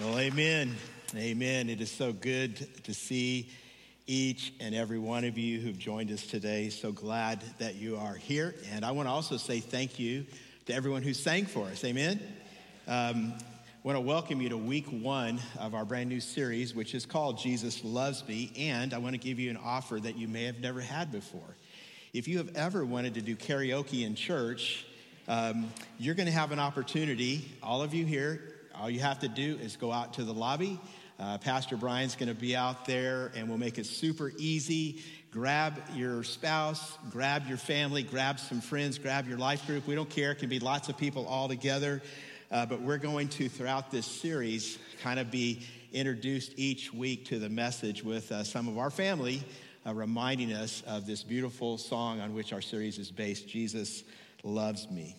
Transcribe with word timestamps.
Well, 0.00 0.18
amen. 0.18 0.74
Amen. 1.14 1.70
It 1.70 1.80
is 1.80 1.88
so 1.88 2.12
good 2.12 2.56
to 2.82 2.92
see 2.92 3.48
each 4.08 4.52
and 4.58 4.74
every 4.74 4.98
one 4.98 5.22
of 5.22 5.38
you 5.38 5.60
who've 5.60 5.78
joined 5.78 6.10
us 6.10 6.26
today. 6.26 6.70
So 6.70 6.90
glad 6.90 7.40
that 7.58 7.76
you 7.76 7.96
are 7.96 8.14
here. 8.14 8.56
And 8.72 8.84
I 8.84 8.90
want 8.90 9.06
to 9.06 9.12
also 9.12 9.36
say 9.36 9.60
thank 9.60 10.00
you 10.00 10.26
to 10.66 10.74
everyone 10.74 11.04
who 11.04 11.14
sang 11.14 11.46
for 11.46 11.66
us. 11.68 11.84
Amen. 11.84 12.20
Um, 12.88 13.34
I 13.38 13.78
want 13.84 13.94
to 13.94 14.00
welcome 14.00 14.40
you 14.40 14.48
to 14.48 14.56
week 14.56 14.86
one 14.88 15.38
of 15.60 15.76
our 15.76 15.84
brand 15.84 16.08
new 16.08 16.20
series, 16.20 16.74
which 16.74 16.92
is 16.92 17.06
called 17.06 17.38
Jesus 17.38 17.84
Loves 17.84 18.26
Me. 18.26 18.50
And 18.58 18.92
I 18.94 18.98
want 18.98 19.14
to 19.14 19.20
give 19.20 19.38
you 19.38 19.48
an 19.48 19.58
offer 19.58 20.00
that 20.00 20.18
you 20.18 20.26
may 20.26 20.42
have 20.42 20.58
never 20.58 20.80
had 20.80 21.12
before. 21.12 21.56
If 22.12 22.26
you 22.26 22.38
have 22.38 22.56
ever 22.56 22.84
wanted 22.84 23.14
to 23.14 23.20
do 23.20 23.36
karaoke 23.36 24.04
in 24.04 24.16
church, 24.16 24.86
um, 25.28 25.70
you're 26.00 26.16
going 26.16 26.26
to 26.26 26.32
have 26.32 26.50
an 26.50 26.58
opportunity, 26.58 27.48
all 27.62 27.80
of 27.80 27.94
you 27.94 28.04
here, 28.04 28.53
all 28.80 28.90
you 28.90 29.00
have 29.00 29.20
to 29.20 29.28
do 29.28 29.58
is 29.60 29.76
go 29.76 29.92
out 29.92 30.14
to 30.14 30.24
the 30.24 30.34
lobby. 30.34 30.80
Uh, 31.18 31.38
Pastor 31.38 31.76
Brian's 31.76 32.16
going 32.16 32.28
to 32.28 32.34
be 32.34 32.56
out 32.56 32.86
there 32.86 33.30
and 33.36 33.48
we'll 33.48 33.58
make 33.58 33.78
it 33.78 33.86
super 33.86 34.32
easy. 34.36 35.02
Grab 35.30 35.80
your 35.94 36.24
spouse, 36.24 36.98
grab 37.10 37.46
your 37.46 37.56
family, 37.56 38.02
grab 38.02 38.38
some 38.38 38.60
friends, 38.60 38.98
grab 38.98 39.28
your 39.28 39.38
life 39.38 39.66
group. 39.66 39.86
We 39.86 39.94
don't 39.94 40.10
care, 40.10 40.32
it 40.32 40.38
can 40.38 40.48
be 40.48 40.58
lots 40.58 40.88
of 40.88 40.96
people 40.96 41.26
all 41.26 41.48
together. 41.48 42.02
Uh, 42.50 42.66
but 42.66 42.80
we're 42.80 42.98
going 42.98 43.28
to, 43.28 43.48
throughout 43.48 43.90
this 43.90 44.06
series, 44.06 44.78
kind 45.02 45.18
of 45.18 45.30
be 45.30 45.60
introduced 45.92 46.52
each 46.56 46.92
week 46.92 47.26
to 47.26 47.38
the 47.38 47.48
message 47.48 48.04
with 48.04 48.30
uh, 48.30 48.44
some 48.44 48.68
of 48.68 48.78
our 48.78 48.90
family, 48.90 49.42
uh, 49.86 49.94
reminding 49.94 50.52
us 50.52 50.82
of 50.86 51.06
this 51.06 51.22
beautiful 51.22 51.78
song 51.78 52.20
on 52.20 52.34
which 52.34 52.52
our 52.52 52.60
series 52.60 52.98
is 52.98 53.10
based 53.10 53.48
Jesus 53.48 54.04
Loves 54.42 54.90
Me. 54.90 55.16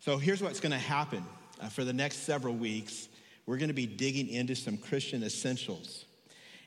So 0.00 0.16
here's 0.16 0.42
what's 0.42 0.60
going 0.60 0.72
to 0.72 0.78
happen 0.78 1.24
uh, 1.60 1.68
for 1.68 1.84
the 1.84 1.92
next 1.92 2.18
several 2.18 2.54
weeks, 2.54 3.08
we're 3.46 3.58
going 3.58 3.68
to 3.68 3.74
be 3.74 3.86
digging 3.86 4.28
into 4.28 4.54
some 4.54 4.76
Christian 4.76 5.22
essentials. 5.22 6.04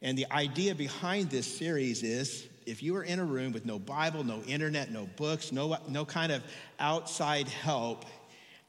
And 0.02 0.18
the 0.18 0.30
idea 0.32 0.76
behind 0.76 1.30
this 1.30 1.48
series 1.58 2.04
is 2.04 2.48
if 2.66 2.84
you 2.84 2.96
are 2.96 3.04
in 3.04 3.20
a 3.20 3.26
room 3.26 3.54
with 3.54 3.66
no 3.66 3.80
Bible, 3.80 4.24
no 4.24 4.42
internet, 4.42 4.92
no 4.92 5.08
books, 5.16 5.52
no, 5.52 5.78
no 5.88 6.06
kind 6.06 6.32
of 6.32 6.44
outside 6.80 7.48
help, 7.48 8.06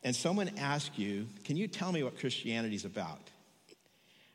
and 0.03 0.15
someone 0.15 0.51
asks 0.59 0.99
you, 0.99 1.27
Can 1.45 1.57
you 1.57 1.67
tell 1.67 1.91
me 1.91 2.03
what 2.03 2.19
Christianity 2.19 2.77
is 2.77 2.85
about? 2.85 3.31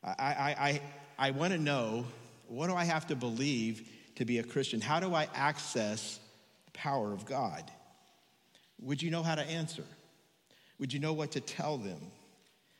I, 0.03 0.11
I, 0.17 0.55
I, 0.59 0.81
I 1.27 1.31
want 1.31 1.53
to 1.53 1.59
know 1.59 2.05
what 2.47 2.67
do 2.67 2.75
I 2.75 2.83
have 2.83 3.07
to 3.07 3.15
believe 3.15 3.87
to 4.15 4.25
be 4.25 4.39
a 4.39 4.43
Christian? 4.43 4.81
How 4.81 4.99
do 4.99 5.13
I 5.13 5.27
access 5.35 6.19
the 6.65 6.71
power 6.71 7.13
of 7.13 7.25
God? 7.25 7.63
Would 8.81 9.01
you 9.01 9.11
know 9.11 9.23
how 9.23 9.35
to 9.35 9.43
answer? 9.43 9.83
Would 10.79 10.93
you 10.93 10.99
know 10.99 11.13
what 11.13 11.31
to 11.31 11.41
tell 11.41 11.77
them? 11.77 11.99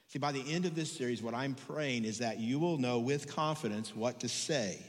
See, 0.07 0.19
by 0.19 0.31
the 0.31 0.43
end 0.51 0.65
of 0.65 0.73
this 0.73 0.91
series, 0.91 1.21
what 1.21 1.35
I'm 1.35 1.53
praying 1.53 2.05
is 2.05 2.17
that 2.19 2.39
you 2.39 2.57
will 2.57 2.77
know 2.77 2.99
with 2.99 3.33
confidence 3.33 3.95
what 3.95 4.19
to 4.21 4.29
say. 4.29 4.79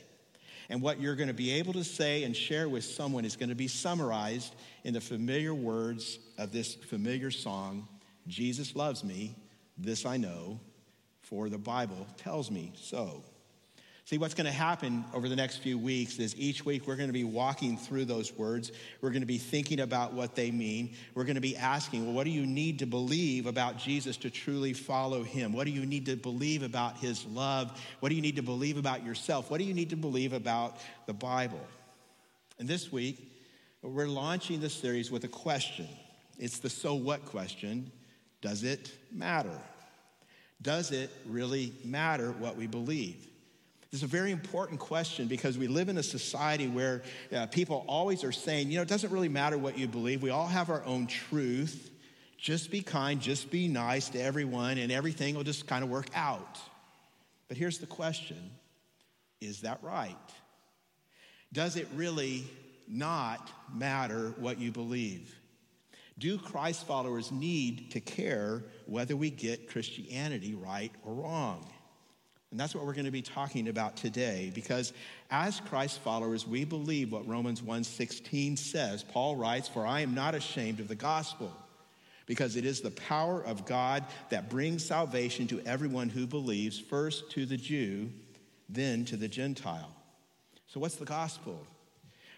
And 0.71 0.81
what 0.81 1.01
you're 1.01 1.17
going 1.17 1.29
to 1.29 1.35
be 1.35 1.51
able 1.53 1.73
to 1.73 1.85
say 1.85 2.23
and 2.23 2.35
share 2.35 2.69
with 2.69 2.85
someone 2.85 3.25
is 3.25 3.37
going 3.37 3.49
to 3.49 3.57
be 3.57 3.67
summarized 3.69 4.55
in 4.85 4.95
the 4.95 5.01
familiar 5.01 5.53
words 5.53 6.21
of 6.39 6.53
this 6.53 6.75
familiar 6.75 7.31
song 7.31 7.89
Jesus 8.27 8.77
loves 8.77 9.03
me, 9.03 9.35
this 9.77 10.07
I 10.07 10.17
know, 10.17 10.61
for 11.23 11.49
the 11.49 11.59
Bible 11.59 12.07
tells 12.17 12.51
me 12.51 12.73
so. 12.77 13.23
See, 14.11 14.19
what's 14.19 14.35
going 14.35 14.47
to 14.47 14.51
happen 14.51 15.05
over 15.15 15.29
the 15.29 15.37
next 15.37 15.59
few 15.59 15.79
weeks 15.79 16.19
is 16.19 16.35
each 16.37 16.65
week 16.65 16.89
we're 16.89 16.97
going 16.97 17.11
to 17.11 17.13
be 17.13 17.23
walking 17.23 17.77
through 17.77 18.07
those 18.07 18.37
words. 18.37 18.73
We're 19.01 19.11
going 19.11 19.23
to 19.23 19.27
be 19.27 19.39
thinking 19.39 19.79
about 19.79 20.15
what 20.15 20.35
they 20.35 20.51
mean. 20.51 20.97
We're 21.15 21.23
going 21.23 21.37
to 21.37 21.41
be 21.41 21.57
asking, 21.57 22.05
well, 22.05 22.13
what 22.13 22.25
do 22.25 22.31
you 22.31 22.45
need 22.45 22.81
to 22.81 22.87
believe 22.87 23.47
about 23.47 23.79
Jesus 23.79 24.17
to 24.17 24.29
truly 24.29 24.73
follow 24.73 25.23
him? 25.23 25.53
What 25.53 25.67
do 25.67 25.71
you 25.71 25.87
need 25.87 26.07
to 26.07 26.17
believe 26.17 26.65
about 26.65 26.97
his 26.97 27.25
love? 27.27 27.81
What 28.01 28.09
do 28.09 28.17
you 28.17 28.21
need 28.21 28.35
to 28.35 28.43
believe 28.43 28.79
about 28.79 29.05
yourself? 29.05 29.49
What 29.49 29.59
do 29.59 29.65
you 29.65 29.75
need 29.75 29.91
to 29.91 29.97
believe 29.97 30.33
about 30.33 30.79
the 31.07 31.15
Bible? 31.15 31.65
And 32.59 32.67
this 32.67 32.91
week, 32.91 33.31
we're 33.81 34.09
launching 34.09 34.59
the 34.59 34.71
series 34.71 35.13
with 35.13 35.23
a 35.23 35.29
question. 35.29 35.87
It's 36.37 36.59
the 36.59 36.69
so 36.69 36.97
what 36.97 37.27
question 37.27 37.93
Does 38.43 38.65
it 38.65 38.91
matter? 39.13 39.57
Does 40.61 40.91
it 40.91 41.11
really 41.27 41.75
matter 41.85 42.33
what 42.33 42.57
we 42.57 42.67
believe? 42.67 43.30
This 43.91 44.01
is 44.01 44.05
a 44.05 44.07
very 44.07 44.31
important 44.31 44.79
question 44.79 45.27
because 45.27 45.59
we 45.59 45.67
live 45.67 45.89
in 45.89 45.99
a 45.99 46.03
society 46.03 46.69
where 46.69 47.03
uh, 47.35 47.47
people 47.47 47.85
always 47.89 48.23
are 48.23 48.31
saying, 48.31 48.71
you 48.71 48.77
know, 48.77 48.83
it 48.83 48.89
doesn't 48.89 49.11
really 49.11 49.29
matter 49.29 49.59
what 49.59 49.77
you 49.77 49.89
believe. 49.89 50.23
We 50.23 50.31
all 50.31 50.47
have 50.47 50.71
our 50.71 50.85
own 50.85 51.09
truth. 51.09 51.91
Just 52.39 52.71
be 52.71 52.83
kind, 52.83 53.21
just 53.21 53.51
be 53.51 53.67
nice 53.67 54.09
to 54.11 54.23
everyone, 54.23 54.79
and 54.79 54.93
everything 54.93 55.35
will 55.35 55.43
just 55.43 55.67
kind 55.67 55.83
of 55.83 55.91
work 55.91 56.07
out. 56.15 56.61
But 57.49 57.57
here's 57.57 57.79
the 57.79 57.87
question 57.87 58.39
Is 59.41 59.63
that 59.63 59.83
right? 59.83 60.17
Does 61.53 61.75
it 61.75 61.89
really 61.97 62.45
not 62.87 63.51
matter 63.75 64.35
what 64.39 64.61
you 64.61 64.71
believe? 64.71 65.35
Do 66.17 66.39
Christ 66.39 66.87
followers 66.87 67.33
need 67.33 67.91
to 67.91 68.01
care 68.01 68.63
whether 68.87 69.17
we 69.17 69.31
get 69.31 69.69
Christianity 69.69 70.55
right 70.55 70.93
or 71.05 71.15
wrong? 71.15 71.67
And 72.51 72.59
that's 72.59 72.75
what 72.75 72.85
we're 72.85 72.95
going 72.95 73.05
to 73.05 73.13
be 73.13 73.23
talking 73.23 73.69
about 73.69 73.97
today 73.97 74.51
because 74.55 74.93
as 75.31 75.61
Christ 75.61 76.01
followers, 76.01 76.47
we 76.47 76.65
believe 76.65 77.13
what 77.13 77.27
Romans 77.29 77.63
1:16 77.63 78.57
says. 78.57 79.05
Paul 79.05 79.37
writes, 79.37 79.69
"For 79.69 79.87
I 79.87 80.01
am 80.01 80.15
not 80.15 80.35
ashamed 80.35 80.81
of 80.81 80.89
the 80.89 80.97
gospel, 80.97 81.53
because 82.27 82.57
it 82.57 82.65
is 82.65 82.81
the 82.81 82.91
power 82.91 83.41
of 83.41 83.67
God 83.67 84.05
that 84.31 84.51
brings 84.51 84.85
salvation 84.85 85.47
to 85.49 85.61
everyone 85.61 86.09
who 86.09 86.27
believes, 86.27 86.79
first 86.79 87.31
to 87.33 87.47
the 87.47 87.57
Jew, 87.57 88.11
then 88.69 89.05
to 89.05 89.17
the 89.17 89.29
Gentile." 89.29 89.95
So 90.67 90.81
what's 90.81 90.97
the 90.97 91.05
gospel? 91.05 91.67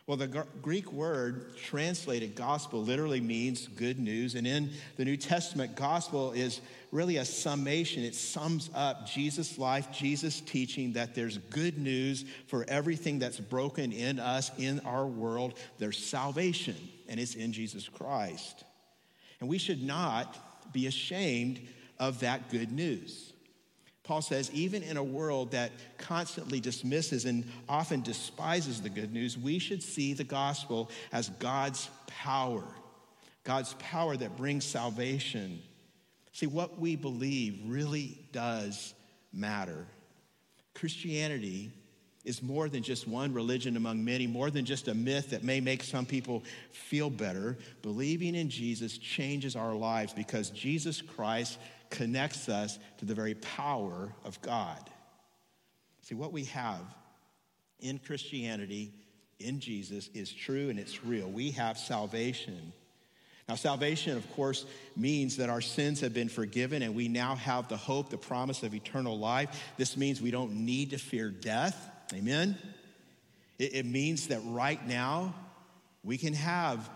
Well, 0.07 0.17
the 0.17 0.45
Greek 0.63 0.93
word 0.93 1.57
translated 1.57 2.35
gospel 2.35 2.83
literally 2.83 3.21
means 3.21 3.69
good 3.69 4.01
news. 4.01 4.35
And 4.35 4.47
in 4.47 4.71
the 4.97 5.05
New 5.05 5.17
Testament, 5.17 5.77
gospel 5.77 6.33
is 6.33 6.61
really 6.91 7.19
a 7.19 7.25
summation. 7.25 8.03
It 8.03 8.17
sums 8.17 8.69
up 8.75 9.07
Jesus' 9.07 9.59
life, 9.59 9.93
Jesus' 9.93 10.41
teaching 10.41 10.95
that 10.95 11.15
there's 11.15 11.39
good 11.39 11.79
news 11.79 12.25
for 12.49 12.65
everything 12.69 13.21
that's 13.21 13.39
broken 13.39 13.93
in 13.93 14.19
us, 14.19 14.51
in 14.59 14.81
our 14.81 15.07
world. 15.07 15.55
There's 15.79 15.99
salvation, 15.99 16.77
and 17.09 17.21
it's 17.21 17.37
in 17.37 17.53
Jesus 17.53 17.89
Christ. 17.89 18.65
And 19.39 19.49
we 19.49 19.59
should 19.59 19.83
not 19.83 20.73
be 20.73 20.89
ashamed 20.89 21.61
of 22.01 22.21
that 22.21 22.51
good 22.51 22.73
news. 22.73 23.32
Paul 24.05 24.21
says, 24.21 24.51
even 24.53 24.83
in 24.83 24.97
a 24.97 25.03
world 25.03 25.53
that 25.53 25.71
constantly 25.97 26.59
dismisses 26.59 27.25
and 27.25 27.45
often 27.69 28.03
despises 28.03 28.83
the 28.83 28.91
good 28.91 29.13
news, 29.13 29.39
we 29.39 29.59
should 29.61 29.83
see 29.83 30.13
the 30.13 30.25
gospel 30.25 30.91
as 31.13 31.29
God's 31.29 31.89
power, 32.09 32.65
God's 33.45 33.75
power 33.75 34.17
that 34.17 34.37
brings 34.37 34.65
salvation. 34.65 35.63
See, 36.33 36.47
what 36.47 36.81
we 36.81 36.97
believe 36.97 37.61
really 37.67 38.19
does 38.33 38.93
matter. 39.33 39.87
Christianity 40.75 41.71
is 42.25 42.43
more 42.43 42.69
than 42.69 42.83
just 42.83 43.09
one 43.09 43.33
religion 43.33 43.77
among 43.77 44.05
many, 44.05 44.27
more 44.27 44.51
than 44.51 44.65
just 44.65 44.89
a 44.89 44.95
myth 44.95 45.31
that 45.31 45.43
may 45.43 45.61
make 45.61 45.83
some 45.83 46.07
people 46.07 46.43
feel 46.71 47.11
better. 47.11 47.59
Believing 47.83 48.35
in 48.35 48.49
Jesus 48.49 48.97
changes 48.99 49.57
our 49.57 49.75
lives 49.75 50.13
because 50.13 50.51
Jesus 50.51 51.03
Christ 51.03 51.59
connects 51.93 52.49
us 52.49 52.79
to 52.99 53.05
the 53.05 53.15
very 53.15 53.35
power 53.35 54.13
of 54.25 54.41
God. 54.43 54.91
See, 56.03 56.17
what 56.17 56.33
we 56.33 56.45
have 56.47 56.83
in 57.79 58.01
Christianity, 58.05 58.93
in 59.39 59.61
Jesus, 59.61 60.11
is 60.15 60.33
true 60.33 60.71
and 60.71 60.79
it's 60.79 61.05
real. 61.05 61.29
We 61.31 61.53
have 61.53 61.79
salvation. 61.79 62.73
Now, 63.49 63.55
salvation, 63.57 64.17
of 64.17 64.31
course, 64.33 64.65
means 64.97 65.37
that 65.37 65.51
our 65.51 65.61
sins 65.61 66.01
have 66.01 66.15
been 66.15 66.29
forgiven 66.29 66.83
and 66.83 66.95
we 66.95 67.09
now 67.09 67.37
have 67.37 67.69
the 67.69 67.77
hope, 67.77 68.09
the 68.09 68.17
promise 68.17 68.63
of 68.63 68.75
eternal 68.75 69.19
life. 69.19 69.73
This 69.77 69.97
means 69.97 70.21
we 70.21 70.31
don't 70.31 70.55
need 70.55 70.91
to 70.91 70.99
fear 70.99 71.29
death. 71.29 71.91
Amen? 72.15 72.57
It, 73.59 73.75
it 73.75 73.87
means 73.87 74.29
that 74.29 74.41
right 74.47 74.85
now 74.87 75.35
we 76.03 76.19
can 76.19 76.35
have 76.35 76.89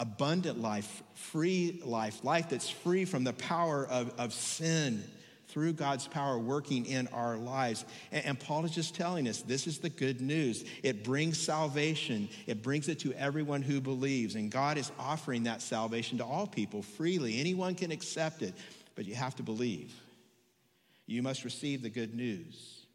abundant 0.00 0.60
life, 0.60 1.02
free 1.14 1.80
life, 1.84 2.24
life 2.24 2.48
that's 2.48 2.70
free 2.70 3.04
from 3.04 3.22
the 3.22 3.34
power 3.34 3.86
of, 3.86 4.12
of 4.18 4.32
sin 4.32 5.04
through 5.48 5.74
God's 5.74 6.08
power 6.08 6.38
working 6.38 6.86
in 6.86 7.06
our 7.08 7.36
lives. 7.36 7.84
And, 8.10 8.24
and, 8.24 8.40
Paul 8.40 8.64
is 8.64 8.70
just 8.70 8.94
telling 8.94 9.28
us 9.28 9.42
this 9.42 9.66
is 9.66 9.78
the 9.78 9.90
good 9.90 10.20
news. 10.20 10.64
It 10.82 11.04
brings 11.04 11.38
salvation, 11.38 12.28
it 12.46 12.62
brings 12.62 12.88
it 12.88 13.00
to 13.00 13.12
everyone 13.12 13.60
who 13.60 13.80
believes. 13.80 14.36
And 14.36 14.50
God 14.50 14.78
is 14.78 14.90
offering 14.98 15.42
that 15.44 15.60
salvation 15.60 16.18
to 16.18 16.24
all 16.24 16.46
people 16.46 16.82
freely. 16.82 17.38
Anyone 17.38 17.74
can 17.74 17.90
accept 17.90 18.42
it, 18.42 18.54
but 18.94 19.04
you 19.04 19.14
have 19.14 19.36
to 19.36 19.42
believe. 19.42 19.92
You 21.06 21.22
must 21.22 21.44
receive 21.44 21.82
the 21.82 21.90
good 21.90 22.14
news. 22.14 22.86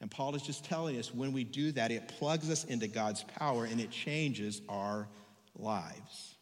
And 0.00 0.10
Paul 0.10 0.36
is 0.36 0.42
just 0.42 0.64
telling 0.64 0.96
us 0.98 1.12
when 1.12 1.32
we 1.32 1.42
do 1.42 1.72
that, 1.72 1.90
it 1.90 2.06
plugs 2.06 2.48
us 2.50 2.64
into 2.64 2.86
God's 2.86 3.24
power 3.24 3.64
and 3.64 3.80
it 3.80 3.90
changes 3.90 4.60
our 4.68 5.08
lives. 5.58 6.34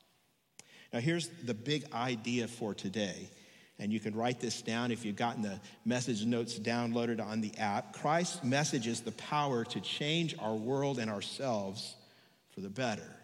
Now, 0.93 1.01
here's 1.01 1.29
the 1.45 1.55
big 1.55 1.93
idea 1.93 2.49
for 2.49 2.75
today 2.75 3.31
and 3.79 3.93
you 3.93 4.01
can 4.01 4.15
write 4.15 4.41
this 4.41 4.63
down 4.63 4.91
if 4.91 5.05
you've 5.05 5.17
gotten 5.17 5.43
the 5.43 5.61
message 5.85 6.25
notes 6.25 6.59
downloaded 6.59 7.25
on 7.25 7.41
the 7.41 7.57
app. 7.59 7.93
Christ's 7.93 8.43
message 8.43 8.87
is 8.87 9.01
the 9.03 9.13
power 9.13 9.65
to 9.65 9.81
change 9.81 10.35
our 10.39 10.55
world 10.55 10.99
and 10.99 11.11
ourselves 11.11 11.95
for 12.55 12.61
the 12.61 12.71
better. 12.71 13.17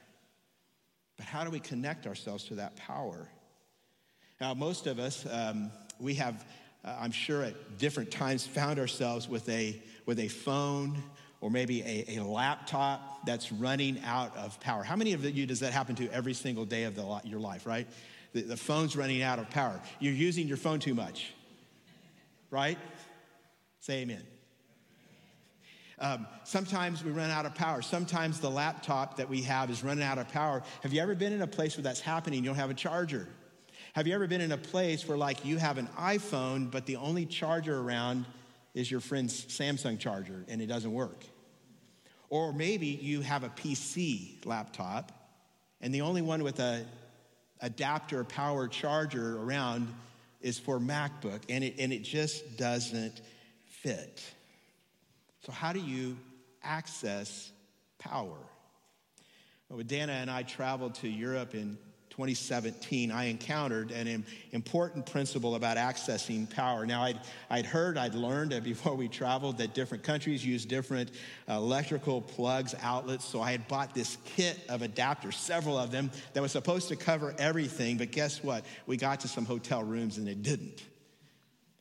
But 1.17 1.27
how 1.27 1.45
do 1.45 1.51
we 1.51 1.61
connect 1.61 2.07
ourselves 2.07 2.45
to 2.45 2.57
that 2.57 2.77
power? 2.77 3.29
Now, 4.41 4.53
most 4.53 4.87
of 4.87 4.99
us, 4.99 5.27
um, 5.31 5.71
we 5.99 6.15
have, 6.15 6.45
uh, 6.85 6.97
I'm 7.01 7.13
sure 7.13 7.43
at 7.43 7.79
different 7.79 8.11
times, 8.11 8.47
found 8.47 8.79
ourselves 8.79 9.29
with 9.29 9.49
a, 9.49 9.81
with 10.05 10.19
a 10.19 10.29
phone 10.29 11.03
or 11.43 11.51
maybe 11.51 11.83
a, 11.83 12.17
a 12.17 12.25
laptop 12.25 13.27
that's 13.27 13.53
running 13.53 14.01
out 14.05 14.35
of 14.37 14.59
power. 14.61 14.83
How 14.83 14.97
many 14.97 15.13
of 15.13 15.25
you 15.25 15.45
does 15.45 15.61
that 15.61 15.73
happen 15.73 15.95
to 15.97 16.09
every 16.09 16.33
single 16.33 16.65
day 16.65 16.85
of 16.85 16.95
the, 16.95 17.21
your 17.25 17.41
life, 17.41 17.67
right? 17.67 17.87
The, 18.33 18.43
the 18.43 18.57
phone's 18.57 18.97
running 18.97 19.23
out 19.23 19.39
of 19.39 19.51
power. 19.51 19.79
You're 19.99 20.15
using 20.15 20.47
your 20.49 20.57
phone 20.57 20.79
too 20.79 20.95
much, 20.95 21.35
right? 22.51 22.79
Say 23.81 24.03
amen. 24.03 24.23
Um, 25.99 26.27
sometimes 26.45 27.05
we 27.05 27.11
run 27.11 27.31
out 27.31 27.45
of 27.45 27.55
power. 27.55 27.83
Sometimes 27.83 28.41
the 28.41 28.51
laptop 28.51 29.17
that 29.17 29.29
we 29.29 29.43
have 29.43 29.69
is 29.69 29.85
running 29.85 30.05
out 30.05 30.19
of 30.19 30.29
power. 30.29 30.63
Have 30.83 30.93
you 30.93 31.03
ever 31.03 31.15
been 31.15 31.33
in 31.33 31.43
a 31.43 31.47
place 31.47 31.77
where 31.77 31.85
that's 31.85 32.01
happening? 32.01 32.41
You 32.41 32.51
don't 32.51 32.57
have 32.57 32.71
a 32.71 32.75
charger. 32.75 33.29
Have 33.95 34.07
you 34.07 34.15
ever 34.15 34.27
been 34.27 34.41
in 34.41 34.53
a 34.53 34.59
place 34.59 35.07
where, 35.07 35.19
like, 35.19 35.45
you 35.45 35.59
have 35.59 35.77
an 35.77 35.89
iPhone, 35.99 36.71
but 36.71 36.87
the 36.87 36.97
only 36.97 37.27
charger 37.27 37.79
around 37.79 38.25
is 38.75 38.91
your 38.91 39.01
friend's 39.01 39.45
Samsung 39.47 39.99
charger 39.99 40.45
and 40.49 40.61
it 40.61 40.67
doesn't 40.67 40.93
work? 40.93 41.25
Or 42.29 42.53
maybe 42.53 42.87
you 42.87 43.21
have 43.21 43.45
a 43.45 43.51
PC 43.51 44.45
laptop 44.47 45.13
and 45.81 45.95
the 45.95 46.03
only 46.03 46.23
one 46.23 46.43
with 46.43 46.61
a 46.61 46.87
adapter 47.61 48.25
power 48.25 48.69
charger 48.69 49.39
around 49.39 49.93
is 50.41 50.59
for 50.59 50.79
MacBook 50.79 51.43
and 51.49 51.65
it, 51.65 51.75
and 51.79 51.93
it 51.93 52.03
just 52.03 52.57
doesn't 52.57 53.21
fit. 53.67 54.23
So, 55.45 55.53
how 55.53 55.73
do 55.73 55.81
you 55.81 56.17
access 56.63 57.51
power? 57.99 58.39
Well, 59.69 59.83
Dana 59.83 60.13
and 60.13 60.31
I 60.31 60.43
traveled 60.43 60.97
to 60.97 61.09
Europe 61.09 61.55
in 61.55 61.79
2017, 62.13 63.11
I 63.11 63.25
encountered 63.25 63.91
an 63.91 64.23
important 64.53 65.07
principle 65.07 65.55
about 65.55 65.79
accessing 65.79 66.49
power. 66.49 66.85
Now, 66.85 67.05
I'd, 67.05 67.19
I'd 67.49 67.65
heard, 67.65 67.97
I'd 67.97 68.15
learned 68.15 68.63
before 68.63 68.95
we 68.95 69.09
traveled 69.09 69.57
that 69.59 69.73
different 69.73 70.05
countries 70.05 70.45
use 70.45 70.67
different 70.67 71.11
uh, 71.49 71.55
electrical 71.55 72.21
plugs, 72.21 72.75
outlets. 72.83 73.25
So 73.25 73.41
I 73.41 73.51
had 73.51 73.67
bought 73.67 73.95
this 73.95 74.19
kit 74.27 74.61
of 74.69 74.83
adapters, 74.83 75.35
several 75.35 75.79
of 75.79 75.91
them, 75.91 76.11
that 76.35 76.43
was 76.43 76.53
supposed 76.53 76.89
to 76.89 76.97
cover 76.97 77.35
everything. 77.39 77.97
But 77.97 78.13
guess 78.13 78.45
what? 78.45 78.67
We 78.87 78.99
got 78.99 79.21
to 79.21 79.29
some 79.29 79.47
hotel 79.47 79.83
rooms 79.83 80.19
and 80.19 80.29
it 80.29 80.43
didn't. 80.43 80.83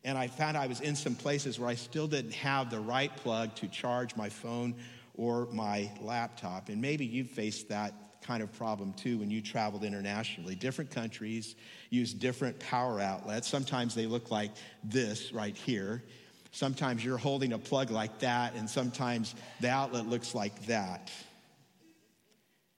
And 0.06 0.18
I 0.18 0.28
found 0.28 0.56
I 0.56 0.68
was 0.68 0.80
in 0.80 0.96
some 0.96 1.16
places 1.16 1.60
where 1.60 1.68
I 1.68 1.76
still 1.76 2.08
didn't 2.08 2.36
have 2.36 2.70
the 2.70 2.80
right 2.80 3.14
plug 3.18 3.54
to 3.56 3.68
charge 3.68 4.16
my 4.16 4.30
phone 4.30 4.76
or 5.16 5.48
my 5.52 5.92
laptop. 6.00 6.70
And 6.70 6.82
maybe 6.82 7.06
you've 7.06 7.32
faced 7.32 7.68
that 7.68 7.94
kind 8.22 8.44
of 8.44 8.52
problem 8.54 8.94
too 8.94 9.18
when 9.18 9.30
you 9.30 9.42
traveled 9.42 9.84
internationally. 9.84 10.56
Different 10.56 10.92
countries 10.92 11.56
use 11.90 12.14
different 12.14 12.60
power 12.60 13.00
outlets. 13.00 13.48
Sometimes 13.48 13.96
they 13.96 14.06
look 14.06 14.32
like 14.32 14.52
this 14.84 15.32
right 15.32 15.56
here. 15.56 16.04
Sometimes 16.52 17.04
you're 17.04 17.18
holding 17.18 17.54
a 17.54 17.58
plug 17.58 17.92
like 17.92 18.20
that, 18.20 18.56
and 18.56 18.70
sometimes 18.70 19.36
the 19.62 19.70
outlet 19.70 20.08
looks 20.08 20.36
like 20.36 20.66
that. 20.66 21.10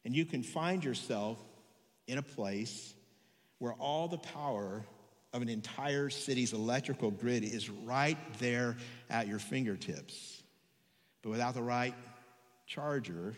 And 0.06 0.16
you 0.16 0.26
can 0.26 0.44
find 0.44 0.84
yourself 0.84 1.40
in 2.08 2.18
a 2.18 2.22
place 2.22 2.94
where 3.58 3.74
all 3.74 4.08
the 4.08 4.18
power 4.18 4.84
of 5.34 5.42
an 5.42 5.50
entire 5.50 6.10
city's 6.10 6.54
electrical 6.54 7.10
grid 7.10 7.44
is 7.44 7.70
right 7.70 8.18
there 8.40 8.78
at 9.10 9.28
your 9.28 9.40
fingertips. 9.40 10.44
But 11.24 11.32
without 11.32 11.56
the 11.56 11.64
right 11.64 11.96
charger, 12.68 13.36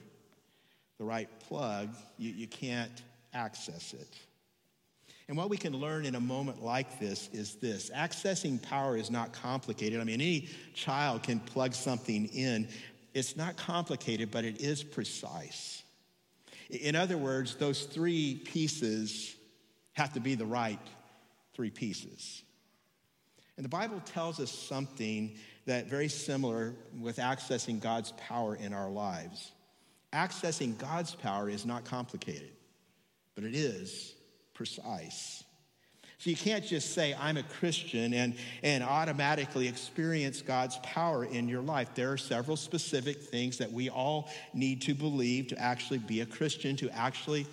the 0.97 1.03
right 1.03 1.30
plug, 1.47 1.89
you, 2.18 2.31
you 2.31 2.47
can't 2.47 3.03
access 3.33 3.94
it. 3.94 4.18
And 5.27 5.36
what 5.36 5.50
we 5.50 5.57
can 5.57 5.74
learn 5.74 6.06
in 6.06 6.15
a 6.15 6.19
moment 6.19 6.63
like 6.63 7.00
this 7.00 7.30
is 7.33 7.56
this 7.56 7.89
accessing 7.89 8.62
power 8.62 8.95
is 8.95 9.09
not 9.09 9.33
complicated. 9.33 10.00
I 10.00 10.03
mean, 10.03 10.21
any 10.21 10.50
child 10.74 11.24
can 11.24 11.39
plug 11.39 11.74
something 11.74 12.27
in. 12.27 12.68
It's 13.13 13.36
not 13.36 13.57
complicated, 13.57 14.30
but 14.30 14.45
it 14.45 14.62
is 14.62 14.83
precise. 14.83 15.83
In 16.69 16.95
other 16.95 17.18
words, 17.18 17.56
those 17.56 17.86
three 17.86 18.42
pieces 18.45 19.36
have 19.94 20.13
to 20.13 20.19
be 20.19 20.36
the 20.36 20.45
right 20.45 20.80
three 21.53 21.71
pieces. 21.71 22.44
And 23.57 23.63
the 23.63 23.69
Bible 23.69 24.01
tells 24.06 24.39
us 24.39 24.51
something 24.51 25.38
that 25.65 25.88
very 25.88 26.09
similar 26.09 26.75
with 27.00 27.18
accessing 27.18 27.80
God's 27.80 28.12
power 28.13 28.56
in 28.56 28.74
our 28.74 28.89
lives 28.89 29.51
accessing 30.16 30.78
God's 30.78 31.14
power 31.14 31.50
is 31.50 31.66
not 31.66 31.84
complicated, 31.84 32.52
but 33.36 33.44
it 33.44 33.54
is 33.54 34.16
precise. 34.54 35.44
So 36.18 36.30
you 36.30 36.38
can't 36.38 36.66
just 36.66 36.94
say, 36.94 37.14
I'm 37.20 37.38
a 37.38 37.44
Christian 37.44 38.14
and, 38.14 38.36
and 38.64 38.84
automatically 38.84 39.68
experience 39.68 40.42
God's 40.42 40.78
power 40.78 41.26
in 41.26 41.50
your 41.50 41.62
life. 41.62 41.90
There 41.94 42.12
are 42.12 42.18
several 42.18 42.56
specific 42.56 43.22
things 43.22 43.58
that 43.58 43.72
we 43.72 43.90
all 43.90 44.30
need 44.54 44.82
to 44.84 44.94
believe 44.94 45.48
to 45.48 45.58
actually 45.60 46.00
be 46.00 46.22
a 46.22 46.26
Christian, 46.26 46.78
to 46.78 46.90
actually 46.90 47.46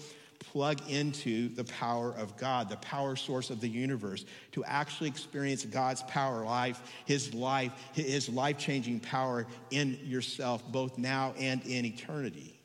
plug 0.50 0.80
into 0.88 1.48
the 1.54 1.64
power 1.64 2.12
of 2.12 2.36
God, 2.36 2.68
the 2.68 2.76
power 2.76 3.16
source 3.16 3.50
of 3.50 3.60
the 3.60 3.68
universe, 3.68 4.24
to 4.52 4.64
actually 4.64 5.08
experience 5.08 5.64
God's 5.64 6.02
power, 6.04 6.44
life, 6.44 6.80
His 7.06 7.32
life, 7.34 7.72
His 7.92 8.28
life 8.28 8.58
changing 8.58 9.00
power 9.00 9.46
in 9.70 9.98
yourself, 10.04 10.62
both 10.70 10.98
now 10.98 11.34
and 11.38 11.62
in 11.64 11.84
eternity. 11.84 12.58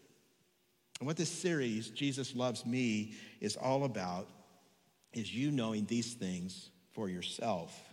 And 1.00 1.08
what 1.08 1.18
this 1.18 1.30
series, 1.30 1.90
Jesus 1.90 2.36
Loves 2.36 2.66
Me, 2.66 3.14
is 3.40 3.56
all 3.56 3.84
about 3.84 4.28
is 5.14 5.34
you 5.34 5.52
knowing 5.52 5.86
these 5.86 6.14
things 6.14 6.70
for 6.94 7.10
yourself. 7.10 7.87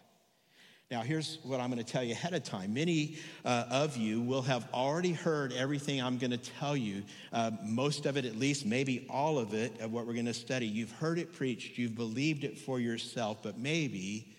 Now, 0.94 1.02
here's 1.02 1.41
what 1.43 1.58
I'm 1.58 1.73
going 1.73 1.85
to 1.85 1.93
tell 1.93 2.05
you 2.05 2.12
ahead 2.12 2.35
of 2.35 2.44
time. 2.44 2.73
Many 2.73 3.17
uh, 3.44 3.64
of 3.69 3.96
you 3.96 4.20
will 4.20 4.43
have 4.43 4.69
already 4.73 5.11
heard 5.11 5.52
everything 5.52 6.00
I'm 6.00 6.19
going 6.19 6.31
to 6.31 6.37
tell 6.37 6.76
you, 6.76 7.02
uh, 7.32 7.50
most 7.64 8.06
of 8.06 8.17
it 8.17 8.25
at 8.25 8.37
least, 8.37 8.64
maybe 8.64 9.05
all 9.11 9.41
of 9.41 9.55
it 9.55 9.81
of 9.81 9.93
what 9.93 10.06
we're 10.06 10.12
going 10.12 10.26
to 10.26 10.32
study. 10.32 10.69
You've 10.69 10.93
heard 10.93 11.19
it 11.19 11.32
preached, 11.32 11.79
you've 11.79 11.96
believed 11.96 12.44
it 12.44 12.56
for 12.56 12.79
yourself, 12.79 13.38
but 13.43 13.58
maybe, 13.58 14.37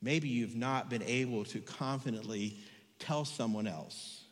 maybe 0.00 0.26
you've 0.26 0.56
not 0.56 0.88
been 0.88 1.02
able 1.02 1.44
to 1.44 1.60
confidently 1.60 2.56
tell 2.98 3.26
someone 3.26 3.66
else 3.66 4.24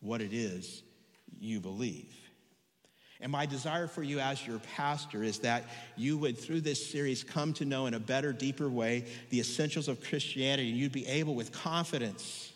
what 0.00 0.20
it 0.20 0.34
is 0.34 0.82
you 1.40 1.58
believe. 1.58 2.14
And 3.20 3.32
my 3.32 3.46
desire 3.46 3.88
for 3.88 4.02
you 4.02 4.20
as 4.20 4.46
your 4.46 4.60
pastor 4.76 5.24
is 5.24 5.40
that 5.40 5.64
you 5.96 6.16
would, 6.18 6.38
through 6.38 6.60
this 6.60 6.90
series, 6.90 7.24
come 7.24 7.52
to 7.54 7.64
know 7.64 7.86
in 7.86 7.94
a 7.94 8.00
better, 8.00 8.32
deeper 8.32 8.68
way 8.68 9.06
the 9.30 9.40
essentials 9.40 9.88
of 9.88 10.02
Christianity, 10.02 10.70
and 10.70 10.78
you'd 10.78 10.92
be 10.92 11.06
able 11.06 11.34
with 11.34 11.50
confidence 11.50 12.52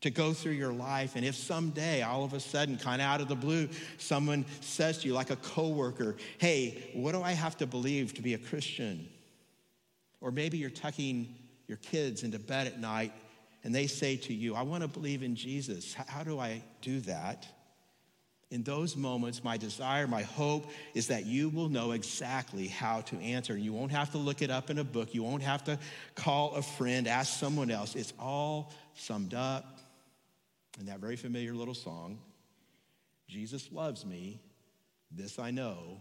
to 0.00 0.10
go 0.10 0.32
through 0.32 0.52
your 0.52 0.72
life. 0.72 1.16
And 1.16 1.24
if 1.24 1.34
someday, 1.34 2.02
all 2.02 2.24
of 2.24 2.32
a 2.32 2.40
sudden, 2.40 2.78
kind 2.78 3.02
of 3.02 3.06
out 3.06 3.20
of 3.20 3.28
the 3.28 3.34
blue, 3.34 3.68
someone 3.98 4.46
says 4.60 4.98
to 4.98 5.08
you, 5.08 5.14
like 5.14 5.30
a 5.30 5.36
coworker, 5.36 6.16
hey, 6.38 6.90
what 6.94 7.12
do 7.12 7.22
I 7.22 7.32
have 7.32 7.56
to 7.58 7.66
believe 7.66 8.14
to 8.14 8.22
be 8.22 8.34
a 8.34 8.38
Christian? 8.38 9.08
Or 10.20 10.30
maybe 10.30 10.56
you're 10.56 10.70
tucking 10.70 11.34
your 11.66 11.78
kids 11.78 12.22
into 12.22 12.38
bed 12.38 12.66
at 12.66 12.80
night 12.80 13.12
and 13.64 13.74
they 13.74 13.86
say 13.86 14.16
to 14.16 14.32
you, 14.32 14.54
I 14.54 14.62
want 14.62 14.82
to 14.82 14.88
believe 14.88 15.22
in 15.22 15.34
Jesus. 15.34 15.94
How 15.94 16.22
do 16.22 16.38
I 16.38 16.62
do 16.80 17.00
that? 17.00 17.46
In 18.50 18.62
those 18.62 18.96
moments, 18.96 19.44
my 19.44 19.58
desire, 19.58 20.06
my 20.06 20.22
hope 20.22 20.70
is 20.94 21.08
that 21.08 21.26
you 21.26 21.50
will 21.50 21.68
know 21.68 21.92
exactly 21.92 22.66
how 22.66 23.02
to 23.02 23.16
answer. 23.18 23.56
You 23.56 23.74
won't 23.74 23.92
have 23.92 24.12
to 24.12 24.18
look 24.18 24.40
it 24.40 24.50
up 24.50 24.70
in 24.70 24.78
a 24.78 24.84
book. 24.84 25.14
You 25.14 25.22
won't 25.22 25.42
have 25.42 25.64
to 25.64 25.78
call 26.14 26.54
a 26.54 26.62
friend, 26.62 27.06
ask 27.06 27.38
someone 27.38 27.70
else. 27.70 27.94
It's 27.94 28.14
all 28.18 28.72
summed 28.94 29.34
up 29.34 29.78
in 30.80 30.86
that 30.86 31.00
very 31.00 31.16
familiar 31.16 31.52
little 31.52 31.74
song 31.74 32.18
Jesus 33.28 33.70
loves 33.70 34.06
me, 34.06 34.40
this 35.10 35.38
I 35.38 35.50
know, 35.50 36.00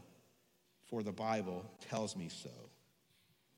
for 0.89 1.04
the 1.04 1.12
Bible 1.12 1.66
tells 1.89 2.16
me 2.16 2.30
so. 2.30 2.50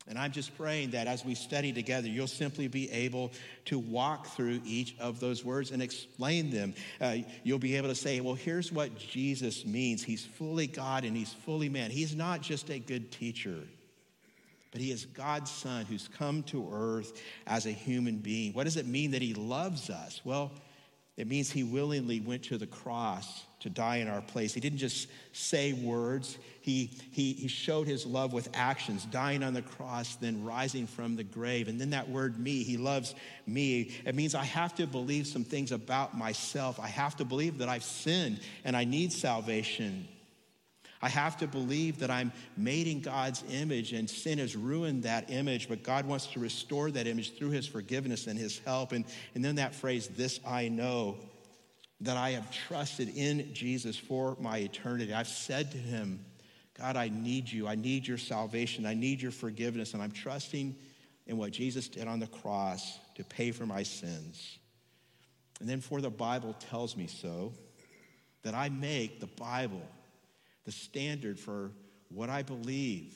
And 0.09 0.17
I'm 0.17 0.31
just 0.31 0.57
praying 0.57 0.89
that 0.91 1.05
as 1.05 1.23
we 1.23 1.35
study 1.35 1.71
together, 1.71 2.07
you'll 2.07 2.25
simply 2.25 2.67
be 2.67 2.89
able 2.91 3.31
to 3.65 3.77
walk 3.77 4.25
through 4.27 4.59
each 4.65 4.95
of 4.99 5.19
those 5.19 5.45
words 5.45 5.69
and 5.69 5.83
explain 5.83 6.49
them. 6.49 6.73
Uh, 6.99 7.17
you'll 7.43 7.59
be 7.59 7.77
able 7.77 7.89
to 7.89 7.95
say, 7.95 8.19
well, 8.19 8.33
here's 8.33 8.71
what 8.71 8.97
Jesus 8.97 9.67
means. 9.67 10.03
He's 10.03 10.25
fully 10.25 10.65
God 10.65 11.03
and 11.03 11.15
he's 11.15 11.31
fully 11.31 11.69
man. 11.69 11.91
He's 11.91 12.15
not 12.15 12.41
just 12.41 12.71
a 12.71 12.79
good 12.79 13.11
teacher, 13.11 13.59
but 14.71 14.81
he 14.81 14.91
is 14.91 15.05
God's 15.05 15.51
son 15.51 15.85
who's 15.85 16.07
come 16.07 16.41
to 16.43 16.67
earth 16.73 17.21
as 17.45 17.67
a 17.67 17.71
human 17.71 18.17
being. 18.17 18.53
What 18.53 18.63
does 18.63 18.77
it 18.77 18.87
mean 18.87 19.11
that 19.11 19.21
he 19.21 19.35
loves 19.35 19.91
us? 19.91 20.21
Well, 20.23 20.51
It 21.19 21.27
means 21.27 21.51
he 21.51 21.65
willingly 21.65 22.21
went 22.21 22.43
to 22.43 22.57
the 22.57 22.65
cross 22.65 23.43
to 23.59 23.69
die 23.69 23.97
in 23.97 24.07
our 24.07 24.21
place. 24.21 24.53
He 24.53 24.59
didn't 24.59 24.79
just 24.79 25.07
say 25.33 25.73
words, 25.73 26.37
he, 26.61 26.91
he, 27.11 27.33
he 27.33 27.47
showed 27.47 27.87
his 27.87 28.05
love 28.05 28.31
with 28.31 28.49
actions, 28.53 29.05
dying 29.05 29.43
on 29.43 29.53
the 29.53 29.61
cross, 29.61 30.15
then 30.15 30.43
rising 30.43 30.87
from 30.87 31.15
the 31.15 31.23
grave. 31.23 31.67
And 31.67 31.79
then 31.79 31.89
that 31.89 32.09
word, 32.09 32.39
me, 32.39 32.63
he 32.63 32.77
loves 32.77 33.15
me. 33.47 33.91
It 34.05 34.15
means 34.15 34.35
I 34.35 34.43
have 34.43 34.75
to 34.75 34.87
believe 34.87 35.27
some 35.27 35.43
things 35.43 35.71
about 35.71 36.17
myself. 36.17 36.79
I 36.79 36.87
have 36.87 37.15
to 37.17 37.25
believe 37.25 37.57
that 37.57 37.69
I've 37.69 37.83
sinned 37.83 38.39
and 38.63 38.77
I 38.77 38.83
need 38.83 39.11
salvation. 39.11 40.07
I 41.01 41.07
have 41.07 41.37
to 41.37 41.47
believe 41.47 41.99
that 41.99 42.11
I'm 42.11 42.31
made 42.57 42.87
in 42.87 42.99
God's 42.99 43.43
image 43.49 43.93
and 43.93 44.09
sin 44.09 44.37
has 44.39 44.55
ruined 44.55 45.03
that 45.03 45.31
image, 45.31 45.69
but 45.69 45.81
God 45.81 46.05
wants 46.05 46.27
to 46.27 46.39
restore 46.39 46.91
that 46.91 47.07
image 47.07 47.37
through 47.37 47.51
his 47.51 47.65
forgiveness 47.65 48.27
and 48.27 48.37
his 48.37 48.59
help. 48.59 48.91
And, 48.91 49.05
and 49.33 49.43
then 49.43 49.55
that 49.55 49.73
phrase, 49.73 50.09
this 50.09 50.41
I 50.45 50.67
know, 50.67 51.17
that 52.01 52.17
I 52.17 52.31
have 52.31 52.49
trusted 52.51 53.09
in 53.09 53.53
Jesus 53.53 53.97
for 53.97 54.37
my 54.39 54.59
eternity. 54.59 55.13
I've 55.13 55.27
said 55.27 55.71
to 55.71 55.77
him, 55.77 56.25
God, 56.77 56.95
I 56.95 57.09
need 57.09 57.51
you. 57.51 57.67
I 57.67 57.75
need 57.75 58.07
your 58.07 58.17
salvation. 58.17 58.85
I 58.85 58.93
need 58.93 59.21
your 59.21 59.31
forgiveness. 59.31 59.93
And 59.93 60.01
I'm 60.01 60.11
trusting 60.11 60.75
in 61.27 61.37
what 61.37 61.51
Jesus 61.51 61.89
did 61.89 62.07
on 62.07 62.19
the 62.19 62.27
cross 62.27 62.97
to 63.15 63.23
pay 63.23 63.51
for 63.51 63.65
my 63.65 63.83
sins. 63.83 64.57
And 65.59 65.67
then, 65.67 65.81
for 65.81 65.99
the 65.99 66.09
Bible 66.09 66.55
tells 66.69 66.95
me 66.95 67.07
so, 67.07 67.53
that 68.43 68.55
I 68.55 68.69
make 68.69 69.19
the 69.19 69.27
Bible 69.27 69.81
the 70.63 70.71
standard 70.71 71.37
for 71.37 71.71
what 72.07 72.29
I 72.29 72.43
believe 72.43 73.13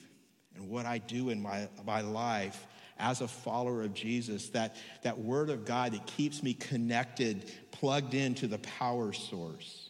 and 0.55 0.69
what 0.69 0.85
I 0.85 0.97
do 0.97 1.29
in 1.29 1.41
my, 1.41 1.69
my 1.85 2.01
life 2.01 2.67
as 2.99 3.21
a 3.21 3.27
follower 3.27 3.83
of 3.83 3.93
Jesus, 3.93 4.49
that, 4.49 4.75
that 5.03 5.17
word 5.19 5.49
of 5.49 5.65
God 5.65 5.93
that 5.93 6.05
keeps 6.05 6.43
me 6.43 6.53
connected, 6.53 7.51
plugged 7.71 8.13
into 8.13 8.47
the 8.47 8.59
power 8.59 9.13
source. 9.13 9.89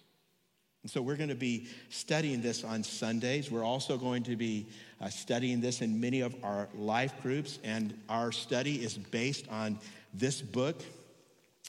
And 0.84 0.92
so 0.92 1.02
we're 1.02 1.16
going 1.16 1.30
to 1.30 1.36
be 1.36 1.68
studying 1.90 2.42
this 2.42 2.64
on 2.64 2.84
Sundays. 2.84 3.50
We're 3.50 3.64
also 3.64 3.98
going 3.98 4.24
to 4.24 4.36
be 4.36 4.68
uh, 5.00 5.10
studying 5.10 5.62
this 5.62 5.82
in 5.82 6.00
many 6.00 6.22
of 6.22 6.36
our 6.44 6.68
life 6.76 7.14
groups, 7.22 7.60
and 7.64 7.98
our 8.10 8.32
study 8.32 8.84
is 8.84 8.98
based 8.98 9.48
on 9.50 9.80
this 10.14 10.42
book 10.42 10.84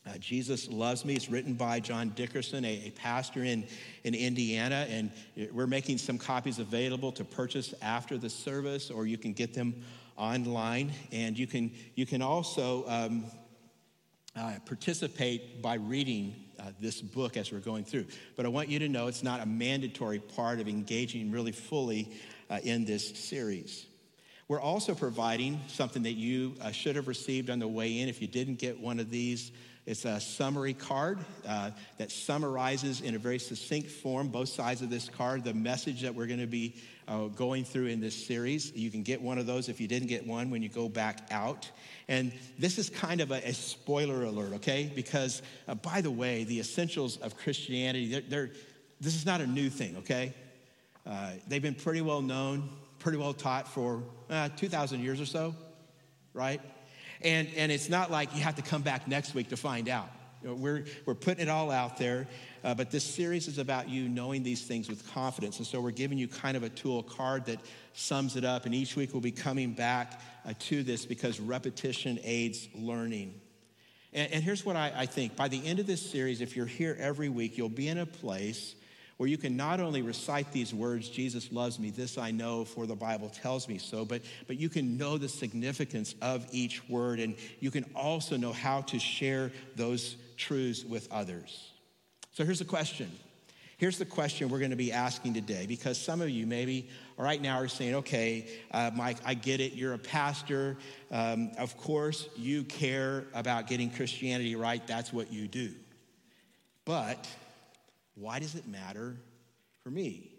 uh, 0.06 0.18
Jesus 0.18 0.68
Loves 0.68 1.04
Me. 1.04 1.14
It's 1.14 1.30
written 1.30 1.54
by 1.54 1.80
John 1.80 2.10
Dickerson, 2.10 2.64
a, 2.64 2.82
a, 2.86 2.90
pastor 2.90 3.42
in, 3.42 3.66
in 4.04 4.14
Indiana, 4.14 4.86
and 4.90 5.10
we're 5.50 5.66
making 5.66 5.96
some 5.96 6.18
copies 6.18 6.58
available 6.58 7.10
to 7.12 7.24
purchase 7.24 7.72
after 7.80 8.18
the 8.18 8.28
service, 8.28 8.90
or 8.90 9.06
you 9.06 9.16
can 9.16 9.32
get 9.32 9.54
them 9.54 9.74
online. 10.16 10.92
And 11.12 11.38
you 11.38 11.46
can, 11.46 11.72
you 11.94 12.06
can 12.06 12.22
also 12.22 12.84
um, 12.88 13.24
uh, 14.36 14.54
participate 14.66 15.62
by 15.62 15.74
reading 15.74 16.34
uh, 16.58 16.70
this 16.80 17.00
book 17.00 17.36
as 17.36 17.52
we're 17.52 17.58
going 17.58 17.84
through. 17.84 18.06
But 18.36 18.46
I 18.46 18.48
want 18.48 18.68
you 18.68 18.78
to 18.80 18.88
know 18.88 19.06
it's 19.06 19.22
not 19.22 19.40
a 19.40 19.46
mandatory 19.46 20.18
part 20.18 20.60
of 20.60 20.68
engaging 20.68 21.30
really 21.30 21.52
fully 21.52 22.10
uh, 22.50 22.58
in 22.62 22.84
this 22.84 23.10
series. 23.10 23.86
We're 24.46 24.60
also 24.60 24.94
providing 24.94 25.60
something 25.68 26.02
that 26.02 26.12
you 26.12 26.54
uh, 26.60 26.70
should 26.70 26.96
have 26.96 27.08
received 27.08 27.48
on 27.48 27.58
the 27.58 27.68
way 27.68 28.00
in. 28.00 28.08
If 28.08 28.20
you 28.20 28.28
didn't 28.28 28.58
get 28.58 28.78
one 28.78 29.00
of 29.00 29.10
these, 29.10 29.52
it's 29.86 30.06
a 30.06 30.18
summary 30.18 30.72
card 30.72 31.18
uh, 31.46 31.70
that 31.98 32.10
summarizes 32.10 33.02
in 33.02 33.14
a 33.14 33.18
very 33.18 33.38
succinct 33.38 33.90
form 33.90 34.28
both 34.28 34.48
sides 34.48 34.80
of 34.80 34.88
this 34.88 35.10
card 35.10 35.44
the 35.44 35.52
message 35.52 36.00
that 36.02 36.14
we're 36.14 36.26
going 36.26 36.40
to 36.40 36.46
be 36.46 36.76
uh, 37.06 37.26
going 37.26 37.64
through 37.64 37.86
in 37.86 38.00
this 38.00 38.26
series. 38.26 38.72
You 38.74 38.90
can 38.90 39.02
get 39.02 39.20
one 39.20 39.36
of 39.36 39.44
those 39.44 39.68
if 39.68 39.82
you 39.82 39.86
didn't 39.86 40.08
get 40.08 40.26
one 40.26 40.48
when 40.48 40.62
you 40.62 40.70
go 40.70 40.88
back 40.88 41.28
out. 41.30 41.70
And 42.08 42.32
this 42.58 42.78
is 42.78 42.88
kind 42.88 43.20
of 43.20 43.30
a, 43.30 43.46
a 43.46 43.52
spoiler 43.52 44.24
alert, 44.24 44.54
okay? 44.54 44.90
Because, 44.94 45.42
uh, 45.68 45.74
by 45.74 46.00
the 46.00 46.10
way, 46.10 46.44
the 46.44 46.60
essentials 46.60 47.18
of 47.18 47.36
Christianity, 47.36 48.10
they're, 48.10 48.22
they're, 48.22 48.50
this 49.02 49.14
is 49.14 49.26
not 49.26 49.42
a 49.42 49.46
new 49.46 49.68
thing, 49.68 49.98
okay? 49.98 50.32
Uh, 51.06 51.32
they've 51.46 51.60
been 51.60 51.74
pretty 51.74 52.00
well 52.00 52.22
known, 52.22 52.70
pretty 52.98 53.18
well 53.18 53.34
taught 53.34 53.68
for 53.68 54.02
uh, 54.30 54.48
2,000 54.56 55.00
years 55.00 55.20
or 55.20 55.26
so, 55.26 55.54
right? 56.32 56.62
And, 57.24 57.48
and 57.56 57.72
it's 57.72 57.88
not 57.88 58.10
like 58.10 58.34
you 58.36 58.42
have 58.42 58.56
to 58.56 58.62
come 58.62 58.82
back 58.82 59.08
next 59.08 59.34
week 59.34 59.48
to 59.48 59.56
find 59.56 59.88
out. 59.88 60.10
You 60.42 60.50
know, 60.50 60.56
we're, 60.56 60.84
we're 61.06 61.14
putting 61.14 61.46
it 61.46 61.48
all 61.48 61.70
out 61.70 61.96
there, 61.96 62.28
uh, 62.62 62.74
but 62.74 62.90
this 62.90 63.02
series 63.02 63.48
is 63.48 63.56
about 63.56 63.88
you 63.88 64.10
knowing 64.10 64.42
these 64.42 64.62
things 64.62 64.90
with 64.90 65.10
confidence. 65.10 65.56
And 65.56 65.66
so 65.66 65.80
we're 65.80 65.90
giving 65.90 66.18
you 66.18 66.28
kind 66.28 66.54
of 66.54 66.62
a 66.62 66.68
tool 66.68 67.02
card 67.02 67.46
that 67.46 67.60
sums 67.94 68.36
it 68.36 68.44
up. 68.44 68.66
And 68.66 68.74
each 68.74 68.94
week 68.94 69.14
we'll 69.14 69.22
be 69.22 69.32
coming 69.32 69.72
back 69.72 70.20
uh, 70.44 70.52
to 70.58 70.82
this 70.82 71.06
because 71.06 71.40
repetition 71.40 72.18
aids 72.22 72.68
learning. 72.74 73.40
And, 74.12 74.30
and 74.34 74.44
here's 74.44 74.66
what 74.66 74.76
I, 74.76 74.92
I 74.94 75.06
think 75.06 75.34
by 75.34 75.48
the 75.48 75.64
end 75.66 75.78
of 75.78 75.86
this 75.86 76.02
series, 76.02 76.42
if 76.42 76.56
you're 76.56 76.66
here 76.66 76.94
every 77.00 77.30
week, 77.30 77.56
you'll 77.56 77.70
be 77.70 77.88
in 77.88 77.96
a 77.96 78.06
place 78.06 78.74
where 79.16 79.28
you 79.28 79.38
can 79.38 79.56
not 79.56 79.80
only 79.80 80.02
recite 80.02 80.50
these 80.52 80.74
words, 80.74 81.08
Jesus 81.08 81.52
loves 81.52 81.78
me, 81.78 81.90
this 81.90 82.18
I 82.18 82.30
know, 82.30 82.64
for 82.64 82.86
the 82.86 82.96
Bible 82.96 83.28
tells 83.28 83.68
me 83.68 83.78
so, 83.78 84.04
but, 84.04 84.22
but 84.46 84.58
you 84.58 84.68
can 84.68 84.96
know 84.96 85.18
the 85.18 85.28
significance 85.28 86.14
of 86.20 86.46
each 86.50 86.88
word, 86.88 87.20
and 87.20 87.36
you 87.60 87.70
can 87.70 87.84
also 87.94 88.36
know 88.36 88.52
how 88.52 88.80
to 88.82 88.98
share 88.98 89.52
those 89.76 90.16
truths 90.36 90.84
with 90.84 91.10
others. 91.12 91.70
So 92.32 92.44
here's 92.44 92.58
the 92.58 92.64
question. 92.64 93.10
Here's 93.76 93.98
the 93.98 94.04
question 94.04 94.48
we're 94.48 94.60
going 94.60 94.70
to 94.70 94.76
be 94.76 94.92
asking 94.92 95.34
today, 95.34 95.66
because 95.66 96.00
some 96.00 96.20
of 96.20 96.30
you 96.30 96.46
maybe 96.46 96.88
right 97.16 97.40
now 97.40 97.58
are 97.58 97.68
saying, 97.68 97.96
okay, 97.96 98.48
uh, 98.70 98.90
Mike, 98.94 99.18
I 99.24 99.34
get 99.34 99.60
it. 99.60 99.74
You're 99.74 99.94
a 99.94 99.98
pastor. 99.98 100.76
Um, 101.10 101.52
of 101.58 101.76
course, 101.76 102.28
you 102.36 102.64
care 102.64 103.24
about 103.34 103.66
getting 103.66 103.90
Christianity 103.90 104.56
right. 104.56 104.84
That's 104.86 105.12
what 105.12 105.32
you 105.32 105.48
do. 105.48 105.72
But 106.84 107.28
why 108.14 108.38
does 108.38 108.54
it 108.54 108.66
matter 108.66 109.16
for 109.82 109.90
me? 109.90 110.30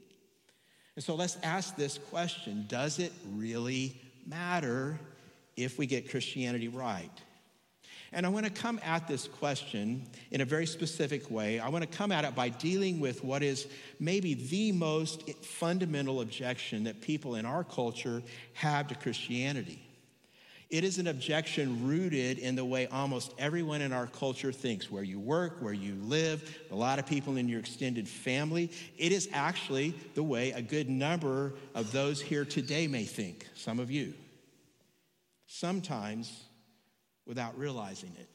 And 0.96 1.03
so 1.03 1.15
let's 1.15 1.38
ask 1.44 1.75
this 1.75 1.98
question 2.10 2.65
Does 2.67 3.00
it 3.00 3.12
really 3.34 4.00
matter 4.25 5.00
if 5.55 5.77
we 5.77 5.86
get 5.86 6.10
Christianity 6.10 6.67
right? 6.67 7.12
And 8.12 8.25
I 8.25 8.29
want 8.29 8.46
to 8.46 8.51
come 8.51 8.79
at 8.82 9.10
this 9.10 9.27
question 9.27 10.08
in 10.32 10.39
a 10.39 10.46
very 10.46 10.65
specific 10.65 11.29
way. 11.29 11.60
I 11.60 11.67
want 11.67 11.89
to 11.89 11.98
come 11.98 12.13
at 12.13 12.24
it 12.24 12.34
by 12.34 12.48
dealing 12.48 13.01
with 13.01 13.25
what 13.25 13.44
is 13.44 13.67
maybe 14.00 14.36
the 14.36 14.72
most 14.72 15.29
fundamental 15.44 16.22
objection 16.22 16.86
that 16.86 17.01
people 17.01 17.36
in 17.36 17.46
our 17.46 17.65
culture 17.65 18.24
have 18.53 18.88
to 18.88 18.96
Christianity. 18.96 19.85
It 20.75 20.84
is 20.84 20.98
an 20.98 21.08
objection 21.08 21.88
rooted 21.88 22.38
in 22.38 22.58
the 22.58 22.65
way 22.65 22.88
almost 22.88 23.34
everyone 23.39 23.79
in 23.79 23.94
our 23.94 24.08
culture 24.08 24.51
thinks 24.51 24.91
where 24.91 25.03
you 25.03 25.22
work, 25.22 25.62
where 25.62 25.72
you 25.72 25.96
live, 26.01 26.53
a 26.70 26.75
lot 26.75 27.00
of 27.00 27.05
people 27.05 27.38
in 27.38 27.48
your 27.48 27.62
extended 27.62 28.10
family. 28.10 28.70
It 28.98 29.13
is 29.13 29.29
actually 29.32 29.96
the 30.15 30.24
way 30.24 30.51
a 30.51 30.62
good 30.62 30.89
number 30.89 31.53
of 31.75 31.94
those 31.94 32.22
here 32.22 32.44
today 32.44 32.88
may 32.88 33.05
think, 33.05 33.48
some 33.55 33.79
of 33.79 33.89
you. 33.89 34.15
Sometimes 35.48 36.44
without 37.25 37.58
realizing 37.58 38.12
it. 38.20 38.29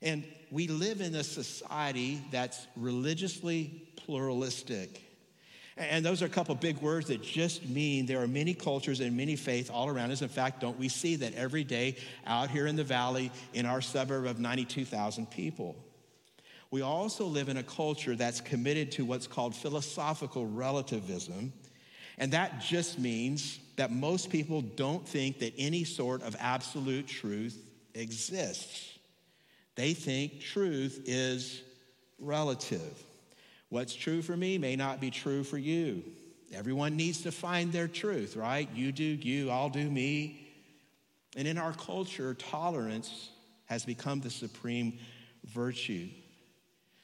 And 0.00 0.24
we 0.50 0.68
live 0.68 1.02
in 1.02 1.14
a 1.14 1.22
society 1.22 2.24
that's 2.30 2.66
religiously 2.76 3.90
pluralistic. 3.96 5.02
And 5.80 6.04
those 6.04 6.20
are 6.20 6.26
a 6.26 6.30
couple 6.30 6.54
big 6.56 6.76
words 6.82 7.06
that 7.06 7.22
just 7.22 7.66
mean 7.66 8.04
there 8.04 8.20
are 8.20 8.28
many 8.28 8.52
cultures 8.52 9.00
and 9.00 9.16
many 9.16 9.34
faiths 9.34 9.70
all 9.70 9.88
around 9.88 10.10
us. 10.10 10.20
In 10.20 10.28
fact, 10.28 10.60
don't 10.60 10.78
we 10.78 10.90
see 10.90 11.16
that 11.16 11.32
every 11.32 11.64
day 11.64 11.96
out 12.26 12.50
here 12.50 12.66
in 12.66 12.76
the 12.76 12.84
valley 12.84 13.32
in 13.54 13.64
our 13.64 13.80
suburb 13.80 14.26
of 14.26 14.38
92,000 14.38 15.30
people? 15.30 15.74
We 16.70 16.82
also 16.82 17.24
live 17.24 17.48
in 17.48 17.56
a 17.56 17.62
culture 17.62 18.14
that's 18.14 18.42
committed 18.42 18.92
to 18.92 19.06
what's 19.06 19.26
called 19.26 19.56
philosophical 19.56 20.46
relativism. 20.46 21.50
And 22.18 22.32
that 22.32 22.60
just 22.60 22.98
means 22.98 23.58
that 23.76 23.90
most 23.90 24.28
people 24.28 24.60
don't 24.60 25.08
think 25.08 25.38
that 25.38 25.54
any 25.56 25.84
sort 25.84 26.22
of 26.22 26.36
absolute 26.38 27.08
truth 27.08 27.58
exists. 27.94 28.98
They 29.76 29.94
think 29.94 30.42
truth 30.42 31.04
is 31.06 31.62
relative. 32.18 33.02
What's 33.70 33.94
true 33.94 34.20
for 34.20 34.36
me 34.36 34.58
may 34.58 34.76
not 34.76 35.00
be 35.00 35.10
true 35.10 35.42
for 35.42 35.56
you. 35.56 36.02
Everyone 36.52 36.96
needs 36.96 37.22
to 37.22 37.32
find 37.32 37.72
their 37.72 37.88
truth, 37.88 38.36
right? 38.36 38.68
You 38.74 38.90
do 38.90 39.04
you, 39.04 39.50
I'll 39.50 39.70
do 39.70 39.88
me. 39.88 40.48
And 41.36 41.46
in 41.46 41.56
our 41.56 41.72
culture, 41.72 42.34
tolerance 42.34 43.30
has 43.66 43.84
become 43.84 44.20
the 44.20 44.30
supreme 44.30 44.98
virtue. 45.44 46.08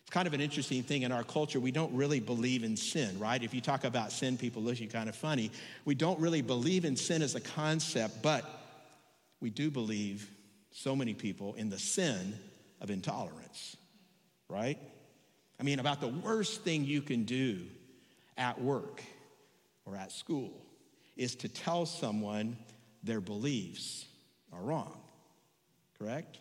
It's 0.02 0.11
kind 0.11 0.26
of 0.26 0.35
an 0.35 0.40
interesting 0.40 0.82
thing 0.82 1.02
in 1.02 1.12
our 1.12 1.23
culture. 1.23 1.61
We 1.61 1.70
don't 1.70 1.94
really 1.94 2.18
believe 2.18 2.64
in 2.64 2.76
sin, 2.76 3.18
right? 3.20 3.40
If 3.42 3.54
you 3.54 3.61
talk 3.61 3.85
about 3.85 4.11
sin, 4.11 4.37
people 4.37 4.62
look 4.62 4.75
at 4.75 4.80
you 4.80 4.88
kind 4.88 5.08
of 5.08 5.14
funny. 5.14 5.52
We 5.85 5.94
don't 5.94 6.18
really 6.18 6.42
believe 6.42 6.85
in 6.85 6.96
sin 6.96 7.23
as 7.23 7.37
a 7.37 7.40
concept, 7.40 8.23
but 8.23 8.44
we 9.40 9.50
do 9.50 9.70
believe, 9.70 10.28
so 10.73 10.96
many 10.96 11.14
people, 11.14 11.54
in 11.54 11.70
the 11.70 11.78
sin 11.78 12.35
of 12.80 12.90
intolerance, 12.90 13.76
right? 14.49 14.78
I 15.58 15.62
mean, 15.62 15.78
about 15.78 16.00
the 16.00 16.08
worst 16.08 16.62
thing 16.62 16.84
you 16.84 17.02
can 17.02 17.25
do 17.25 17.60
at 18.36 18.60
work 18.60 19.02
or 19.84 19.96
at 19.96 20.12
school 20.12 20.52
is 21.16 21.34
to 21.36 21.48
tell 21.48 21.86
someone 21.86 22.56
their 23.02 23.20
beliefs 23.20 24.06
are 24.52 24.60
wrong, 24.60 24.92
correct? 25.98 26.38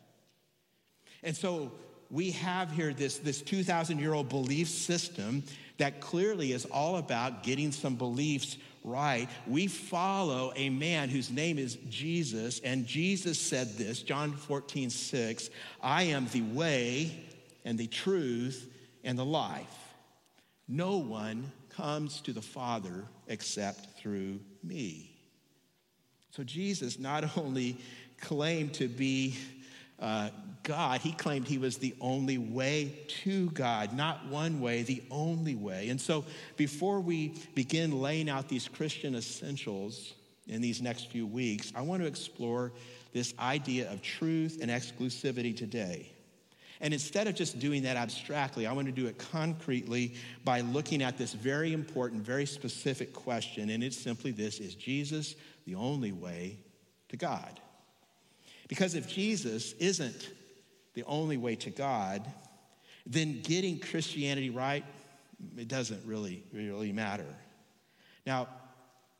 And 1.24 1.36
so 1.36 1.72
we 2.12 2.32
have 2.32 2.72
here 2.72 2.94
this, 2.94 3.18
this 3.18 3.42
2,000 3.42 4.00
year 4.00 4.14
old 4.14 4.30
belief 4.30 4.68
system 4.68 5.44
that 5.78 6.02
clearly 6.02 6.52
is 6.52 6.66
all 6.66 6.98
about 6.98 7.44
getting 7.44 7.72
some 7.72 7.96
beliefs 7.96 8.58
right. 8.84 9.28
We 9.48 9.68
follow 9.68 10.54
a 10.56 10.70
man 10.70 11.10
whose 11.10 11.32
name 11.32 11.58
is 11.58 11.78
Jesus, 11.90 12.60
and 12.60 12.86
Jesus 12.86 13.40
said 13.40 13.78
this 13.78 14.02
John 14.02 14.34
14, 14.34 14.90
6 14.90 15.50
I 15.82 16.04
am 16.04 16.28
the 16.28 16.44
way 16.44 17.26
and 17.66 17.78
the 17.78 17.88
truth 17.88 18.72
and 19.06 19.18
the 19.18 19.26
life. 19.26 19.94
No 20.68 20.98
one 20.98 21.52
comes 21.70 22.20
to 22.22 22.34
the 22.34 22.42
Father 22.42 23.06
except 23.28 24.00
through 24.00 24.40
me. 24.64 25.12
So 26.32 26.44
Jesus 26.44 27.00
not 27.00 27.38
only 27.38 27.78
claimed 28.20 28.74
to 28.76 28.88
be 28.88 29.38
uh, 30.00 30.30
God, 30.64 31.00
he 31.00 31.14
claimed 31.14 31.48
he 31.48 31.58
was 31.58 31.78
the 31.78 31.96
only 32.02 32.38
way 32.38 32.94
to 33.24 33.50
God, 33.52 33.94
not 33.94 34.26
one 34.28 34.60
way, 34.60 34.84
the 34.84 35.04
only 35.10 35.56
way. 35.56 35.90
And 35.90 36.02
so 36.02 36.26
before 36.58 37.00
we 37.00 37.34
begin 37.54 38.02
laying 38.02 38.30
out 38.30 38.50
these 38.50 38.68
Christian 38.68 39.16
essentials 39.16 40.14
in 40.48 40.62
these 40.62 40.82
next 40.82 41.12
few 41.12 41.26
weeks, 41.26 41.72
I 41.76 41.82
want 41.82 42.02
to 42.02 42.08
explore 42.08 42.74
this 43.14 43.34
idea 43.40 43.90
of 43.92 44.02
truth 44.02 44.60
and 44.62 44.70
exclusivity 44.70 45.56
today. 45.56 46.12
And 46.82 46.94
instead 46.94 47.28
of 47.28 47.36
just 47.36 47.60
doing 47.60 47.84
that 47.84 47.96
abstractly, 47.96 48.68
I 48.68 48.74
want 48.74 48.88
to 48.88 48.92
do 48.92 49.08
it 49.08 49.18
concretely 49.18 50.16
by 50.44 50.62
looking 50.62 51.02
at 51.02 51.18
this 51.18 51.34
very 51.34 51.74
important, 51.74 52.22
very 52.22 52.46
specific 52.46 53.14
question. 53.14 53.70
And 53.70 53.84
it's 53.84 53.98
simply 53.98 54.32
this 54.32 54.60
Is 54.60 54.76
Jesus 54.76 55.36
the 55.66 55.76
only 55.76 56.12
way 56.12 56.58
to 57.10 57.18
God? 57.18 57.60
Because 58.68 58.96
if 58.96 59.08
Jesus 59.08 59.74
isn't 59.74 60.30
the 60.96 61.04
only 61.04 61.38
way 61.38 61.56
to 61.56 61.70
God, 61.70 62.26
then 63.06 63.42
getting 63.42 63.80
Christianity 63.80 64.50
right, 64.50 64.84
it 65.58 65.68
doesn't 65.68 66.04
really, 66.06 66.44
really 66.52 66.92
matter. 66.92 67.36
Now, 68.26 68.48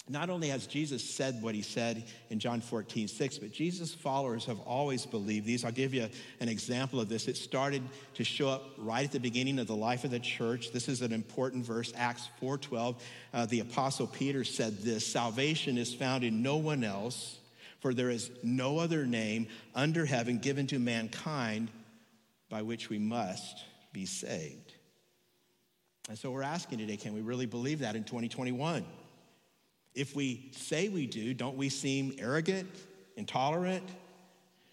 not 0.08 0.30
only 0.30 0.50
has 0.50 0.68
Jesus 0.68 1.04
said 1.04 1.42
what 1.42 1.56
he 1.56 1.64
said 1.64 2.04
in 2.30 2.40
John 2.40 2.62
14, 2.62 3.08
6, 3.08 3.38
but 3.40 3.52
Jesus' 3.52 3.94
followers 3.94 4.46
have 4.46 4.60
always 4.60 5.04
believed 5.04 5.48
these. 5.48 5.66
I'll 5.66 5.72
give 5.72 5.96
you 5.96 6.08
an 6.40 6.48
example 6.48 7.00
of 7.00 7.10
this. 7.10 7.28
It 7.28 7.38
started 7.38 7.82
to 8.14 8.24
show 8.24 8.50
up 8.50 8.64
right 8.78 9.06
at 9.06 9.12
the 9.12 9.20
beginning 9.20 9.58
of 9.58 9.66
the 9.66 9.76
life 9.76 10.04
of 10.04 10.12
the 10.12 10.20
church. 10.20 10.72
This 10.72 10.88
is 10.88 11.02
an 11.02 11.12
important 11.12 11.66
verse, 11.66 11.92
Acts 11.96 12.30
4.12. 12.40 12.96
Uh, 13.34 13.46
the 13.48 13.62
apostle 13.62 14.06
Peter 14.06 14.44
said 14.44 14.78
this, 14.80 15.08
salvation 15.08 15.76
is 15.76 15.94
found 15.94 16.24
in 16.24 16.44
no 16.44 16.58
one 16.58 16.84
else, 16.84 17.40
for 17.80 17.92
there 17.92 18.12
is 18.12 18.30
no 18.44 18.78
other 18.78 19.08
name 19.08 19.48
under 19.74 20.06
heaven 20.06 20.38
given 20.38 20.68
to 20.68 20.78
mankind 20.78 21.72
by 22.48 22.62
which 22.62 22.90
we 22.90 23.00
must 23.00 23.64
be 23.92 24.06
saved. 24.06 24.74
And 26.10 26.18
so 26.18 26.30
we're 26.30 26.44
asking 26.44 26.78
today, 26.78 26.98
can 26.98 27.16
we 27.16 27.22
really 27.22 27.48
believe 27.48 27.80
that 27.80 27.96
in 27.96 28.04
2021? 28.04 28.86
If 29.96 30.16
we 30.16 30.52
say 30.52 30.90
we 30.90 31.08
do, 31.08 31.34
don't 31.34 31.58
we 31.58 31.70
seem 31.70 32.16
arrogant, 32.20 32.70
intolerant? 33.16 33.84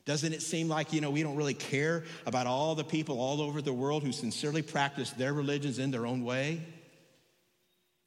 Doesn't 0.05 0.33
it 0.33 0.43
seem 0.43 0.69
like, 0.69 0.93
you 0.93 1.00
know, 1.00 1.11
we 1.11 1.23
don't 1.23 1.37
really 1.37 1.55
care 1.55 2.05
about 2.26 2.49
all 2.49 2.75
the 2.75 2.85
people 2.85 3.21
all 3.21 3.41
over 3.41 3.62
the 3.62 3.73
world 3.73 4.02
who 4.02 4.11
sincerely 4.11 4.62
practice 4.62 5.11
their 5.11 5.33
religions 5.33 5.79
in 5.79 5.93
their 5.93 6.07
own 6.07 6.25
way? 6.25 6.61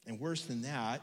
And 0.06 0.20
worse 0.20 0.44
than 0.44 0.62
that, 0.62 1.00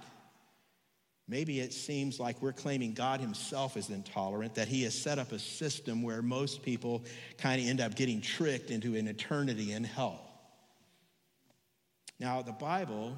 Maybe 1.27 1.61
it 1.61 1.71
seems 1.71 2.19
like 2.19 2.41
we're 2.41 2.51
claiming 2.51 2.93
God 2.93 3.21
Himself 3.21 3.77
is 3.77 3.89
intolerant, 3.89 4.55
that 4.55 4.67
He 4.67 4.83
has 4.83 4.93
set 4.93 5.19
up 5.19 5.31
a 5.31 5.39
system 5.39 6.03
where 6.03 6.21
most 6.21 6.63
people 6.63 7.03
kind 7.37 7.61
of 7.61 7.67
end 7.67 7.79
up 7.79 7.95
getting 7.95 8.19
tricked 8.19 8.71
into 8.71 8.95
an 8.95 9.07
eternity 9.07 9.71
in 9.71 9.83
hell. 9.83 10.19
Now, 12.19 12.41
the 12.41 12.51
Bible 12.51 13.15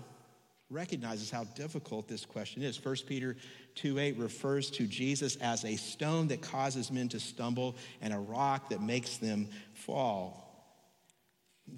recognizes 0.70 1.30
how 1.30 1.44
difficult 1.44 2.08
this 2.08 2.26
question 2.26 2.64
is. 2.64 2.84
1 2.84 2.96
Peter 3.08 3.36
2 3.76 4.00
8 4.00 4.18
refers 4.18 4.70
to 4.72 4.88
Jesus 4.88 5.36
as 5.38 5.64
a 5.64 5.76
stone 5.76 6.28
that 6.30 6.42
causes 6.42 6.92
men 6.92 7.10
to 7.10 7.20
stumble 7.20 7.76
and 8.02 8.14
a 8.14 8.20
rock 8.20 8.70
that 8.70 8.82
makes 8.82 9.18
them 9.18 9.48
fall 9.74 10.46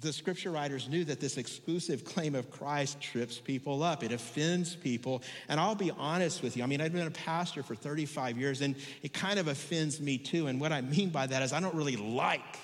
the 0.00 0.12
scripture 0.12 0.50
writers 0.50 0.88
knew 0.88 1.04
that 1.04 1.18
this 1.18 1.38
exclusive 1.38 2.04
claim 2.04 2.34
of 2.34 2.50
Christ 2.50 3.00
trips 3.00 3.38
people 3.38 3.82
up. 3.82 4.04
It 4.04 4.12
offends 4.12 4.76
people. 4.76 5.22
And 5.48 5.58
I'll 5.58 5.74
be 5.74 5.90
honest 5.90 6.42
with 6.42 6.56
you. 6.56 6.62
I 6.62 6.66
mean, 6.66 6.80
I've 6.80 6.92
been 6.92 7.06
a 7.06 7.10
pastor 7.10 7.62
for 7.62 7.74
35 7.74 8.36
years, 8.36 8.60
and 8.60 8.76
it 9.02 9.14
kind 9.14 9.38
of 9.38 9.48
offends 9.48 10.00
me 10.00 10.18
too. 10.18 10.46
And 10.46 10.60
what 10.60 10.72
I 10.72 10.82
mean 10.82 11.08
by 11.08 11.26
that 11.26 11.42
is 11.42 11.52
I 11.52 11.60
don't 11.60 11.74
really 11.74 11.96
like 11.96 12.58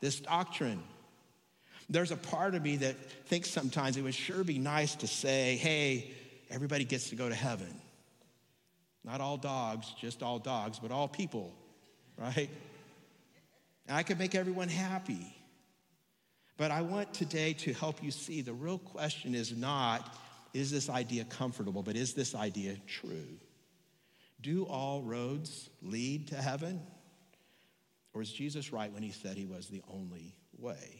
this 0.00 0.20
doctrine. 0.20 0.82
There's 1.90 2.12
a 2.12 2.16
part 2.16 2.54
of 2.54 2.62
me 2.62 2.76
that 2.76 2.94
thinks 3.26 3.50
sometimes 3.50 3.96
it 3.96 4.02
would 4.02 4.14
sure 4.14 4.44
be 4.44 4.58
nice 4.58 4.94
to 4.96 5.08
say, 5.08 5.56
hey, 5.56 6.12
everybody 6.48 6.84
gets 6.84 7.10
to 7.10 7.16
go 7.16 7.28
to 7.28 7.34
heaven. 7.34 7.74
Not 9.04 9.20
all 9.20 9.36
dogs, 9.36 9.92
just 10.00 10.22
all 10.22 10.38
dogs, 10.38 10.78
but 10.78 10.92
all 10.92 11.08
people, 11.08 11.52
right? 12.16 12.48
And 13.88 13.96
I 13.96 14.04
could 14.04 14.20
make 14.20 14.36
everyone 14.36 14.68
happy. 14.68 15.34
But 16.56 16.70
I 16.70 16.82
want 16.82 17.12
today 17.12 17.54
to 17.54 17.72
help 17.72 18.04
you 18.04 18.12
see 18.12 18.40
the 18.42 18.52
real 18.52 18.78
question 18.78 19.34
is 19.34 19.56
not, 19.56 20.14
is 20.54 20.70
this 20.70 20.88
idea 20.88 21.24
comfortable, 21.24 21.82
but 21.82 21.96
is 21.96 22.14
this 22.14 22.36
idea 22.36 22.76
true? 22.86 23.38
Do 24.40 24.64
all 24.64 25.02
roads 25.02 25.70
lead 25.82 26.28
to 26.28 26.36
heaven? 26.36 26.80
Or 28.12 28.22
is 28.22 28.32
Jesus 28.32 28.72
right 28.72 28.92
when 28.92 29.02
he 29.02 29.10
said 29.10 29.36
he 29.36 29.46
was 29.46 29.68
the 29.68 29.82
only 29.92 30.36
way? 30.56 30.99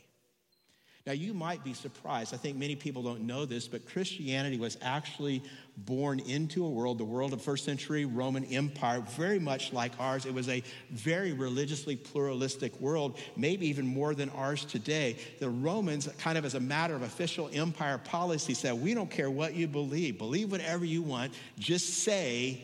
Now, 1.07 1.13
you 1.13 1.33
might 1.33 1.65
be 1.65 1.73
surprised. 1.73 2.35
I 2.35 2.37
think 2.37 2.59
many 2.59 2.77
people 2.77 3.03
don't 3.03 3.23
know 3.23 3.47
this, 3.47 3.67
but 3.67 3.87
Christianity 3.87 4.59
was 4.59 4.77
actually 4.83 5.43
born 5.79 6.21
into 6.21 6.65
a 6.65 6.69
world, 6.69 6.99
the 6.99 7.05
world 7.05 7.33
of 7.33 7.41
first 7.41 7.65
century 7.65 8.05
Roman 8.05 8.45
Empire, 8.45 9.01
very 9.01 9.39
much 9.39 9.73
like 9.73 9.93
ours. 9.99 10.27
It 10.27 10.35
was 10.35 10.51
a 10.51 10.63
very 10.91 11.33
religiously 11.33 11.97
pluralistic 11.97 12.79
world, 12.81 13.19
maybe 13.35 13.67
even 13.69 13.87
more 13.87 14.15
than 14.15 14.29
ours 14.31 14.67
today. 14.67 15.17
The 15.39 15.49
Romans, 15.49 16.07
kind 16.19 16.37
of 16.37 16.45
as 16.45 16.55
a 16.55 16.61
matter 16.61 16.95
of 16.95 17.03
official 17.03 17.49
empire 17.53 17.97
policy, 17.97 18.53
said, 18.53 18.75
We 18.75 18.93
don't 18.93 19.11
care 19.11 19.31
what 19.31 19.55
you 19.55 19.69
believe, 19.69 20.19
believe 20.19 20.53
whatever 20.53 20.85
you 20.85 21.01
want, 21.01 21.33
just 21.59 22.03
say 22.03 22.61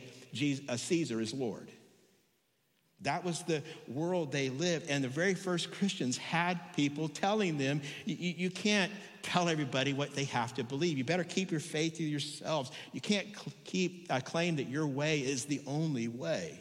uh, 0.68 0.76
Caesar 0.76 1.22
is 1.22 1.32
Lord. 1.32 1.70
That 3.06 3.24
was 3.24 3.44
the 3.44 3.62
world 3.86 4.32
they 4.32 4.50
lived. 4.50 4.90
And 4.90 5.02
the 5.02 5.08
very 5.08 5.34
first 5.34 5.70
Christians 5.70 6.16
had 6.16 6.58
people 6.74 7.08
telling 7.08 7.56
them, 7.56 7.80
you, 8.04 8.50
can't 8.50 8.90
tell 9.22 9.48
everybody 9.48 9.92
what 9.92 10.16
they 10.16 10.24
have 10.24 10.54
to 10.54 10.64
believe. 10.64 10.98
You 10.98 11.04
better 11.04 11.22
keep 11.22 11.52
your 11.52 11.60
faith 11.60 11.98
to 11.98 12.02
yourselves. 12.02 12.72
You 12.92 13.00
can't 13.00 13.28
keep 13.62 14.08
uh, 14.10 14.18
claim 14.18 14.56
that 14.56 14.68
your 14.68 14.88
way 14.88 15.20
is 15.20 15.44
the 15.44 15.62
only 15.68 16.08
way. 16.08 16.60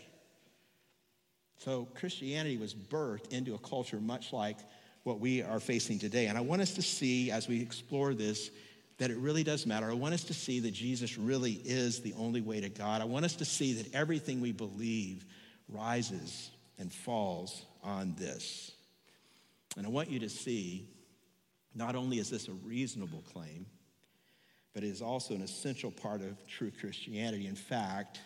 So 1.58 1.88
Christianity 1.96 2.58
was 2.58 2.76
birthed 2.76 3.34
into 3.34 3.56
a 3.56 3.60
culture 3.60 4.00
much 4.00 4.32
like 4.32 4.58
what 5.02 5.20
we 5.20 5.42
are 5.42 5.60
facing 5.60 5.98
today. 5.98 6.28
And 6.28 6.38
I 6.38 6.42
want 6.42 6.62
us 6.62 6.76
to 6.76 6.84
see 6.84 7.32
as 7.32 7.48
we 7.48 7.60
explore 7.60 8.14
this 8.14 8.52
that 9.00 9.10
it 9.10 9.18
really 9.18 9.44
does 9.44 9.66
matter. 9.66 9.90
I 9.90 9.96
want 9.96 10.14
us 10.14 10.26
to 10.26 10.36
see 10.36 10.60
that 10.60 10.72
Jesus 10.76 11.18
really 11.18 11.54
is 11.66 12.02
the 12.02 12.14
only 12.14 12.42
way 12.42 12.62
to 12.62 12.70
God. 12.70 13.02
I 13.02 13.06
want 13.06 13.26
us 13.26 13.36
to 13.38 13.46
see 13.46 13.74
that 13.74 13.96
everything 13.96 14.42
we 14.42 14.52
believe 14.52 15.26
rises 15.70 16.52
and 16.78 16.92
falls 16.92 17.66
on 17.84 18.16
this. 18.18 18.72
And 19.78 19.86
I 19.86 19.90
want 19.90 20.10
you 20.10 20.20
to 20.20 20.30
see 20.30 20.88
not 21.74 21.96
only 21.96 22.20
is 22.20 22.30
this 22.30 22.48
a 22.48 22.54
reasonable 22.54 23.24
claim, 23.34 23.66
but 24.74 24.84
it 24.84 24.88
is 24.88 25.02
also 25.02 25.34
an 25.34 25.42
essential 25.42 25.92
part 25.92 26.22
of 26.22 26.48
true 26.48 26.72
Christianity. 26.80 27.48
In 27.48 27.56
fact, 27.56 28.20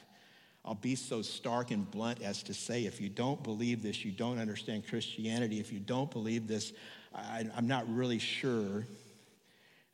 I'll 0.65 0.75
be 0.75 0.95
so 0.95 1.21
stark 1.21 1.71
and 1.71 1.89
blunt 1.89 2.21
as 2.21 2.43
to 2.43 2.53
say 2.53 2.85
if 2.85 2.99
you 2.99 3.09
don't 3.09 3.41
believe 3.43 3.81
this, 3.81 4.03
you 4.03 4.11
don't 4.11 4.39
understand 4.39 4.87
Christianity. 4.87 5.59
If 5.59 5.71
you 5.71 5.79
don't 5.79 6.11
believe 6.11 6.47
this, 6.47 6.73
I, 7.13 7.45
am 7.55 7.67
not 7.67 7.91
really 7.93 8.19
sure 8.19 8.85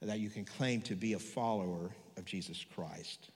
that 0.01 0.19
you 0.19 0.29
can 0.29 0.45
claim 0.45 0.81
to 0.83 0.95
be 0.95 1.13
a 1.13 1.19
follower 1.19 1.91
of 2.17 2.25
Jesus 2.25 2.65
Christ. 2.75 3.29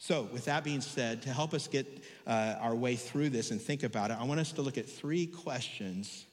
So, 0.00 0.28
with 0.32 0.44
that 0.44 0.62
being 0.62 0.80
said, 0.80 1.22
to 1.22 1.30
help 1.30 1.52
us 1.52 1.66
get 1.66 2.04
uh, 2.24 2.54
our 2.60 2.74
way 2.74 2.94
through 2.94 3.30
this 3.30 3.50
and 3.50 3.60
think 3.60 3.82
about 3.82 4.12
it, 4.12 4.16
I 4.20 4.24
want 4.24 4.38
us 4.38 4.52
to 4.52 4.62
look 4.62 4.78
at 4.78 4.88
three 4.88 5.26
questions 5.26 6.24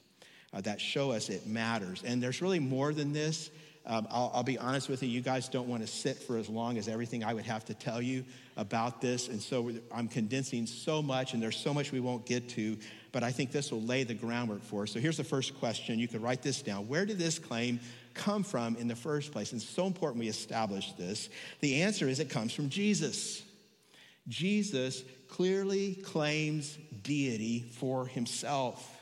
uh, 0.52 0.60
that 0.60 0.80
show 0.80 1.10
us 1.10 1.28
it 1.28 1.46
matters. 1.46 2.02
And 2.06 2.22
there's 2.22 2.40
really 2.40 2.60
more 2.60 2.92
than 2.92 3.12
this. 3.12 3.50
Um, 3.84 4.06
I'll, 4.10 4.32
I'll, 4.34 4.42
be 4.42 4.58
honest 4.58 4.88
with 4.88 5.02
you, 5.02 5.08
you 5.08 5.20
guys 5.20 5.48
don't 5.48 5.68
want 5.68 5.82
to 5.82 5.86
sit 5.86 6.16
for 6.16 6.38
as 6.38 6.48
long 6.48 6.76
as 6.76 6.88
everything 6.88 7.22
I 7.22 7.34
would 7.34 7.44
have 7.44 7.64
to 7.66 7.74
tell 7.74 8.02
you 8.02 8.24
about 8.56 9.00
this. 9.00 9.28
And 9.28 9.40
so 9.40 9.70
I'm 9.92 10.08
condensing 10.08 10.66
so 10.66 11.02
much, 11.02 11.34
and 11.34 11.42
there's 11.42 11.56
so 11.56 11.72
much 11.72 11.92
we 11.92 12.00
won't 12.00 12.26
get 12.26 12.48
to, 12.50 12.76
but 13.12 13.22
I 13.22 13.30
think 13.30 13.52
this 13.52 13.70
will 13.70 13.82
lay 13.82 14.02
the 14.02 14.14
groundwork 14.14 14.62
for 14.62 14.84
us. 14.84 14.92
So 14.92 14.98
here's 14.98 15.16
the 15.16 15.24
first 15.24 15.58
question. 15.58 16.00
You 16.00 16.08
could 16.08 16.22
write 16.22 16.42
this 16.42 16.62
down. 16.62 16.88
Where 16.88 17.06
did 17.06 17.18
this 17.18 17.38
claim 17.38 17.78
come 18.14 18.42
from 18.42 18.76
in 18.76 18.88
the 18.88 18.96
first 18.96 19.30
place? 19.30 19.52
And 19.52 19.60
it's 19.60 19.70
so 19.70 19.86
important 19.86 20.20
we 20.20 20.28
establish 20.28 20.92
this. 20.94 21.28
The 21.60 21.82
answer 21.82 22.08
is 22.08 22.18
it 22.18 22.30
comes 22.30 22.52
from 22.52 22.68
Jesus. 22.68 23.42
Jesus 24.28 25.04
clearly 25.28 25.94
claims 25.94 26.76
deity 27.02 27.64
for 27.72 28.06
himself. 28.06 28.92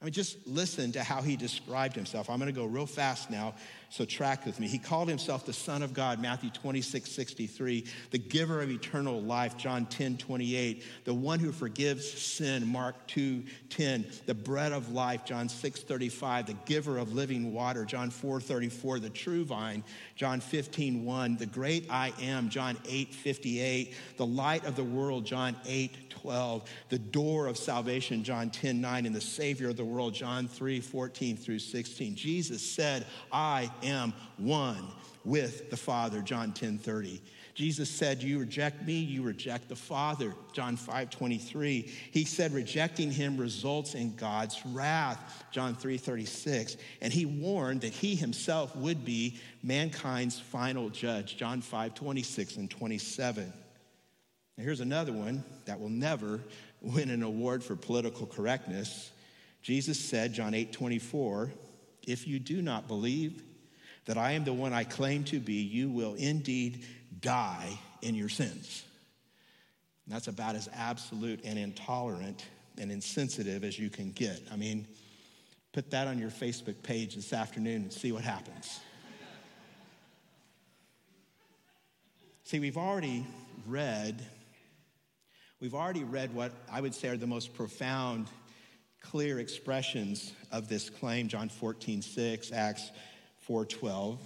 I 0.00 0.04
mean, 0.06 0.12
just 0.12 0.46
listen 0.46 0.92
to 0.92 1.02
how 1.02 1.20
he 1.20 1.36
described 1.36 1.94
himself. 1.94 2.30
I'm 2.30 2.38
going 2.38 2.52
to 2.52 2.58
go 2.58 2.64
real 2.64 2.86
fast 2.86 3.30
now, 3.30 3.54
so 3.90 4.04
track 4.04 4.46
with 4.46 4.60
me. 4.60 4.68
He 4.68 4.78
called 4.78 5.08
himself 5.08 5.44
the 5.44 5.52
Son 5.52 5.82
of 5.82 5.92
God, 5.92 6.22
Matthew 6.22 6.50
26, 6.50 7.10
63, 7.10 7.84
the 8.12 8.18
giver 8.18 8.62
of 8.62 8.70
eternal 8.70 9.20
life, 9.20 9.56
John 9.56 9.84
10, 9.86 10.16
28, 10.16 10.84
the 11.04 11.12
one 11.12 11.40
who 11.40 11.50
forgives 11.50 12.08
sin, 12.08 12.64
Mark 12.68 12.94
2, 13.08 13.42
10, 13.68 14.06
the 14.26 14.34
bread 14.34 14.70
of 14.70 14.92
life, 14.92 15.24
John 15.24 15.48
6, 15.48 15.82
35, 15.82 16.46
the 16.46 16.52
giver 16.66 16.98
of 16.98 17.14
living 17.14 17.52
water, 17.52 17.84
John 17.84 18.10
4, 18.10 18.40
34, 18.40 19.00
the 19.00 19.10
true 19.10 19.44
vine, 19.44 19.82
John 20.14 20.38
15, 20.38 21.04
1, 21.04 21.36
the 21.36 21.46
great 21.46 21.88
I 21.90 22.12
am, 22.20 22.48
John 22.48 22.76
8, 22.88 23.12
58, 23.12 23.94
the 24.16 24.26
light 24.26 24.64
of 24.66 24.76
the 24.76 24.84
world, 24.84 25.26
John 25.26 25.56
8, 25.66 26.10
12, 26.10 26.70
the 26.90 26.98
door 26.98 27.48
of 27.48 27.56
salvation, 27.56 28.22
John 28.22 28.50
10 28.50 28.80
9, 28.80 29.06
and 29.06 29.14
the 29.14 29.20
Savior 29.20 29.70
of 29.70 29.76
the 29.76 29.84
world, 29.84 30.14
John 30.14 30.46
3 30.46 30.80
14 30.80 31.36
through 31.36 31.58
16. 31.58 32.14
Jesus 32.14 32.62
said, 32.62 33.06
I 33.32 33.70
am 33.84 34.12
one 34.36 34.86
with 35.24 35.70
the 35.70 35.76
Father, 35.76 36.20
John 36.20 36.52
10 36.52 36.78
30. 36.78 37.20
Jesus 37.54 37.90
said, 37.90 38.22
You 38.22 38.38
reject 38.38 38.86
me, 38.86 38.94
you 38.94 39.22
reject 39.22 39.68
the 39.68 39.76
Father, 39.76 40.34
John 40.52 40.76
5 40.76 41.10
23. 41.10 41.92
He 42.10 42.24
said, 42.24 42.54
Rejecting 42.54 43.10
him 43.10 43.36
results 43.36 43.94
in 43.94 44.16
God's 44.16 44.58
wrath, 44.66 45.44
John 45.50 45.74
3 45.74 45.98
36. 45.98 46.76
And 47.02 47.12
he 47.12 47.26
warned 47.26 47.82
that 47.82 47.92
he 47.92 48.14
himself 48.14 48.74
would 48.76 49.04
be 49.04 49.38
mankind's 49.62 50.40
final 50.40 50.88
judge, 50.88 51.36
John 51.36 51.60
5 51.60 51.94
26 51.94 52.56
and 52.56 52.70
27. 52.70 53.42
And 54.56 54.64
here's 54.64 54.80
another 54.80 55.12
one 55.12 55.44
that 55.66 55.80
will 55.80 55.88
never 55.88 56.40
win 56.80 57.10
an 57.10 57.22
award 57.22 57.62
for 57.62 57.76
political 57.76 58.26
correctness. 58.26 59.10
Jesus 59.62 59.98
said, 60.02 60.32
John 60.32 60.54
8 60.54 60.72
24, 60.72 61.50
if 62.06 62.26
you 62.26 62.38
do 62.38 62.62
not 62.62 62.88
believe 62.88 63.42
that 64.10 64.18
I 64.18 64.32
am 64.32 64.42
the 64.42 64.52
one 64.52 64.72
I 64.72 64.82
claim 64.82 65.22
to 65.26 65.38
be, 65.38 65.62
you 65.62 65.88
will 65.88 66.14
indeed 66.14 66.84
die 67.20 67.78
in 68.02 68.16
your 68.16 68.28
sins. 68.28 68.82
And 70.04 70.12
that's 70.12 70.26
about 70.26 70.56
as 70.56 70.68
absolute 70.74 71.42
and 71.44 71.56
intolerant 71.56 72.44
and 72.76 72.90
insensitive 72.90 73.62
as 73.62 73.78
you 73.78 73.88
can 73.88 74.10
get. 74.10 74.42
I 74.50 74.56
mean, 74.56 74.88
put 75.72 75.92
that 75.92 76.08
on 76.08 76.18
your 76.18 76.30
Facebook 76.30 76.82
page 76.82 77.14
this 77.14 77.32
afternoon 77.32 77.82
and 77.82 77.92
see 77.92 78.10
what 78.10 78.24
happens. 78.24 78.80
see, 82.42 82.58
we've 82.58 82.78
already 82.78 83.24
read 83.64 84.20
We've 85.60 85.74
already 85.74 86.02
read 86.02 86.34
what 86.34 86.50
I 86.72 86.80
would 86.80 86.96
say 86.96 87.10
are 87.10 87.16
the 87.16 87.28
most 87.28 87.54
profound, 87.54 88.26
clear 89.00 89.38
expressions 89.38 90.32
of 90.50 90.68
this 90.68 90.90
claim 90.90 91.28
John 91.28 91.48
14, 91.48 92.02
6, 92.02 92.50
Acts 92.50 92.90
4, 93.50 93.64
12. 93.64 94.20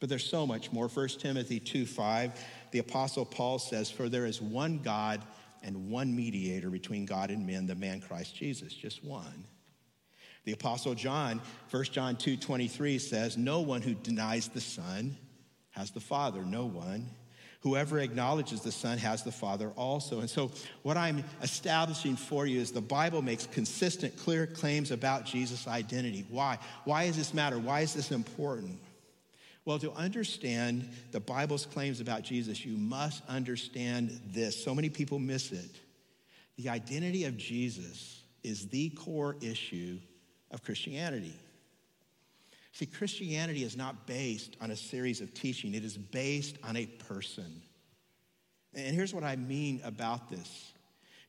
But 0.00 0.08
there's 0.08 0.24
so 0.24 0.46
much 0.46 0.72
more. 0.72 0.88
1 0.88 1.08
Timothy 1.18 1.60
2, 1.60 1.84
5, 1.84 2.32
the 2.70 2.78
Apostle 2.78 3.26
Paul 3.26 3.58
says, 3.58 3.90
For 3.90 4.08
there 4.08 4.24
is 4.24 4.40
one 4.40 4.78
God 4.78 5.22
and 5.62 5.90
one 5.90 6.16
mediator 6.16 6.70
between 6.70 7.04
God 7.04 7.30
and 7.30 7.46
men, 7.46 7.66
the 7.66 7.74
man 7.74 8.00
Christ 8.00 8.34
Jesus, 8.34 8.72
just 8.72 9.04
one. 9.04 9.44
The 10.44 10.52
Apostle 10.52 10.94
John, 10.94 11.42
1 11.70 11.84
John 11.84 12.16
2, 12.16 12.38
23 12.38 12.98
says, 12.98 13.36
No 13.36 13.60
one 13.60 13.82
who 13.82 13.92
denies 13.92 14.48
the 14.48 14.62
Son 14.62 15.14
has 15.72 15.90
the 15.90 16.00
Father, 16.00 16.42
no 16.42 16.64
one. 16.64 17.10
Whoever 17.60 17.98
acknowledges 17.98 18.62
the 18.62 18.72
Son 18.72 18.96
has 18.98 19.22
the 19.22 19.32
Father 19.32 19.70
also. 19.76 20.20
And 20.20 20.30
so, 20.30 20.50
what 20.82 20.96
I'm 20.96 21.22
establishing 21.42 22.16
for 22.16 22.46
you 22.46 22.58
is 22.58 22.72
the 22.72 22.80
Bible 22.80 23.20
makes 23.20 23.46
consistent, 23.46 24.16
clear 24.16 24.46
claims 24.46 24.90
about 24.90 25.26
Jesus' 25.26 25.68
identity. 25.68 26.24
Why? 26.30 26.58
Why 26.84 27.06
does 27.06 27.18
this 27.18 27.34
matter? 27.34 27.58
Why 27.58 27.80
is 27.80 27.92
this 27.92 28.12
important? 28.12 28.78
Well, 29.66 29.78
to 29.80 29.92
understand 29.92 30.88
the 31.12 31.20
Bible's 31.20 31.66
claims 31.66 32.00
about 32.00 32.22
Jesus, 32.22 32.64
you 32.64 32.78
must 32.78 33.22
understand 33.28 34.18
this. 34.28 34.64
So 34.64 34.74
many 34.74 34.88
people 34.88 35.18
miss 35.18 35.52
it. 35.52 35.70
The 36.56 36.70
identity 36.70 37.24
of 37.24 37.36
Jesus 37.36 38.22
is 38.42 38.68
the 38.68 38.88
core 38.90 39.36
issue 39.42 39.98
of 40.50 40.64
Christianity. 40.64 41.34
See, 42.72 42.86
Christianity 42.86 43.64
is 43.64 43.76
not 43.76 44.06
based 44.06 44.56
on 44.60 44.70
a 44.70 44.76
series 44.76 45.20
of 45.20 45.34
teaching, 45.34 45.74
it 45.74 45.84
is 45.84 45.96
based 45.96 46.56
on 46.62 46.76
a 46.76 46.86
person. 46.86 47.62
And 48.74 48.94
here's 48.94 49.12
what 49.12 49.24
I 49.24 49.36
mean 49.36 49.80
about 49.84 50.30
this. 50.30 50.72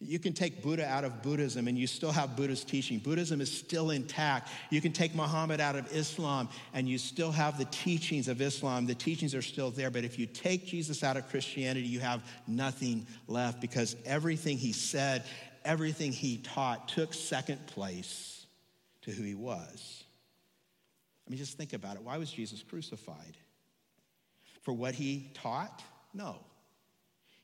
You 0.03 0.17
can 0.17 0.33
take 0.33 0.63
Buddha 0.63 0.87
out 0.87 1.03
of 1.03 1.21
Buddhism 1.21 1.67
and 1.67 1.77
you 1.77 1.85
still 1.85 2.11
have 2.11 2.35
Buddha's 2.35 2.63
teaching. 2.63 2.97
Buddhism 2.97 3.39
is 3.39 3.55
still 3.55 3.91
intact. 3.91 4.49
You 4.71 4.81
can 4.81 4.93
take 4.93 5.13
Muhammad 5.13 5.61
out 5.61 5.75
of 5.75 5.93
Islam 5.93 6.49
and 6.73 6.89
you 6.89 6.97
still 6.97 7.31
have 7.31 7.59
the 7.59 7.65
teachings 7.65 8.27
of 8.27 8.41
Islam. 8.41 8.87
The 8.87 8.95
teachings 8.95 9.35
are 9.35 9.43
still 9.43 9.69
there. 9.69 9.91
But 9.91 10.03
if 10.03 10.17
you 10.17 10.25
take 10.25 10.65
Jesus 10.65 11.03
out 11.03 11.17
of 11.17 11.29
Christianity, 11.29 11.85
you 11.85 11.99
have 11.99 12.23
nothing 12.47 13.05
left 13.27 13.61
because 13.61 13.95
everything 14.03 14.57
he 14.57 14.73
said, 14.73 15.23
everything 15.63 16.11
he 16.11 16.37
taught 16.37 16.87
took 16.87 17.13
second 17.13 17.67
place 17.67 18.47
to 19.03 19.11
who 19.11 19.21
he 19.21 19.35
was. 19.35 20.00
Mean, 21.31 21.37
just 21.37 21.57
think 21.57 21.71
about 21.71 21.95
it. 21.95 22.03
Why 22.03 22.17
was 22.17 22.29
Jesus 22.29 22.61
crucified? 22.61 23.37
For 24.63 24.73
what 24.73 24.93
he 24.93 25.31
taught? 25.33 25.81
No. 26.13 26.35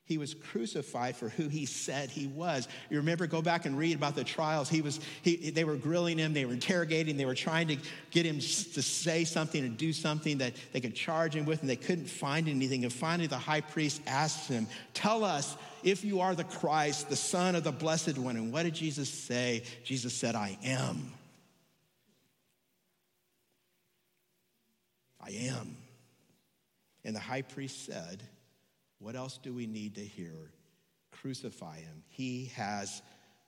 He 0.03 0.17
was 0.17 0.33
crucified 0.33 1.15
for 1.15 1.29
who 1.29 1.47
he 1.47 1.65
said 1.65 2.09
he 2.09 2.27
was. 2.27 2.67
You 2.89 2.97
remember, 2.97 3.27
go 3.27 3.41
back 3.41 3.65
and 3.65 3.77
read 3.77 3.95
about 3.95 4.13
the 4.13 4.25
trials. 4.25 4.67
He 4.67 4.81
was, 4.81 4.99
he, 5.21 5.51
they 5.51 5.63
were 5.63 5.77
grilling 5.77 6.17
him, 6.17 6.33
they 6.33 6.43
were 6.43 6.51
interrogating, 6.51 7.15
they 7.15 7.23
were 7.23 7.33
trying 7.33 7.69
to 7.69 7.77
get 8.11 8.25
him 8.25 8.39
to 8.39 8.81
say 8.81 9.23
something 9.23 9.63
and 9.63 9.77
do 9.77 9.93
something 9.93 10.39
that 10.39 10.51
they 10.73 10.81
could 10.81 10.93
charge 10.93 11.33
him 11.33 11.45
with, 11.45 11.61
and 11.61 11.69
they 11.69 11.77
couldn't 11.77 12.09
find 12.09 12.49
anything. 12.49 12.83
And 12.83 12.91
finally, 12.91 13.27
the 13.27 13.37
high 13.37 13.61
priest 13.61 14.01
asked 14.05 14.49
him, 14.49 14.67
Tell 14.93 15.23
us 15.23 15.55
if 15.81 16.03
you 16.03 16.19
are 16.19 16.35
the 16.35 16.43
Christ, 16.43 17.09
the 17.09 17.15
Son 17.15 17.55
of 17.55 17.63
the 17.63 17.71
Blessed 17.71 18.17
One. 18.17 18.35
And 18.35 18.51
what 18.51 18.63
did 18.63 18.75
Jesus 18.75 19.09
say? 19.09 19.63
Jesus 19.85 20.13
said, 20.13 20.35
I 20.35 20.57
am. 20.65 21.13
I 25.27 25.31
am. 25.31 25.77
And 27.03 27.15
the 27.15 27.19
high 27.19 27.41
priest 27.41 27.85
said, 27.85 28.23
What 28.99 29.15
else 29.15 29.39
do 29.41 29.53
we 29.53 29.67
need 29.67 29.95
to 29.95 30.01
hear? 30.01 30.51
Crucify 31.11 31.77
him. 31.77 32.03
He 32.07 32.51
has 32.55 33.01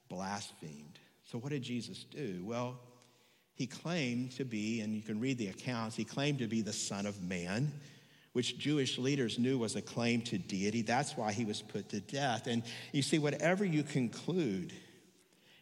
blasphemed. 0.09 0.99
So, 1.23 1.37
what 1.37 1.51
did 1.51 1.61
Jesus 1.61 2.05
do? 2.09 2.41
Well, 2.43 2.79
he 3.53 3.67
claimed 3.67 4.31
to 4.33 4.45
be, 4.45 4.81
and 4.81 4.95
you 4.95 5.01
can 5.01 5.19
read 5.19 5.37
the 5.37 5.47
accounts, 5.47 5.95
he 5.95 6.05
claimed 6.05 6.39
to 6.39 6.47
be 6.47 6.61
the 6.61 6.73
Son 6.73 7.05
of 7.05 7.21
Man, 7.21 7.71
which 8.33 8.57
Jewish 8.57 8.97
leaders 8.97 9.37
knew 9.37 9.57
was 9.57 9.75
a 9.75 9.81
claim 9.81 10.21
to 10.23 10.37
deity. 10.37 10.81
That's 10.81 11.17
why 11.17 11.33
he 11.33 11.45
was 11.45 11.61
put 11.61 11.89
to 11.89 11.99
death. 11.99 12.47
And 12.47 12.63
you 12.93 13.01
see, 13.01 13.19
whatever 13.19 13.65
you 13.65 13.83
conclude, 13.83 14.73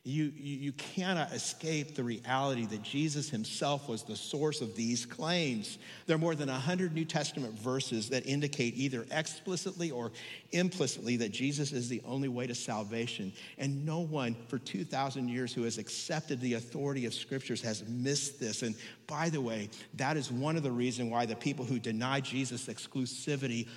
you, 0.08 0.32
you, 0.38 0.72
cannot 0.72 1.34
escape 1.34 1.94
the 1.94 2.04
reality 2.04 2.66
that 2.68 2.82
Jesus 2.82 3.30
himself 3.30 3.90
was 3.90 4.04
the 4.04 4.16
source 4.16 4.62
of 4.62 4.74
these 4.74 5.06
claims. 5.06 5.80
There 6.06 6.16
are 6.16 6.20
more 6.20 6.34
than 6.34 6.48
100 6.48 6.94
New 6.94 7.04
Testament 7.04 7.60
verses 7.60 8.08
that 8.10 8.26
indicate 8.26 8.78
either 8.78 9.06
explicitly 9.12 9.92
or 9.92 10.14
implicitly 10.54 11.18
that 11.18 11.34
Jesus 11.34 11.74
is 11.74 11.90
the 11.90 12.02
only 12.06 12.30
way 12.30 12.48
to 12.48 12.56
salvation. 12.56 13.34
And 13.58 13.86
no 13.86 14.00
one 14.00 14.38
for 14.48 14.60
2,000 14.60 15.28
years 15.28 15.54
who 15.54 15.64
has 15.64 15.78
accepted 15.78 16.40
the 16.40 16.54
authority 16.54 17.06
of 17.06 17.14
scriptures 17.14 17.62
has 17.64 17.86
missed 17.86 18.40
this. 18.40 18.64
And 18.64 18.76
by 19.08 19.28
the 19.28 19.42
way, 19.42 19.70
that 19.96 20.16
is 20.16 20.32
one 20.32 20.56
of 20.56 20.64
the 20.64 20.72
reasons 20.72 21.12
why 21.12 21.26
the 21.26 21.36
people 21.36 21.66
who 21.66 21.80
deny 21.80 22.22
Jesus 22.22 22.68
exclusivity 22.68 23.68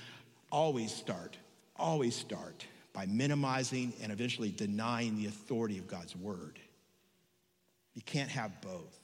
always 0.52 0.94
start, 0.94 1.36
always 1.76 2.14
start 2.14 2.66
by 2.92 3.06
minimizing 3.06 3.92
and 4.02 4.10
eventually 4.10 4.50
denying 4.50 5.16
the 5.16 5.26
authority 5.26 5.78
of 5.78 5.86
God's 5.86 6.16
word. 6.16 6.58
You 7.94 8.02
can't 8.02 8.30
have 8.30 8.60
both. 8.60 8.98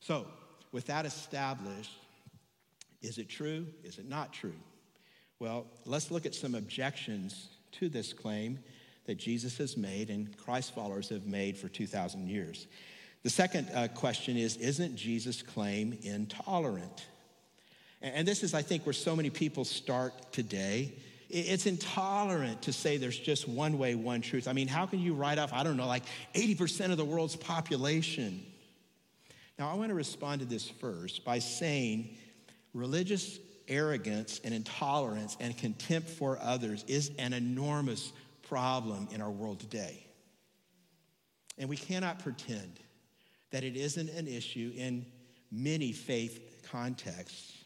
So, 0.00 0.26
with 0.72 0.86
that 0.86 1.06
established, 1.06 1.98
is 3.02 3.18
it 3.18 3.28
true? 3.28 3.66
Is 3.82 3.98
it 3.98 4.08
not 4.08 4.32
true? 4.32 4.54
Well, 5.38 5.66
let's 5.84 6.10
look 6.10 6.26
at 6.26 6.34
some 6.34 6.54
objections 6.54 7.48
to 7.72 7.88
this 7.88 8.12
claim 8.12 8.58
that 9.06 9.16
Jesus 9.16 9.58
has 9.58 9.76
made 9.76 10.10
and 10.10 10.36
Christ 10.36 10.74
followers 10.74 11.08
have 11.10 11.26
made 11.26 11.56
for 11.56 11.68
2,000 11.68 12.28
years. 12.28 12.66
The 13.22 13.30
second 13.30 13.68
uh, 13.74 13.88
question 13.88 14.36
is 14.36 14.56
Isn't 14.56 14.96
Jesus' 14.96 15.42
claim 15.42 15.98
intolerant? 16.02 17.06
And 18.02 18.28
this 18.28 18.42
is, 18.42 18.54
I 18.54 18.62
think, 18.62 18.84
where 18.86 18.92
so 18.92 19.16
many 19.16 19.30
people 19.30 19.64
start 19.64 20.32
today. 20.32 20.94
It's 21.28 21.66
intolerant 21.66 22.62
to 22.62 22.72
say 22.72 22.98
there's 22.98 23.18
just 23.18 23.48
one 23.48 23.78
way, 23.78 23.94
one 23.94 24.20
truth. 24.20 24.46
I 24.46 24.52
mean, 24.52 24.68
how 24.68 24.86
can 24.86 25.00
you 25.00 25.14
write 25.14 25.38
off, 25.38 25.52
I 25.52 25.64
don't 25.64 25.76
know, 25.76 25.86
like 25.86 26.04
80% 26.34 26.92
of 26.92 26.96
the 26.96 27.04
world's 27.04 27.36
population? 27.36 28.44
Now, 29.58 29.70
I 29.70 29.74
want 29.74 29.88
to 29.88 29.94
respond 29.94 30.40
to 30.40 30.46
this 30.46 30.68
first 30.68 31.24
by 31.24 31.38
saying 31.38 32.16
religious 32.74 33.38
arrogance 33.68 34.40
and 34.44 34.54
intolerance 34.54 35.36
and 35.40 35.56
contempt 35.56 36.10
for 36.10 36.38
others 36.40 36.84
is 36.86 37.10
an 37.18 37.32
enormous 37.32 38.12
problem 38.42 39.08
in 39.10 39.20
our 39.20 39.30
world 39.30 39.60
today. 39.60 40.06
And 41.58 41.68
we 41.68 41.76
cannot 41.76 42.20
pretend 42.20 42.78
that 43.50 43.64
it 43.64 43.76
isn't 43.76 44.10
an 44.10 44.28
issue 44.28 44.72
in 44.76 45.06
many 45.50 45.92
faith 45.92 46.62
contexts. 46.70 47.64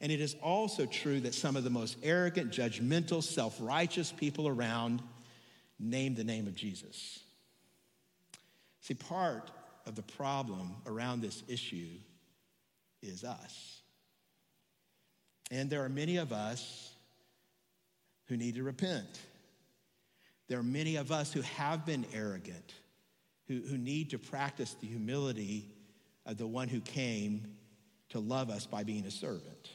And 0.00 0.12
it 0.12 0.20
is 0.20 0.36
also 0.42 0.86
true 0.86 1.20
that 1.20 1.34
some 1.34 1.56
of 1.56 1.64
the 1.64 1.70
most 1.70 1.96
arrogant, 2.02 2.50
judgmental, 2.50 3.22
self 3.22 3.56
righteous 3.60 4.12
people 4.12 4.46
around 4.46 5.02
name 5.78 6.14
the 6.14 6.24
name 6.24 6.46
of 6.46 6.54
Jesus. 6.54 7.20
See, 8.80 8.94
part 8.94 9.50
of 9.86 9.96
the 9.96 10.02
problem 10.02 10.76
around 10.86 11.20
this 11.20 11.42
issue 11.48 11.98
is 13.02 13.24
us. 13.24 13.82
And 15.50 15.68
there 15.68 15.84
are 15.84 15.88
many 15.88 16.18
of 16.18 16.32
us 16.32 16.92
who 18.26 18.36
need 18.36 18.56
to 18.56 18.62
repent. 18.62 19.20
There 20.48 20.58
are 20.58 20.64
many 20.64 20.96
of 20.96 21.10
us 21.10 21.32
who 21.32 21.40
have 21.42 21.84
been 21.84 22.06
arrogant, 22.14 22.74
who, 23.46 23.60
who 23.68 23.78
need 23.78 24.10
to 24.10 24.18
practice 24.18 24.74
the 24.80 24.86
humility 24.86 25.68
of 26.26 26.36
the 26.38 26.46
one 26.46 26.68
who 26.68 26.80
came 26.80 27.56
to 28.10 28.20
love 28.20 28.50
us 28.50 28.66
by 28.66 28.84
being 28.84 29.04
a 29.06 29.10
servant. 29.10 29.70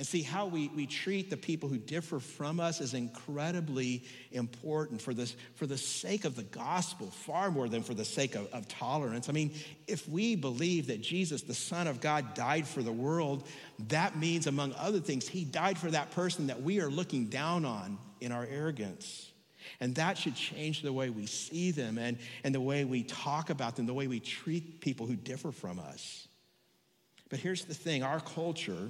And 0.00 0.06
see, 0.06 0.22
how 0.22 0.46
we, 0.46 0.68
we 0.68 0.86
treat 0.86 1.28
the 1.28 1.36
people 1.36 1.68
who 1.68 1.76
differ 1.76 2.20
from 2.20 2.58
us 2.58 2.80
is 2.80 2.94
incredibly 2.94 4.02
important 4.32 5.02
for, 5.02 5.12
this, 5.12 5.36
for 5.56 5.66
the 5.66 5.76
sake 5.76 6.24
of 6.24 6.36
the 6.36 6.42
gospel, 6.42 7.08
far 7.08 7.50
more 7.50 7.68
than 7.68 7.82
for 7.82 7.92
the 7.92 8.06
sake 8.06 8.34
of, 8.34 8.50
of 8.50 8.66
tolerance. 8.66 9.28
I 9.28 9.32
mean, 9.32 9.52
if 9.86 10.08
we 10.08 10.36
believe 10.36 10.86
that 10.86 11.02
Jesus, 11.02 11.42
the 11.42 11.52
Son 11.52 11.86
of 11.86 12.00
God, 12.00 12.32
died 12.32 12.66
for 12.66 12.82
the 12.82 12.90
world, 12.90 13.46
that 13.90 14.16
means, 14.16 14.46
among 14.46 14.72
other 14.78 15.00
things, 15.00 15.28
he 15.28 15.44
died 15.44 15.76
for 15.76 15.90
that 15.90 16.12
person 16.12 16.46
that 16.46 16.62
we 16.62 16.80
are 16.80 16.88
looking 16.88 17.26
down 17.26 17.66
on 17.66 17.98
in 18.22 18.32
our 18.32 18.46
arrogance. 18.50 19.30
And 19.80 19.94
that 19.96 20.16
should 20.16 20.34
change 20.34 20.80
the 20.80 20.94
way 20.94 21.10
we 21.10 21.26
see 21.26 21.72
them 21.72 21.98
and, 21.98 22.16
and 22.42 22.54
the 22.54 22.60
way 22.62 22.86
we 22.86 23.02
talk 23.02 23.50
about 23.50 23.76
them, 23.76 23.84
the 23.84 23.92
way 23.92 24.06
we 24.06 24.20
treat 24.20 24.80
people 24.80 25.04
who 25.04 25.16
differ 25.16 25.52
from 25.52 25.78
us. 25.78 26.26
But 27.28 27.38
here's 27.38 27.66
the 27.66 27.74
thing 27.74 28.02
our 28.02 28.20
culture, 28.20 28.88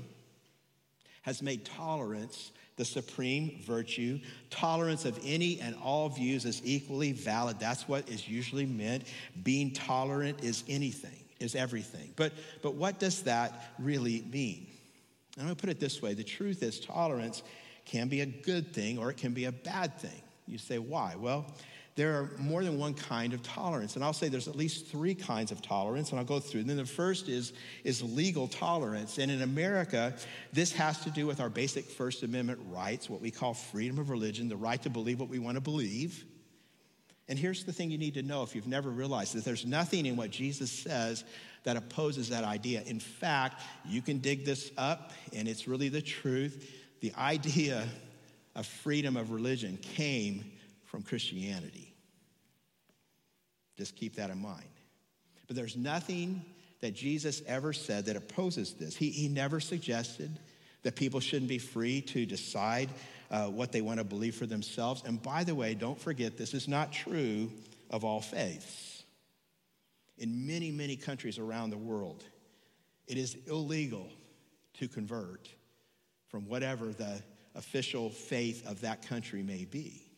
has 1.22 1.42
made 1.42 1.64
tolerance 1.64 2.52
the 2.76 2.84
supreme 2.84 3.60
virtue. 3.66 4.18
Tolerance 4.48 5.04
of 5.04 5.18
any 5.22 5.60
and 5.60 5.76
all 5.82 6.08
views 6.08 6.46
is 6.46 6.62
equally 6.64 7.12
valid. 7.12 7.58
That's 7.60 7.86
what 7.86 8.08
is 8.08 8.26
usually 8.26 8.64
meant. 8.64 9.04
Being 9.42 9.72
tolerant 9.72 10.42
is 10.42 10.64
anything, 10.66 11.18
is 11.40 11.54
everything. 11.54 12.12
But, 12.16 12.32
but 12.62 12.74
what 12.74 12.98
does 12.98 13.22
that 13.24 13.70
really 13.78 14.24
mean? 14.32 14.66
I'm 15.36 15.44
going 15.44 15.54
to 15.54 15.60
put 15.60 15.70
it 15.70 15.78
this 15.78 16.00
way 16.00 16.14
the 16.14 16.24
truth 16.24 16.62
is, 16.62 16.80
tolerance 16.80 17.42
can 17.84 18.08
be 18.08 18.22
a 18.22 18.26
good 18.26 18.72
thing 18.72 18.98
or 18.98 19.10
it 19.10 19.18
can 19.18 19.34
be 19.34 19.44
a 19.44 19.52
bad 19.52 19.98
thing. 19.98 20.22
You 20.46 20.56
say, 20.56 20.78
why? 20.78 21.16
Well, 21.18 21.46
there 21.96 22.14
are 22.14 22.30
more 22.38 22.64
than 22.64 22.78
one 22.78 22.94
kind 22.94 23.32
of 23.32 23.42
tolerance. 23.42 23.96
And 23.96 24.04
I'll 24.04 24.12
say 24.12 24.28
there's 24.28 24.48
at 24.48 24.56
least 24.56 24.86
three 24.86 25.14
kinds 25.14 25.52
of 25.52 25.60
tolerance, 25.60 26.10
and 26.10 26.18
I'll 26.18 26.24
go 26.24 26.40
through. 26.40 26.60
And 26.60 26.70
then 26.70 26.76
the 26.76 26.86
first 26.86 27.28
is, 27.28 27.52
is 27.84 28.02
legal 28.02 28.48
tolerance. 28.48 29.18
And 29.18 29.30
in 29.30 29.42
America, 29.42 30.14
this 30.52 30.72
has 30.72 31.00
to 31.00 31.10
do 31.10 31.26
with 31.26 31.40
our 31.40 31.50
basic 31.50 31.84
First 31.84 32.22
Amendment 32.22 32.60
rights, 32.70 33.10
what 33.10 33.20
we 33.20 33.30
call 33.30 33.54
freedom 33.54 33.98
of 33.98 34.08
religion, 34.08 34.48
the 34.48 34.56
right 34.56 34.80
to 34.82 34.90
believe 34.90 35.20
what 35.20 35.28
we 35.28 35.38
want 35.38 35.56
to 35.56 35.60
believe. 35.60 36.24
And 37.28 37.38
here's 37.38 37.64
the 37.64 37.72
thing 37.72 37.90
you 37.90 37.98
need 37.98 38.14
to 38.14 38.22
know 38.22 38.42
if 38.42 38.56
you've 38.56 38.66
never 38.66 38.90
realized 38.90 39.34
that 39.34 39.44
there's 39.44 39.64
nothing 39.64 40.06
in 40.06 40.16
what 40.16 40.30
Jesus 40.30 40.70
says 40.70 41.24
that 41.62 41.76
opposes 41.76 42.28
that 42.30 42.44
idea. 42.44 42.82
In 42.86 42.98
fact, 42.98 43.62
you 43.86 44.02
can 44.02 44.18
dig 44.18 44.44
this 44.44 44.70
up, 44.78 45.12
and 45.32 45.46
it's 45.46 45.68
really 45.68 45.88
the 45.88 46.02
truth. 46.02 46.72
The 47.00 47.12
idea 47.16 47.86
of 48.56 48.66
freedom 48.66 49.16
of 49.16 49.30
religion 49.30 49.76
came 49.80 50.44
from 50.90 51.02
Christianity. 51.02 51.94
Just 53.78 53.94
keep 53.94 54.16
that 54.16 54.28
in 54.28 54.42
mind. 54.42 54.64
But 55.46 55.54
there's 55.54 55.76
nothing 55.76 56.44
that 56.80 56.94
Jesus 56.94 57.42
ever 57.46 57.72
said 57.72 58.06
that 58.06 58.16
opposes 58.16 58.74
this. 58.74 58.96
He, 58.96 59.10
he 59.10 59.28
never 59.28 59.60
suggested 59.60 60.36
that 60.82 60.96
people 60.96 61.20
shouldn't 61.20 61.48
be 61.48 61.58
free 61.58 62.00
to 62.00 62.26
decide 62.26 62.88
uh, 63.30 63.46
what 63.46 63.70
they 63.70 63.82
want 63.82 63.98
to 63.98 64.04
believe 64.04 64.34
for 64.34 64.46
themselves. 64.46 65.02
And 65.06 65.22
by 65.22 65.44
the 65.44 65.54
way, 65.54 65.74
don't 65.74 66.00
forget, 66.00 66.36
this 66.36 66.54
is 66.54 66.66
not 66.66 66.92
true 66.92 67.50
of 67.90 68.04
all 68.04 68.20
faiths. 68.20 69.04
In 70.18 70.46
many, 70.46 70.72
many 70.72 70.96
countries 70.96 71.38
around 71.38 71.70
the 71.70 71.78
world, 71.78 72.24
it 73.06 73.16
is 73.16 73.36
illegal 73.46 74.08
to 74.74 74.88
convert 74.88 75.48
from 76.28 76.48
whatever 76.48 76.86
the 76.86 77.22
official 77.54 78.10
faith 78.10 78.66
of 78.66 78.80
that 78.80 79.06
country 79.06 79.42
may 79.42 79.64
be. 79.64 80.09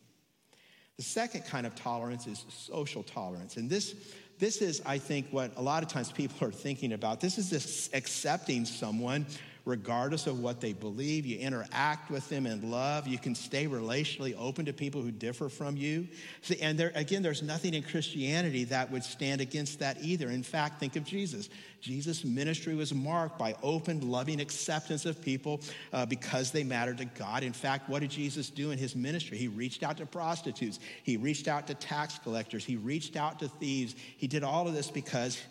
The 0.97 1.03
second 1.03 1.45
kind 1.45 1.65
of 1.65 1.75
tolerance 1.75 2.27
is 2.27 2.45
social 2.49 3.03
tolerance. 3.03 3.57
And 3.57 3.69
this, 3.69 3.95
this 4.39 4.61
is, 4.61 4.81
I 4.85 4.97
think, 4.99 5.27
what 5.31 5.51
a 5.55 5.61
lot 5.61 5.81
of 5.81 5.89
times 5.89 6.11
people 6.11 6.47
are 6.47 6.51
thinking 6.51 6.93
about. 6.93 7.19
This 7.19 7.37
is 7.37 7.49
just 7.49 7.93
accepting 7.95 8.65
someone 8.65 9.25
regardless 9.65 10.27
of 10.27 10.39
what 10.39 10.59
they 10.59 10.73
believe. 10.73 11.25
You 11.25 11.39
interact 11.39 12.11
with 12.11 12.27
them 12.27 12.45
in 12.45 12.69
love. 12.69 13.07
You 13.07 13.17
can 13.17 13.33
stay 13.33 13.65
relationally 13.65 14.35
open 14.37 14.65
to 14.65 14.73
people 14.73 15.01
who 15.01 15.11
differ 15.11 15.47
from 15.47 15.77
you. 15.77 16.07
See, 16.41 16.59
and 16.59 16.77
there, 16.77 16.91
again, 16.95 17.23
there's 17.23 17.41
nothing 17.41 17.73
in 17.73 17.83
Christianity 17.83 18.65
that 18.65 18.91
would 18.91 19.03
stand 19.03 19.39
against 19.39 19.79
that 19.79 19.97
either. 20.01 20.29
In 20.29 20.43
fact, 20.43 20.79
think 20.79 20.95
of 20.95 21.05
Jesus. 21.05 21.49
Jesus' 21.79 22.25
ministry 22.25 22.75
was 22.75 22.93
marked 22.93 23.37
by 23.37 23.55
open, 23.63 24.09
loving 24.09 24.41
acceptance 24.41 25.05
of 25.05 25.21
people 25.21 25.61
uh, 25.91 26.05
because 26.05 26.51
they 26.51 26.63
mattered 26.63 26.97
to 26.97 27.05
God. 27.05 27.43
In 27.43 27.53
fact, 27.53 27.89
what 27.89 27.99
did 27.99 28.11
Jesus 28.11 28.49
do 28.49 28.71
in 28.71 28.77
his 28.77 28.95
ministry? 28.95 29.37
He 29.37 29.47
reached 29.47 29.83
out 29.83 29.97
to 29.97 30.05
prostitutes, 30.05 30.79
he 31.03 31.17
reached 31.17 31.47
out 31.47 31.67
to 31.67 31.73
tax 31.73 32.19
collectors, 32.19 32.65
he 32.65 32.75
reached 32.75 33.15
out 33.15 33.39
to 33.39 33.47
thieves. 33.47 33.95
He 34.17 34.27
did 34.27 34.43
all 34.43 34.67
of 34.67 34.73
this 34.73 34.91
because 34.91 35.41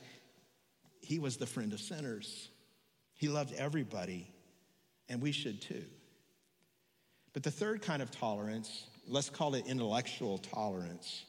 he 1.01 1.18
was 1.18 1.37
the 1.37 1.46
friend 1.46 1.72
of 1.72 1.81
sinners. 1.81 2.48
He 3.22 3.28
loved 3.28 3.54
everybody, 3.54 4.26
and 5.08 5.22
we 5.22 5.30
should 5.30 5.62
too. 5.62 5.85
But 7.32 7.44
the 7.44 7.52
third 7.52 7.80
kind 7.80 8.02
of 8.02 8.11
tolerance, 8.11 8.82
let's 9.06 9.30
call 9.30 9.54
it 9.54 9.64
intellectual 9.68 10.38
tolerance. 10.38 11.24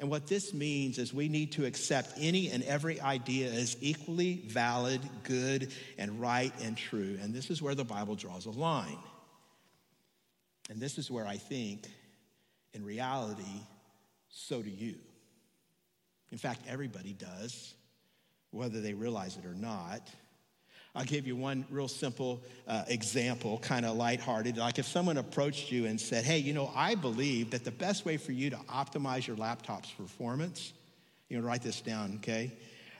And 0.00 0.10
what 0.10 0.26
this 0.26 0.52
means 0.52 0.98
is 0.98 1.14
we 1.14 1.28
need 1.28 1.52
to 1.52 1.66
accept 1.66 2.14
any 2.18 2.50
and 2.50 2.64
every 2.64 3.00
idea 3.00 3.48
as 3.48 3.76
equally 3.80 4.42
valid, 4.48 5.00
good, 5.22 5.70
and 5.98 6.20
right 6.20 6.52
and 6.64 6.76
true. 6.76 7.16
And 7.22 7.32
this 7.32 7.48
is 7.48 7.62
where 7.62 7.76
the 7.76 7.84
Bible 7.84 8.16
draws 8.16 8.46
a 8.46 8.50
line. 8.50 8.98
And 10.68 10.80
this 10.80 10.98
is 10.98 11.12
where 11.12 11.28
I 11.28 11.36
think, 11.36 11.86
in 12.72 12.84
reality, 12.84 13.60
so 14.30 14.62
do 14.62 14.70
you. 14.70 14.96
In 16.32 16.38
fact, 16.38 16.62
everybody 16.66 17.12
does, 17.12 17.72
whether 18.50 18.80
they 18.80 18.94
realize 18.94 19.36
it 19.36 19.46
or 19.46 19.54
not. 19.54 20.10
I'll 20.94 21.04
give 21.04 21.26
you 21.26 21.34
one 21.34 21.64
real 21.70 21.88
simple 21.88 22.40
uh, 22.68 22.84
example, 22.86 23.58
kind 23.58 23.84
of 23.84 23.96
lighthearted. 23.96 24.56
Like 24.56 24.78
if 24.78 24.86
someone 24.86 25.16
approached 25.16 25.72
you 25.72 25.86
and 25.86 26.00
said, 26.00 26.24
Hey, 26.24 26.38
you 26.38 26.52
know, 26.52 26.70
I 26.74 26.94
believe 26.94 27.50
that 27.50 27.64
the 27.64 27.72
best 27.72 28.04
way 28.04 28.16
for 28.16 28.32
you 28.32 28.50
to 28.50 28.56
optimize 28.56 29.26
your 29.26 29.36
laptop's 29.36 29.90
performance, 29.90 30.72
you 31.28 31.38
know, 31.38 31.46
write 31.46 31.62
this 31.62 31.80
down, 31.80 32.20
okay, 32.22 32.52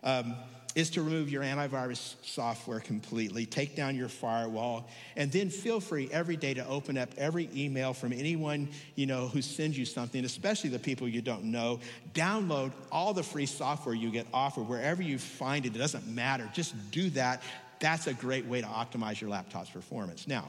um, 0.03 0.35
is 0.75 0.91
to 0.91 1.03
remove 1.03 1.31
your 1.31 1.43
antivirus 1.43 2.17
software 2.23 2.81
completely, 2.81 3.47
take 3.47 3.77
down 3.77 3.95
your 3.95 4.09
firewall, 4.09 4.89
and 5.17 5.31
then 5.31 5.49
feel 5.49 5.79
free 5.79 6.09
every 6.11 6.37
day 6.37 6.53
to 6.53 6.67
open 6.67 6.99
up 6.99 7.11
every 7.17 7.49
email 7.55 7.93
from 7.93 8.13
anyone 8.13 8.69
you 8.97 9.07
know 9.07 9.29
who 9.29 9.41
sends 9.41 9.79
you 9.79 9.85
something, 9.85 10.25
especially 10.25 10.71
the 10.71 10.79
people 10.79 11.07
you 11.07 11.23
don't 11.23 11.45
know. 11.45 11.79
Download 12.13 12.73
all 12.91 13.15
the 13.15 13.23
free 13.23 13.47
software 13.47 13.95
you 13.95 14.11
get 14.11 14.27
offered 14.35 14.69
wherever 14.69 15.01
you 15.01 15.19
find 15.19 15.65
it. 15.65 15.77
It 15.77 15.79
doesn't 15.79 16.09
matter. 16.09 16.51
Just 16.53 16.91
do 16.91 17.09
that. 17.11 17.43
That's 17.81 18.07
a 18.07 18.15
great 18.15 18.47
way 18.47 18.61
to 18.61 18.67
optimize 18.67 19.21
your 19.21 19.31
laptop's 19.31 19.71
performance. 19.71 20.27
Now, 20.27 20.49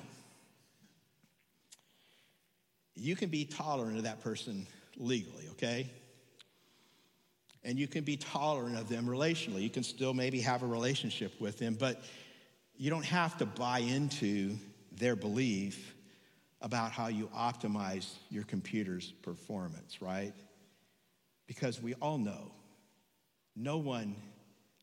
you 2.96 3.16
can 3.16 3.30
be 3.30 3.46
tolerant 3.46 3.98
of 3.98 4.04
that 4.04 4.22
person 4.22 4.66
legally, 4.98 5.48
okay? 5.52 5.90
And 7.64 7.78
you 7.78 7.88
can 7.88 8.04
be 8.04 8.16
tolerant 8.16 8.78
of 8.78 8.88
them 8.90 9.06
relationally. 9.06 9.62
You 9.62 9.70
can 9.70 9.84
still 9.84 10.14
maybe 10.14 10.40
have 10.42 10.64
a 10.64 10.68
relationship 10.68 11.40
with 11.42 11.58
them, 11.58 11.76
but 11.78 12.02
you 12.78 12.90
don't 12.90 13.06
have 13.06 13.38
to 13.40 13.46
buy 13.46 13.80
into 13.80 14.58
their 14.92 15.16
belief 15.16 15.96
about 16.62 16.92
how 16.92 17.08
you 17.08 17.28
optimize 17.36 18.14
your 18.30 18.44
computer's 18.44 19.12
performance, 19.12 20.02
right? 20.02 20.34
Because 21.48 21.82
we 21.82 21.94
all 21.96 22.18
know 22.18 22.52
no 23.56 23.78
one 23.78 24.16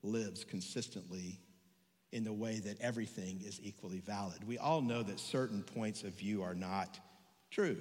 lives 0.03 0.45
consistently 0.45 1.39
in 2.13 2.25
the 2.25 2.33
way 2.33 2.61
that 2.61 2.81
everything 2.81 3.41
is 3.45 3.59
equally 3.63 4.01
valid. 4.01 4.47
We 4.47 4.59
all 4.59 4.83
know 4.83 5.03
that 5.03 5.19
certain 5.19 5.63
points 5.63 6.05
of 6.05 6.13
view 6.15 6.43
are 6.43 6.55
not 6.55 7.01
true. 7.51 7.79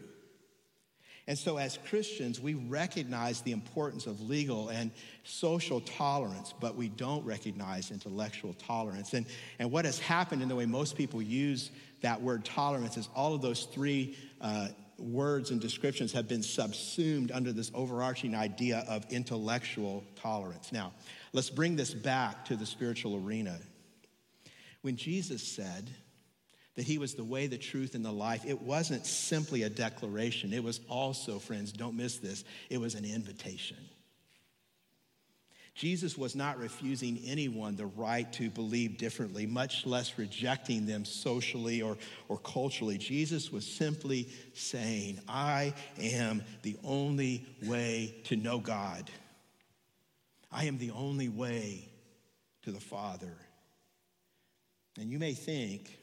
And 1.28 1.38
so, 1.38 1.58
as 1.58 1.78
Christians, 1.88 2.42
we 2.42 2.56
recognize 2.56 3.42
the 3.42 3.52
importance 3.52 4.08
of 4.08 4.22
legal 4.22 4.70
and 4.70 4.92
social 5.24 5.80
tolerance, 5.82 6.54
but 6.60 6.76
we 6.76 6.90
don't 6.90 7.24
recognize 7.24 7.92
intellectual 7.92 8.54
tolerance. 8.54 9.14
And, 9.14 9.28
and 9.60 9.72
what 9.72 9.86
has 9.86 10.00
happened 10.00 10.42
in 10.42 10.50
the 10.50 10.56
way 10.56 10.66
most 10.66 10.98
people 10.98 11.22
use 11.22 11.70
that 12.02 12.22
word 12.22 12.44
tolerance 12.44 12.98
is 12.98 13.08
all 13.16 13.36
of 13.36 13.42
those 13.42 13.66
three 13.66 14.18
uh, 14.42 14.70
words 14.98 15.52
and 15.52 15.62
descriptions 15.62 16.12
have 16.14 16.28
been 16.28 16.44
subsumed 16.44 17.32
under 17.32 17.52
this 17.52 17.72
overarching 17.74 18.36
idea 18.36 18.84
of 18.88 19.06
intellectual 19.12 20.04
tolerance. 20.16 20.72
Now, 20.72 20.92
let's 21.34 21.50
bring 21.50 21.76
this 21.76 21.94
back 21.94 22.46
to 22.46 22.56
the 22.56 22.66
spiritual 22.66 23.24
arena. 23.24 23.60
When 24.82 24.96
Jesus 24.96 25.44
said 25.44 25.90
that 26.76 26.86
he 26.86 26.98
was 26.98 27.16
the 27.16 27.24
way, 27.24 27.48
the 27.48 27.58
truth, 27.58 27.96
and 27.96 28.04
the 28.04 28.12
life, 28.12 28.46
it 28.46 28.62
wasn't 28.62 29.06
simply 29.06 29.64
a 29.64 29.70
declaration. 29.70 30.54
It 30.54 30.64
was 30.64 30.80
also, 30.90 31.38
friends, 31.38 31.72
don't 31.72 31.98
miss 31.98 32.18
this, 32.18 32.44
it 32.70 32.80
was 32.80 32.96
an 32.96 33.06
invitation. 33.06 33.78
Jesus 35.74 36.18
was 36.18 36.36
not 36.36 36.60
refusing 36.60 37.20
anyone 37.26 37.76
the 37.76 37.86
right 37.86 38.32
to 38.34 38.50
believe 38.50 38.98
differently, 38.98 39.46
much 39.46 39.86
less 39.86 40.18
rejecting 40.18 40.86
them 40.86 41.06
socially 41.06 41.82
or, 41.82 41.98
or 42.28 42.38
culturally. 42.38 42.98
Jesus 42.98 43.52
was 43.52 43.66
simply 43.66 44.28
saying, 44.54 45.20
I 45.30 45.74
am 46.00 46.44
the 46.64 46.76
only 46.84 47.46
way 47.66 48.16
to 48.26 48.36
know 48.36 48.60
God. 48.60 49.10
I 50.52 50.66
am 50.66 50.78
the 50.78 50.92
only 50.92 51.30
way 51.30 51.88
to 52.64 52.72
the 52.72 52.80
Father. 52.80 53.34
And 55.00 55.10
you 55.10 55.20
may 55.20 55.34
think 55.34 56.00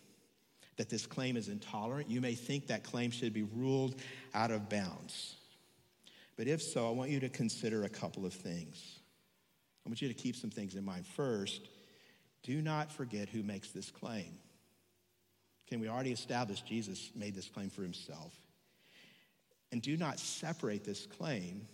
that 0.77 0.89
this 0.89 1.07
claim 1.07 1.37
is 1.37 1.49
intolerant. 1.49 2.09
You 2.09 2.21
may 2.21 2.35
think 2.35 2.69
that 2.69 2.85
claim 2.85 3.11
should 3.11 3.33
be 3.33 3.43
ruled 3.43 3.97
out 4.35 4.51
of 4.51 4.69
bounds. 4.69 5.35
But 6.37 6.47
if 6.47 6.63
so, 6.63 6.89
I 6.89 6.93
want 6.93 7.11
you 7.11 7.21
to 7.21 7.29
consider 7.29 7.85
a 7.85 7.89
couple 7.89 8.25
of 8.25 8.33
things. 8.33 9.01
I 9.85 9.89
want 9.89 10.01
you 10.01 10.09
to 10.09 10.15
keep 10.15 10.37
some 10.37 10.51
things 10.51 10.77
in 10.77 10.85
mind. 10.85 11.07
First, 11.07 11.69
do 12.43 12.63
not 12.63 12.93
forget 12.93 13.29
who 13.29 13.43
makes 13.43 13.73
this 13.73 13.91
claim. 13.91 14.39
Can 15.67 15.81
we 15.81 15.89
already 15.89 16.13
establish 16.13 16.63
Jesus 16.63 17.11
made 17.15 17.35
this 17.35 17.49
claim 17.49 17.71
for 17.71 17.83
himself? 17.83 18.33
And 19.73 19.83
do 19.83 19.97
not 19.97 20.19
separate 20.19 20.85
this 20.85 21.07
claim 21.07 21.67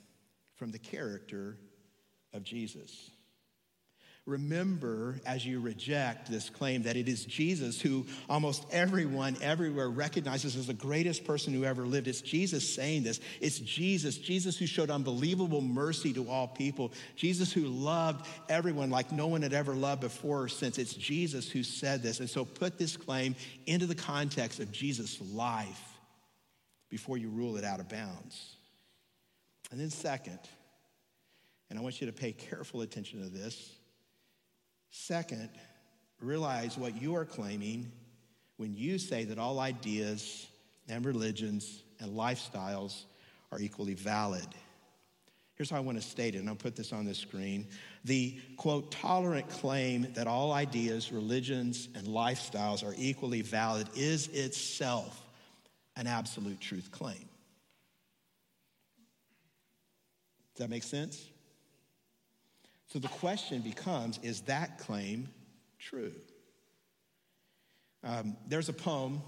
from 0.56 0.72
the 0.72 0.78
character 0.78 1.56
of 2.32 2.42
Jesus. 2.42 3.10
Remember, 4.26 5.20
as 5.26 5.44
you 5.44 5.60
reject 5.60 6.30
this 6.30 6.48
claim, 6.48 6.84
that 6.84 6.96
it 6.96 7.08
is 7.08 7.26
Jesus 7.26 7.78
who 7.78 8.06
almost 8.26 8.64
everyone 8.70 9.36
everywhere 9.42 9.90
recognizes 9.90 10.56
as 10.56 10.66
the 10.66 10.72
greatest 10.72 11.26
person 11.26 11.52
who 11.52 11.64
ever 11.64 11.86
lived. 11.86 12.08
It's 12.08 12.22
Jesus 12.22 12.74
saying 12.74 13.02
this. 13.02 13.20
It's 13.42 13.58
Jesus, 13.58 14.16
Jesus 14.16 14.56
who 14.56 14.64
showed 14.64 14.88
unbelievable 14.88 15.60
mercy 15.60 16.14
to 16.14 16.26
all 16.30 16.48
people, 16.48 16.92
Jesus 17.16 17.52
who 17.52 17.66
loved 17.66 18.26
everyone 18.48 18.88
like 18.88 19.12
no 19.12 19.26
one 19.26 19.42
had 19.42 19.52
ever 19.52 19.74
loved 19.74 20.00
before 20.00 20.44
or 20.44 20.48
since. 20.48 20.78
It's 20.78 20.94
Jesus 20.94 21.50
who 21.50 21.62
said 21.62 22.02
this. 22.02 22.20
And 22.20 22.30
so 22.30 22.46
put 22.46 22.78
this 22.78 22.96
claim 22.96 23.36
into 23.66 23.84
the 23.84 23.94
context 23.94 24.58
of 24.58 24.72
Jesus' 24.72 25.20
life 25.20 25.98
before 26.88 27.18
you 27.18 27.28
rule 27.28 27.58
it 27.58 27.64
out 27.64 27.78
of 27.78 27.90
bounds. 27.90 28.56
And 29.70 29.78
then, 29.78 29.90
second, 29.90 30.38
and 31.68 31.78
I 31.78 31.82
want 31.82 32.00
you 32.00 32.06
to 32.06 32.12
pay 32.12 32.32
careful 32.32 32.80
attention 32.80 33.22
to 33.22 33.28
this 33.28 33.70
Second, 34.96 35.50
realize 36.20 36.78
what 36.78 37.02
you 37.02 37.16
are 37.16 37.24
claiming 37.24 37.90
when 38.58 38.76
you 38.76 38.96
say 38.96 39.24
that 39.24 39.40
all 39.40 39.58
ideas 39.58 40.46
and 40.88 41.04
religions 41.04 41.82
and 41.98 42.12
lifestyles 42.12 43.02
are 43.50 43.58
equally 43.58 43.94
valid. 43.94 44.46
Here's 45.56 45.68
how 45.68 45.78
I 45.78 45.80
want 45.80 46.00
to 46.00 46.08
state 46.08 46.36
it, 46.36 46.38
and 46.38 46.48
I'll 46.48 46.54
put 46.54 46.76
this 46.76 46.92
on 46.92 47.06
the 47.06 47.14
screen. 47.14 47.66
The 48.04 48.40
quote, 48.56 48.92
tolerant 48.92 49.48
claim 49.48 50.12
that 50.14 50.28
all 50.28 50.52
ideas, 50.52 51.10
religions, 51.10 51.88
and 51.96 52.06
lifestyles 52.06 52.84
are 52.86 52.94
equally 52.96 53.42
valid 53.42 53.88
is 53.96 54.28
itself 54.28 55.20
an 55.96 56.06
absolute 56.06 56.60
truth 56.60 56.92
claim. 56.92 57.28
Does 60.54 60.58
that 60.58 60.70
make 60.70 60.84
sense? 60.84 61.30
So 62.88 62.98
the 62.98 63.08
question 63.08 63.60
becomes 63.60 64.18
is 64.22 64.42
that 64.42 64.78
claim 64.78 65.28
true? 65.78 66.12
Um, 68.02 68.36
there's 68.46 68.68
a 68.68 68.74
poem 68.74 69.22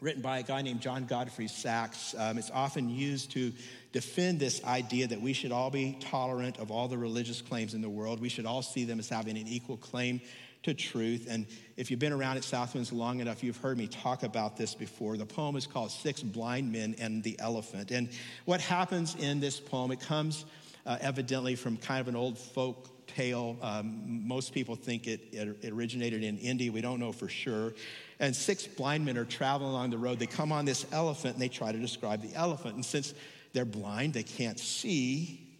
written 0.00 0.20
by 0.20 0.40
a 0.40 0.42
guy 0.42 0.62
named 0.62 0.80
John 0.80 1.06
Godfrey 1.06 1.46
Saxe. 1.46 2.14
Um, 2.18 2.36
it's 2.36 2.50
often 2.50 2.90
used 2.90 3.30
to 3.32 3.52
defend 3.92 4.40
this 4.40 4.62
idea 4.64 5.06
that 5.06 5.20
we 5.20 5.32
should 5.32 5.52
all 5.52 5.70
be 5.70 5.96
tolerant 6.00 6.58
of 6.58 6.72
all 6.72 6.88
the 6.88 6.98
religious 6.98 7.40
claims 7.40 7.72
in 7.72 7.80
the 7.80 7.88
world. 7.88 8.20
We 8.20 8.28
should 8.28 8.44
all 8.44 8.62
see 8.62 8.84
them 8.84 8.98
as 8.98 9.08
having 9.08 9.38
an 9.38 9.46
equal 9.46 9.76
claim 9.76 10.20
to 10.64 10.74
truth. 10.74 11.26
And 11.30 11.46
if 11.76 11.90
you've 11.90 12.00
been 12.00 12.12
around 12.12 12.36
at 12.36 12.42
Southwinds 12.42 12.92
long 12.92 13.20
enough, 13.20 13.44
you've 13.44 13.56
heard 13.56 13.78
me 13.78 13.86
talk 13.86 14.24
about 14.24 14.56
this 14.56 14.74
before. 14.74 15.16
The 15.16 15.26
poem 15.26 15.54
is 15.56 15.68
called 15.68 15.92
Six 15.92 16.22
Blind 16.22 16.72
Men 16.72 16.96
and 16.98 17.22
the 17.22 17.38
Elephant. 17.38 17.92
And 17.92 18.08
what 18.44 18.60
happens 18.60 19.14
in 19.16 19.38
this 19.38 19.60
poem, 19.60 19.92
it 19.92 20.00
comes 20.00 20.44
uh, 20.86 20.98
evidently 21.00 21.54
from 21.54 21.76
kind 21.76 22.00
of 22.00 22.08
an 22.08 22.16
old 22.16 22.38
folk 22.38 23.06
tale. 23.06 23.56
Um, 23.62 24.26
most 24.26 24.52
people 24.52 24.76
think 24.76 25.06
it, 25.06 25.20
it, 25.32 25.56
it 25.62 25.72
originated 25.72 26.22
in 26.22 26.38
India. 26.38 26.70
We 26.72 26.80
don't 26.80 26.98
know 26.98 27.12
for 27.12 27.28
sure. 27.28 27.74
And 28.18 28.34
six 28.34 28.66
blind 28.66 29.04
men 29.04 29.18
are 29.18 29.24
traveling 29.24 29.70
along 29.70 29.90
the 29.90 29.98
road. 29.98 30.18
They 30.18 30.26
come 30.26 30.52
on 30.52 30.64
this 30.64 30.86
elephant 30.92 31.34
and 31.34 31.42
they 31.42 31.48
try 31.48 31.72
to 31.72 31.78
describe 31.78 32.22
the 32.22 32.34
elephant. 32.34 32.76
And 32.76 32.84
since 32.84 33.14
they're 33.52 33.64
blind, 33.64 34.14
they 34.14 34.22
can't 34.22 34.58
see, 34.58 35.58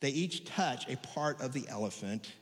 they 0.00 0.10
each 0.10 0.44
touch 0.44 0.88
a 0.88 0.96
part 0.96 1.40
of 1.40 1.52
the 1.52 1.66
elephant 1.68 2.32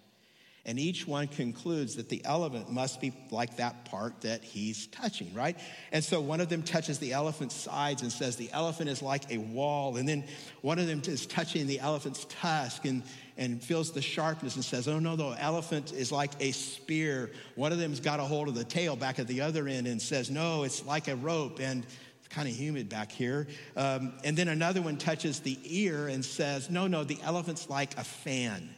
and 0.64 0.78
each 0.78 1.06
one 1.06 1.28
concludes 1.28 1.96
that 1.96 2.08
the 2.08 2.22
elephant 2.24 2.70
must 2.70 3.00
be 3.00 3.12
like 3.30 3.56
that 3.56 3.86
part 3.86 4.20
that 4.22 4.44
he's 4.44 4.86
touching, 4.88 5.32
right? 5.32 5.58
And 5.92 6.04
so 6.04 6.20
one 6.20 6.40
of 6.40 6.50
them 6.50 6.62
touches 6.62 6.98
the 6.98 7.12
elephant's 7.12 7.54
sides 7.54 8.02
and 8.02 8.12
says 8.12 8.36
the 8.36 8.50
elephant 8.52 8.90
is 8.90 9.00
like 9.00 9.32
a 9.32 9.38
wall. 9.38 9.96
And 9.96 10.06
then 10.06 10.24
one 10.60 10.78
of 10.78 10.86
them 10.86 11.00
is 11.06 11.26
touching 11.26 11.66
the 11.66 11.80
elephant's 11.80 12.26
tusk 12.26 12.84
and, 12.84 13.02
and 13.38 13.62
feels 13.62 13.92
the 13.92 14.02
sharpness 14.02 14.56
and 14.56 14.64
says, 14.64 14.88
oh 14.88 14.98
no, 14.98 15.16
the 15.16 15.30
elephant 15.42 15.92
is 15.92 16.12
like 16.12 16.32
a 16.40 16.52
spear. 16.52 17.30
One 17.54 17.72
of 17.72 17.78
them's 17.78 18.00
got 18.00 18.20
a 18.20 18.24
hold 18.24 18.48
of 18.48 18.54
the 18.54 18.64
tail 18.64 18.94
back 18.94 19.18
at 19.18 19.26
the 19.26 19.40
other 19.40 19.68
end 19.68 19.86
and 19.86 20.02
says, 20.02 20.30
no, 20.30 20.64
it's 20.64 20.84
like 20.84 21.08
a 21.08 21.16
rope. 21.16 21.60
And 21.60 21.86
it's 22.18 22.28
kind 22.28 22.46
of 22.46 22.54
humid 22.54 22.90
back 22.90 23.10
here. 23.10 23.46
Um, 23.74 24.12
and 24.22 24.36
then 24.36 24.48
another 24.48 24.82
one 24.82 24.98
touches 24.98 25.40
the 25.40 25.58
ear 25.64 26.08
and 26.08 26.22
says, 26.22 26.68
no, 26.68 26.86
no, 26.86 27.04
the 27.04 27.18
elephant's 27.22 27.70
like 27.70 27.96
a 27.96 28.04
fan. 28.04 28.68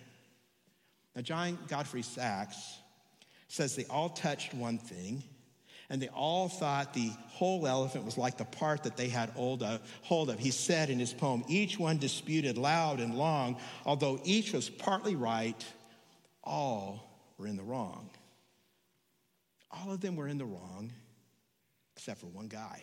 Now, 1.21 1.25
John 1.25 1.59
Godfrey 1.69 2.01
Saxe 2.01 2.79
says 3.47 3.77
they 3.77 3.85
all 3.91 4.09
touched 4.09 4.55
one 4.55 4.79
thing, 4.79 5.23
and 5.91 6.01
they 6.01 6.09
all 6.09 6.49
thought 6.49 6.95
the 6.95 7.13
whole 7.29 7.67
elephant 7.67 8.07
was 8.07 8.17
like 8.17 8.39
the 8.39 8.47
part 8.47 8.85
that 8.85 8.97
they 8.97 9.11
had 9.11 9.29
hold 9.29 9.63
of, 9.63 9.83
hold 10.01 10.31
of. 10.31 10.39
He 10.39 10.51
said 10.51 10.89
in 10.89 10.99
his 10.99 11.13
poem, 11.13 11.45
each 11.47 11.79
one 11.79 11.99
disputed 11.99 12.57
loud 12.57 13.01
and 13.01 13.15
long, 13.15 13.59
although 13.85 14.19
each 14.25 14.55
was 14.55 14.71
partly 14.71 15.15
right, 15.15 15.63
all 16.43 17.23
were 17.37 17.47
in 17.47 17.59
the 17.59 17.65
wrong. 17.65 18.09
All 19.71 19.93
of 19.93 20.01
them 20.01 20.17
were 20.17 20.27
in 20.27 20.39
the 20.39 20.47
wrong, 20.47 20.91
except 21.97 22.21
for 22.23 22.29
one 22.29 22.49
guy. 22.49 22.83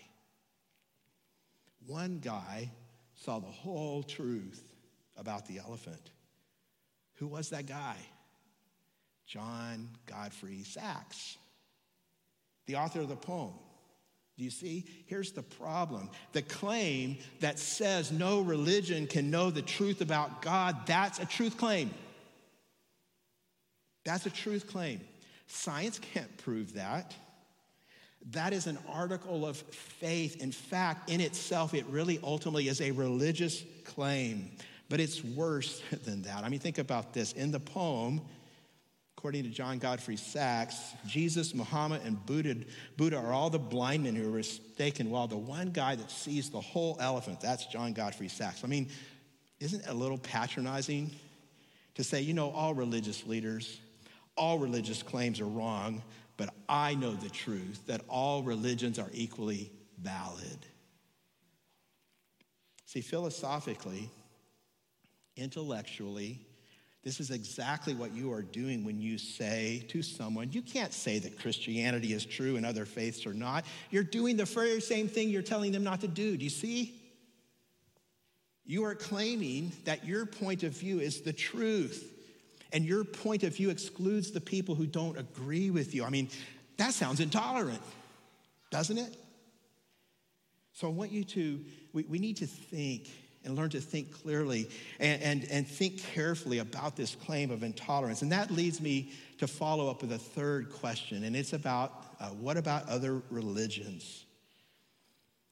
One 1.88 2.19
guy 2.19 2.69
saw 3.15 3.39
the 3.39 3.47
whole 3.47 4.04
truth 4.04 4.62
about 5.17 5.47
the 5.47 5.58
elephant. 5.58 6.12
Who 7.15 7.26
was 7.26 7.50
that 7.50 7.65
guy? 7.65 7.97
John 9.27 9.89
Godfrey 10.05 10.63
Saxe, 10.63 11.37
the 12.65 12.77
author 12.77 13.01
of 13.01 13.09
the 13.09 13.15
poem. 13.15 13.53
Do 14.37 14.43
you 14.43 14.49
see? 14.51 14.85
Here's 15.07 15.31
the 15.31 15.41
problem. 15.41 16.09
The 16.31 16.43
claim 16.43 17.17
that 17.39 17.59
says 17.59 18.11
no 18.11 18.41
religion 18.41 19.07
can 19.07 19.31
know 19.31 19.49
the 19.49 19.63
truth 19.63 20.01
about 20.01 20.41
God, 20.41 20.85
that's 20.85 21.19
a 21.19 21.25
truth 21.25 21.57
claim. 21.57 21.91
That's 24.05 24.25
a 24.25 24.29
truth 24.29 24.67
claim. 24.67 25.01
Science 25.47 25.99
can't 25.99 26.37
prove 26.37 26.73
that. 26.73 27.15
That 28.31 28.53
is 28.53 28.67
an 28.67 28.77
article 28.89 29.45
of 29.45 29.57
faith. 29.57 30.41
In 30.41 30.51
fact, 30.51 31.09
in 31.09 31.19
itself, 31.19 31.73
it 31.73 31.85
really 31.87 32.19
ultimately 32.23 32.67
is 32.67 32.79
a 32.79 32.91
religious 32.91 33.63
claim. 33.85 34.51
But 34.87 34.99
it's 34.99 35.23
worse 35.23 35.81
than 36.05 36.21
that. 36.23 36.43
I 36.43 36.49
mean, 36.49 36.59
think 36.59 36.77
about 36.77 37.13
this. 37.13 37.33
In 37.33 37.51
the 37.51 37.59
poem, 37.59 38.21
According 39.17 39.43
to 39.45 39.49
John 39.49 39.80
Godfrey 39.80 40.15
Saxe, 40.15 40.93
Jesus, 41.08 41.56
Muhammad, 41.56 42.01
and 42.06 42.23
Buddha, 42.27 43.17
are 43.17 43.34
all 43.34 43.49
the 43.49 43.58
blind 43.58 44.03
men 44.03 44.15
who 44.15 44.32
are 44.32 44.38
mistaken, 44.38 45.09
while 45.09 45.28
the 45.28 45.36
one 45.36 45.72
guy 45.72 45.95
that 45.95 46.11
sees 46.11 46.51
the 46.51 46.61
whole 46.61 46.97
elephant, 46.99 47.41
that's 47.41 47.65
John 47.65 47.93
Godfrey 47.93 48.28
Saxe. 48.28 48.63
I 48.63 48.68
mean, 48.68 48.89
isn't 49.59 49.82
it 49.82 49.89
a 49.89 49.93
little 49.93 50.20
patronizing 50.20 51.09
to 51.95 52.03
say, 52.03 52.22
you 52.22 52.36
know, 52.36 52.51
all 52.51 52.76
religious 52.76 53.26
leaders, 53.26 53.80
all 54.36 54.59
religious 54.59 55.01
claims 55.01 55.41
are 55.41 55.45
wrong, 55.45 56.03
but 56.38 56.53
I 56.70 56.93
know 56.93 57.13
the 57.13 57.30
truth 57.30 57.88
that 57.88 58.01
all 58.07 58.43
religions 58.43 58.99
are 58.99 59.09
equally 59.11 59.72
valid? 59.99 60.59
See, 62.86 63.01
philosophically, 63.01 64.11
intellectually, 65.36 66.47
This 67.08 67.22
is 67.22 67.32
exactly 67.32 67.95
what 67.95 68.14
you 68.14 68.34
are 68.34 68.41
doing 68.41 68.84
when 68.84 68.99
you 68.99 69.18
say 69.18 69.86
to 69.88 70.01
someone, 70.01 70.51
you 70.51 70.62
can't 70.62 70.91
say 70.91 71.20
that 71.20 71.39
Christianity 71.39 72.12
is 72.12 72.26
true 72.26 72.58
and 72.58 72.66
other 72.66 72.84
faiths 72.84 73.26
are 73.26 73.34
not. 73.34 73.64
You're 73.91 74.03
doing 74.03 74.36
the 74.36 74.43
very 74.43 74.82
same 74.82 75.08
thing 75.08 75.30
you're 75.30 75.41
telling 75.41 75.72
them 75.72 75.86
not 75.86 76.01
to 76.01 76.10
do. 76.10 76.36
Do 76.36 76.43
you 76.43 76.49
see? 76.49 76.93
You 78.66 78.84
are 78.84 78.93
claiming 78.93 79.72
that 79.86 80.05
your 80.05 80.26
point 80.26 80.64
of 80.64 80.74
view 80.74 80.99
is 80.99 81.22
the 81.22 81.32
truth, 81.32 82.14
and 82.74 82.84
your 82.84 83.05
point 83.05 83.43
of 83.43 83.55
view 83.55 83.70
excludes 83.70 84.32
the 84.32 84.41
people 84.41 84.76
who 84.76 84.86
don't 84.86 85.18
agree 85.18 85.70
with 85.70 85.95
you. 85.95 86.03
I 86.03 86.10
mean, 86.10 86.28
that 86.76 86.91
sounds 86.91 87.22
intolerant, 87.22 87.82
doesn't 88.70 88.97
it? 88.97 89.16
So 90.74 90.88
I 90.88 90.91
want 90.91 91.14
you 91.14 91.24
to, 91.24 91.64
we, 91.93 92.03
we 92.03 92.20
need 92.20 92.36
to 92.36 92.47
think 92.47 93.08
and 93.48 93.58
learn 93.58 93.70
to 93.72 93.82
think 93.82 94.12
clearly 94.12 94.70
and, 95.00 95.22
and, 95.24 95.48
and 95.50 95.68
think 95.68 96.04
carefully 96.14 96.60
about 96.60 96.95
this 96.95 97.16
claim 97.16 97.50
of 97.50 97.64
intolerance. 97.64 98.22
And 98.22 98.32
that 98.32 98.52
leads 98.52 98.82
me 98.82 99.12
to 99.39 99.48
follow 99.48 99.89
up 99.89 100.02
with 100.02 100.12
a 100.12 100.18
third 100.18 100.72
question, 100.72 101.24
and 101.24 101.36
it's 101.36 101.54
about 101.54 102.06
uh, 102.20 102.30
what 102.30 102.58
about 102.58 102.88
other 102.89 103.22
religions? 103.30 104.26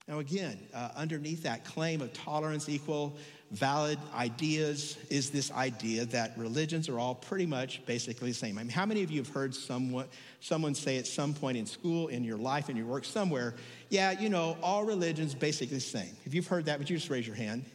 Now, 0.07 0.19
again, 0.19 0.59
uh, 0.73 0.89
underneath 0.95 1.43
that 1.43 1.65
claim 1.65 2.01
of 2.01 2.13
tolerance, 2.13 2.69
equal, 2.69 3.17
valid 3.51 3.97
ideas, 4.13 4.97
is 5.09 5.31
this 5.31 5.51
idea 5.51 6.05
that 6.05 6.37
religions 6.37 6.89
are 6.89 6.99
all 6.99 7.15
pretty 7.15 7.47
much 7.47 7.83
basically 7.87 8.29
the 8.29 8.35
same. 8.35 8.59
I 8.59 8.63
mean, 8.63 8.69
how 8.69 8.85
many 8.85 9.01
of 9.01 9.09
you 9.09 9.21
have 9.21 9.33
heard 9.33 9.55
someone, 9.55 10.05
someone 10.41 10.75
say 10.75 10.97
at 10.97 11.07
some 11.07 11.33
point 11.33 11.57
in 11.57 11.65
school, 11.65 12.07
in 12.09 12.23
your 12.23 12.37
life, 12.37 12.69
in 12.69 12.77
your 12.77 12.85
work, 12.85 13.03
somewhere, 13.05 13.55
yeah, 13.89 14.11
you 14.11 14.29
know, 14.29 14.57
all 14.61 14.83
religions 14.83 15.33
basically 15.33 15.77
the 15.77 15.81
same? 15.81 16.15
If 16.25 16.35
you've 16.35 16.47
heard 16.47 16.65
that, 16.65 16.77
would 16.77 16.89
you 16.89 16.97
just 16.97 17.09
raise 17.09 17.25
your 17.25 17.35
hand? 17.35 17.65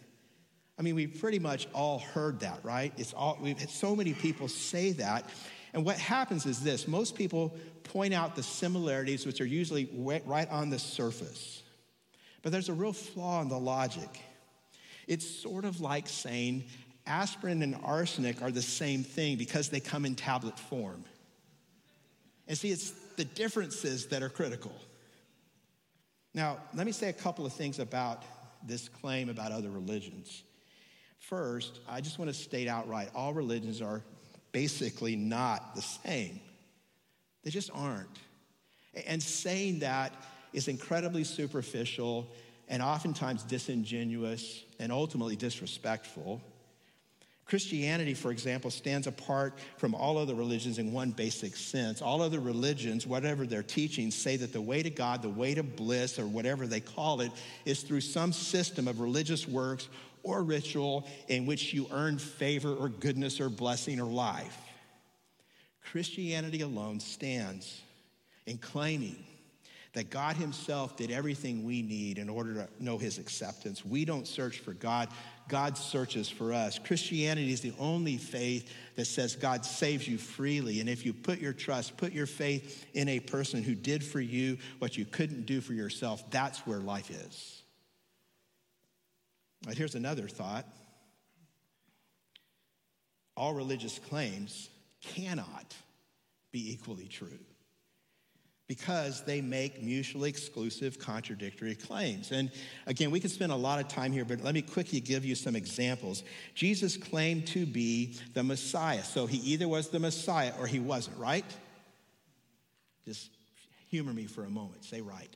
I 0.81 0.83
mean, 0.83 0.95
we've 0.95 1.21
pretty 1.21 1.39
much 1.39 1.69
all 1.75 1.99
heard 1.99 2.41
that, 2.41 2.61
right? 2.63 2.91
It's 2.97 3.13
all, 3.13 3.39
we've 3.39 3.59
had 3.59 3.69
so 3.69 3.95
many 3.95 4.15
people 4.15 4.49
say 4.49 4.93
that. 4.93 5.29
And 5.75 5.85
what 5.85 5.99
happens 5.99 6.47
is 6.47 6.61
this 6.61 6.89
most 6.89 7.15
people 7.15 7.55
point 7.85 8.15
out 8.15 8.35
the 8.35 8.43
similarities, 8.43 9.27
which 9.27 9.43
are 9.43 9.47
usually 9.47 9.91
right 9.95 10.51
on 10.51 10.71
the 10.71 10.79
surface. 10.79 11.63
But 12.41 12.53
there's 12.53 12.71
a 12.71 12.73
real 12.73 12.95
flaw 12.95 13.43
in 13.43 13.51
the 13.51 13.59
logic. 13.59 14.09
It's 15.07 15.29
sort 15.29 15.67
of 15.67 15.83
like 15.83 16.09
saying 16.09 16.65
aspirin 17.07 17.61
and 17.61 17.77
arsenic 17.85 18.41
are 18.41 18.51
the 18.51 18.63
same 18.63 19.05
thing 19.05 19.37
because 19.37 19.69
they 19.69 19.81
come 19.81 20.07
in 20.07 20.15
tablet 20.15 20.59
form. 20.59 21.05
And 22.49 22.57
see, 22.57 22.71
it's 22.71 22.93
the 23.19 23.27
differences 23.27 24.07
that 24.07 24.23
are 24.23 24.31
critical. 24.31 24.73
Now, 26.33 26.57
let 26.73 26.87
me 26.87 26.93
say 26.93 27.11
a 27.11 27.13
couple 27.13 27.45
of 27.45 27.53
things 27.53 27.79
about 27.79 28.25
this 28.67 28.89
claim 28.89 29.29
about 29.29 29.53
other 29.53 29.69
religions. 29.69 30.45
First, 31.21 31.79
I 31.89 32.01
just 32.01 32.19
want 32.19 32.31
to 32.31 32.37
state 32.37 32.67
outright 32.67 33.11
all 33.15 33.33
religions 33.33 33.81
are 33.81 34.03
basically 34.53 35.17
not 35.17 35.77
the 35.77 35.83
same. 35.83 36.41
They 37.45 37.51
just 37.51 37.71
aren't. 37.73 38.09
And 39.07 39.23
saying 39.23 39.81
that 39.81 40.13
is 40.53 40.67
incredibly 40.67 41.25
superficial 41.25 42.27
and 42.69 42.83
oftentimes 42.83 43.43
disingenuous 43.45 44.65
and 44.79 44.91
ultimately 44.91 45.37
disrespectful. 45.37 46.41
Christianity, 47.45 48.15
for 48.15 48.31
example, 48.31 48.71
stands 48.71 49.09
apart 49.09 49.59
from 49.77 49.93
all 49.95 50.19
other 50.19 50.37
religions 50.37 50.79
in 50.79 50.93
one 50.93 51.11
basic 51.11 51.57
sense. 51.57 52.01
All 52.01 52.23
other 52.23 52.39
religions, 52.39 53.09
whatever 53.09 53.45
their 53.45 53.65
teachings, 53.65 54.15
say 54.15 54.37
that 54.37 54.53
the 54.53 54.61
way 54.61 54.85
to 54.85 54.91
God, 54.91 55.21
the 55.21 55.29
way 55.29 55.55
to 55.55 55.65
bliss, 55.65 56.21
or 56.21 56.27
whatever 56.27 56.69
they 56.69 56.79
call 56.79 57.21
it, 57.21 57.33
is 57.65 57.83
through 57.83 58.03
some 58.03 58.33
system 58.33 58.87
of 58.87 59.01
religious 59.01 59.49
works 59.49 59.89
or 60.23 60.43
ritual 60.43 61.07
in 61.29 61.47
which 61.47 61.73
you 61.73 61.87
earn 61.93 62.19
favor 62.19 62.75
or 62.75 62.89
goodness 62.89 63.41
or 63.41 63.49
blessing 63.49 64.01
or 64.01 64.07
life. 64.07 64.57
Christianity 65.91 66.61
alone 66.61 67.01
stands 67.01 67.81
in 68.47 68.59
claiming 68.59 69.25
that 69.93 70.11
God 70.11 70.37
Himself 70.37 70.97
did 70.97 71.11
everything 71.11 71.65
we 71.65 71.83
need 71.83 72.19
in 72.19 72.29
order 72.29 72.55
to 72.55 72.69
know 72.79 72.97
His 72.97 73.19
acceptance. 73.19 73.85
We 73.85 74.05
don't 74.05 74.27
search 74.27 74.61
for 74.61 74.73
God, 74.73 75.09
God 75.49 75.77
searches 75.77 76.29
for 76.29 76.53
us. 76.53 76.79
Christianity 76.79 77.53
is 77.53 77.61
the 77.61 77.75
only 77.79 78.17
faith 78.17 78.73
that 78.95 79.07
says 79.07 79.35
God 79.35 79.65
saves 79.65 80.07
you 80.07 80.17
freely. 80.17 80.79
And 80.79 80.89
if 80.89 81.05
you 81.05 81.13
put 81.13 81.41
your 81.41 81.53
trust, 81.53 81.97
put 81.97 82.13
your 82.13 82.27
faith 82.27 82.87
in 82.95 83.09
a 83.09 83.19
person 83.19 83.65
who 83.65 83.75
did 83.75 84.05
for 84.05 84.21
you 84.21 84.59
what 84.79 84.97
you 84.97 85.05
couldn't 85.05 85.47
do 85.47 85.61
for 85.61 85.73
yourself, 85.73 86.23
that's 86.31 86.61
where 86.61 86.79
life 86.79 87.11
is. 87.11 87.60
Here's 89.69 89.95
another 89.95 90.29
thought 90.29 90.67
all 93.37 93.55
religious 93.55 93.99
claims 93.99 94.69
cannot 95.01 95.75
be 96.53 96.73
equally 96.73 97.07
true 97.07 97.39
because 98.71 99.25
they 99.25 99.41
make 99.41 99.83
mutually 99.83 100.29
exclusive, 100.29 100.99
contradictory 100.99 101.75
claims. 101.75 102.31
And 102.31 102.53
again, 102.87 103.11
we 103.11 103.19
could 103.19 103.31
spend 103.31 103.51
a 103.51 103.57
lot 103.57 103.81
of 103.81 103.89
time 103.89 104.13
here, 104.13 104.25
but 104.25 104.45
let 104.45 104.55
me 104.55 104.63
quickly 104.63 105.01
give 105.01 105.25
you 105.25 105.35
some 105.35 105.57
examples. 105.57 106.23
Jesus 106.55 106.97
claimed 106.97 107.49
to 107.49 107.67
be 107.67 108.17
the 108.35 108.45
Messiah. 108.45 109.03
So 109.03 109.27
he 109.27 109.39
either 109.39 109.67
was 109.67 109.89
the 109.89 109.99
Messiah 109.99 110.53
or 110.59 110.67
he 110.69 110.79
wasn't, 110.79 111.19
right? 111.19 111.45
Just 113.05 113.31
humor 113.89 114.13
me 114.13 114.27
for 114.27 114.45
a 114.45 114.51
moment. 114.51 114.85
Say 114.85 115.01
right. 115.01 115.35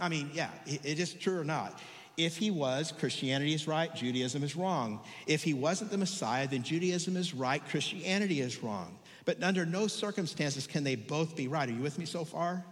I 0.00 0.08
mean, 0.08 0.30
yeah, 0.34 0.50
it 0.66 0.98
is 0.98 1.14
true 1.14 1.38
or 1.38 1.44
not. 1.44 1.80
If 2.16 2.38
he 2.38 2.50
was, 2.50 2.92
Christianity 2.92 3.52
is 3.52 3.66
right, 3.66 3.94
Judaism 3.94 4.42
is 4.42 4.56
wrong. 4.56 5.00
If 5.26 5.42
he 5.42 5.52
wasn't 5.52 5.90
the 5.90 5.98
Messiah, 5.98 6.48
then 6.48 6.62
Judaism 6.62 7.16
is 7.16 7.34
right, 7.34 7.62
Christianity 7.68 8.40
is 8.40 8.62
wrong. 8.62 8.96
But 9.26 9.42
under 9.42 9.66
no 9.66 9.86
circumstances 9.86 10.66
can 10.66 10.84
they 10.84 10.94
both 10.94 11.36
be 11.36 11.48
right. 11.48 11.68
Are 11.68 11.72
you 11.72 11.82
with 11.82 11.98
me 11.98 12.06
so 12.06 12.24
far? 12.24 12.64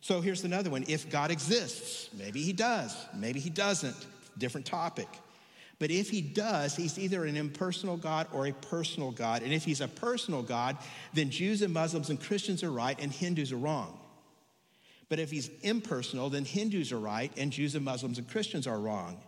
So 0.00 0.20
here's 0.20 0.44
another 0.44 0.70
one. 0.70 0.84
If 0.88 1.10
God 1.10 1.30
exists, 1.30 2.08
maybe 2.16 2.40
he 2.40 2.52
does, 2.52 2.96
maybe 3.14 3.40
he 3.40 3.50
doesn't, 3.50 4.06
different 4.38 4.66
topic. 4.66 5.08
But 5.78 5.90
if 5.90 6.08
he 6.08 6.22
does, 6.22 6.74
he's 6.74 6.98
either 6.98 7.26
an 7.26 7.36
impersonal 7.36 7.98
God 7.98 8.28
or 8.32 8.46
a 8.46 8.52
personal 8.52 9.10
God. 9.10 9.42
And 9.42 9.52
if 9.52 9.64
he's 9.64 9.82
a 9.82 9.88
personal 9.88 10.42
God, 10.42 10.78
then 11.12 11.28
Jews 11.28 11.60
and 11.60 11.74
Muslims 11.74 12.08
and 12.08 12.18
Christians 12.20 12.62
are 12.62 12.70
right 12.70 12.98
and 12.98 13.12
Hindus 13.12 13.52
are 13.52 13.56
wrong. 13.56 13.98
But 15.08 15.18
if 15.18 15.30
he's 15.30 15.50
impersonal, 15.62 16.30
then 16.30 16.44
Hindus 16.44 16.92
are 16.92 16.98
right 16.98 17.32
and 17.36 17.52
Jews 17.52 17.74
and 17.74 17.84
Muslims 17.84 18.18
and 18.18 18.28
Christians 18.28 18.66
are 18.66 18.78
wrong. 18.78 19.20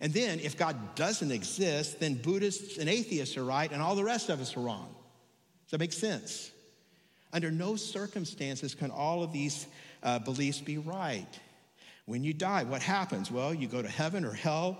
And 0.00 0.12
then 0.12 0.40
if 0.40 0.56
God 0.56 0.94
doesn't 0.94 1.30
exist, 1.30 2.00
then 2.00 2.14
Buddhists 2.14 2.78
and 2.78 2.88
atheists 2.88 3.36
are 3.36 3.44
right 3.44 3.70
and 3.70 3.82
all 3.82 3.94
the 3.94 4.04
rest 4.04 4.28
of 4.28 4.40
us 4.40 4.56
are 4.56 4.60
wrong. 4.60 4.94
Does 5.66 5.72
that 5.72 5.80
make 5.80 5.92
sense? 5.92 6.50
Under 7.32 7.50
no 7.50 7.76
circumstances 7.76 8.74
can 8.74 8.90
all 8.90 9.22
of 9.22 9.32
these 9.32 9.66
uh, 10.02 10.18
beliefs 10.18 10.60
be 10.60 10.78
right. 10.78 11.26
When 12.06 12.24
you 12.24 12.32
die, 12.32 12.64
what 12.64 12.80
happens? 12.80 13.30
Well, 13.30 13.52
you 13.52 13.68
go 13.68 13.82
to 13.82 13.88
heaven 13.88 14.24
or 14.24 14.32
hell, 14.32 14.78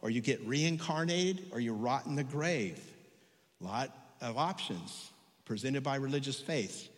or 0.00 0.08
you 0.08 0.22
get 0.22 0.40
reincarnated, 0.46 1.48
or 1.52 1.60
you 1.60 1.74
rot 1.74 2.06
in 2.06 2.16
the 2.16 2.24
grave. 2.24 2.80
A 3.60 3.64
lot 3.64 3.94
of 4.22 4.38
options 4.38 5.10
presented 5.44 5.82
by 5.82 5.96
religious 5.96 6.40
faiths. 6.40 6.88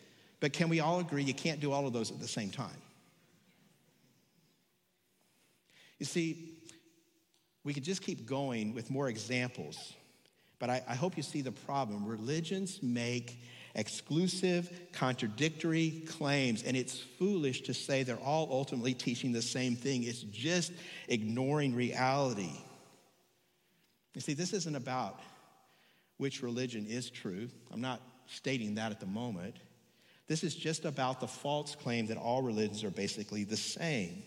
But 0.43 0.51
can 0.51 0.67
we 0.67 0.81
all 0.81 0.99
agree 0.99 1.23
you 1.23 1.33
can't 1.33 1.61
do 1.61 1.71
all 1.71 1.87
of 1.87 1.93
those 1.93 2.11
at 2.11 2.19
the 2.19 2.27
same 2.27 2.49
time? 2.49 2.81
You 5.99 6.05
see, 6.05 6.57
we 7.63 7.73
could 7.73 7.85
just 7.85 8.01
keep 8.01 8.25
going 8.25 8.73
with 8.73 8.91
more 8.91 9.07
examples, 9.07 9.93
but 10.59 10.69
I, 10.69 10.83
I 10.85 10.95
hope 10.95 11.15
you 11.15 11.23
see 11.23 11.39
the 11.39 11.53
problem. 11.53 12.05
Religions 12.05 12.83
make 12.83 13.39
exclusive, 13.75 14.69
contradictory 14.91 16.03
claims, 16.09 16.63
and 16.63 16.75
it's 16.75 16.99
foolish 16.99 17.61
to 17.61 17.73
say 17.73 18.03
they're 18.03 18.17
all 18.17 18.49
ultimately 18.51 18.93
teaching 18.93 19.31
the 19.31 19.41
same 19.41 19.77
thing. 19.77 20.03
It's 20.03 20.23
just 20.23 20.73
ignoring 21.07 21.73
reality. 21.73 22.51
You 24.13 24.19
see, 24.19 24.33
this 24.33 24.51
isn't 24.51 24.75
about 24.75 25.21
which 26.17 26.43
religion 26.43 26.85
is 26.85 27.09
true. 27.09 27.47
I'm 27.71 27.79
not 27.79 28.01
stating 28.27 28.75
that 28.75 28.91
at 28.91 28.99
the 28.99 29.05
moment. 29.05 29.55
This 30.27 30.43
is 30.43 30.55
just 30.55 30.85
about 30.85 31.19
the 31.19 31.27
false 31.27 31.75
claim 31.75 32.07
that 32.07 32.17
all 32.17 32.41
religions 32.41 32.83
are 32.83 32.91
basically 32.91 33.43
the 33.43 33.57
same. 33.57 34.23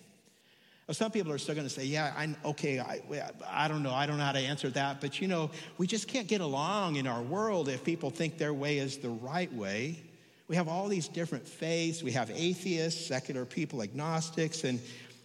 Some 0.92 1.11
people 1.11 1.32
are 1.32 1.38
still 1.38 1.57
going 1.57 1.66
to 1.66 1.72
say, 1.72 1.84
yeah, 1.84 2.14
I, 2.16 2.36
okay, 2.44 2.78
I, 2.78 3.01
I 3.49 3.66
don't 3.66 3.82
know, 3.82 3.92
I 3.92 4.07
don't 4.07 4.18
know 4.18 4.24
how 4.24 4.32
to 4.32 4.38
answer 4.38 4.70
that, 4.70 5.01
but 5.01 5.20
you 5.20 5.26
know, 5.26 5.51
we 5.78 5.86
just 5.88 6.07
can't 6.07 6.28
get 6.28 6.40
along 6.40 6.94
in 6.94 7.09
our 7.09 7.22
world 7.22 7.68
if 7.68 7.82
people 7.82 8.11
think 8.11 8.38
their 8.38 8.55
way 8.55 8.78
is 8.78 8.99
the 8.99 9.09
right 9.09 9.53
way. 9.53 10.01
We 10.47 10.55
have 10.55 10.68
all 10.68 10.86
these 10.86 11.09
different 11.09 11.49
faiths. 11.49 12.05
We 12.05 12.12
have 12.12 12.30
atheists, 12.30 13.05
secular 13.05 13.44
people, 13.44 13.82
agnostics, 13.82 14.62
and, 14.62 14.80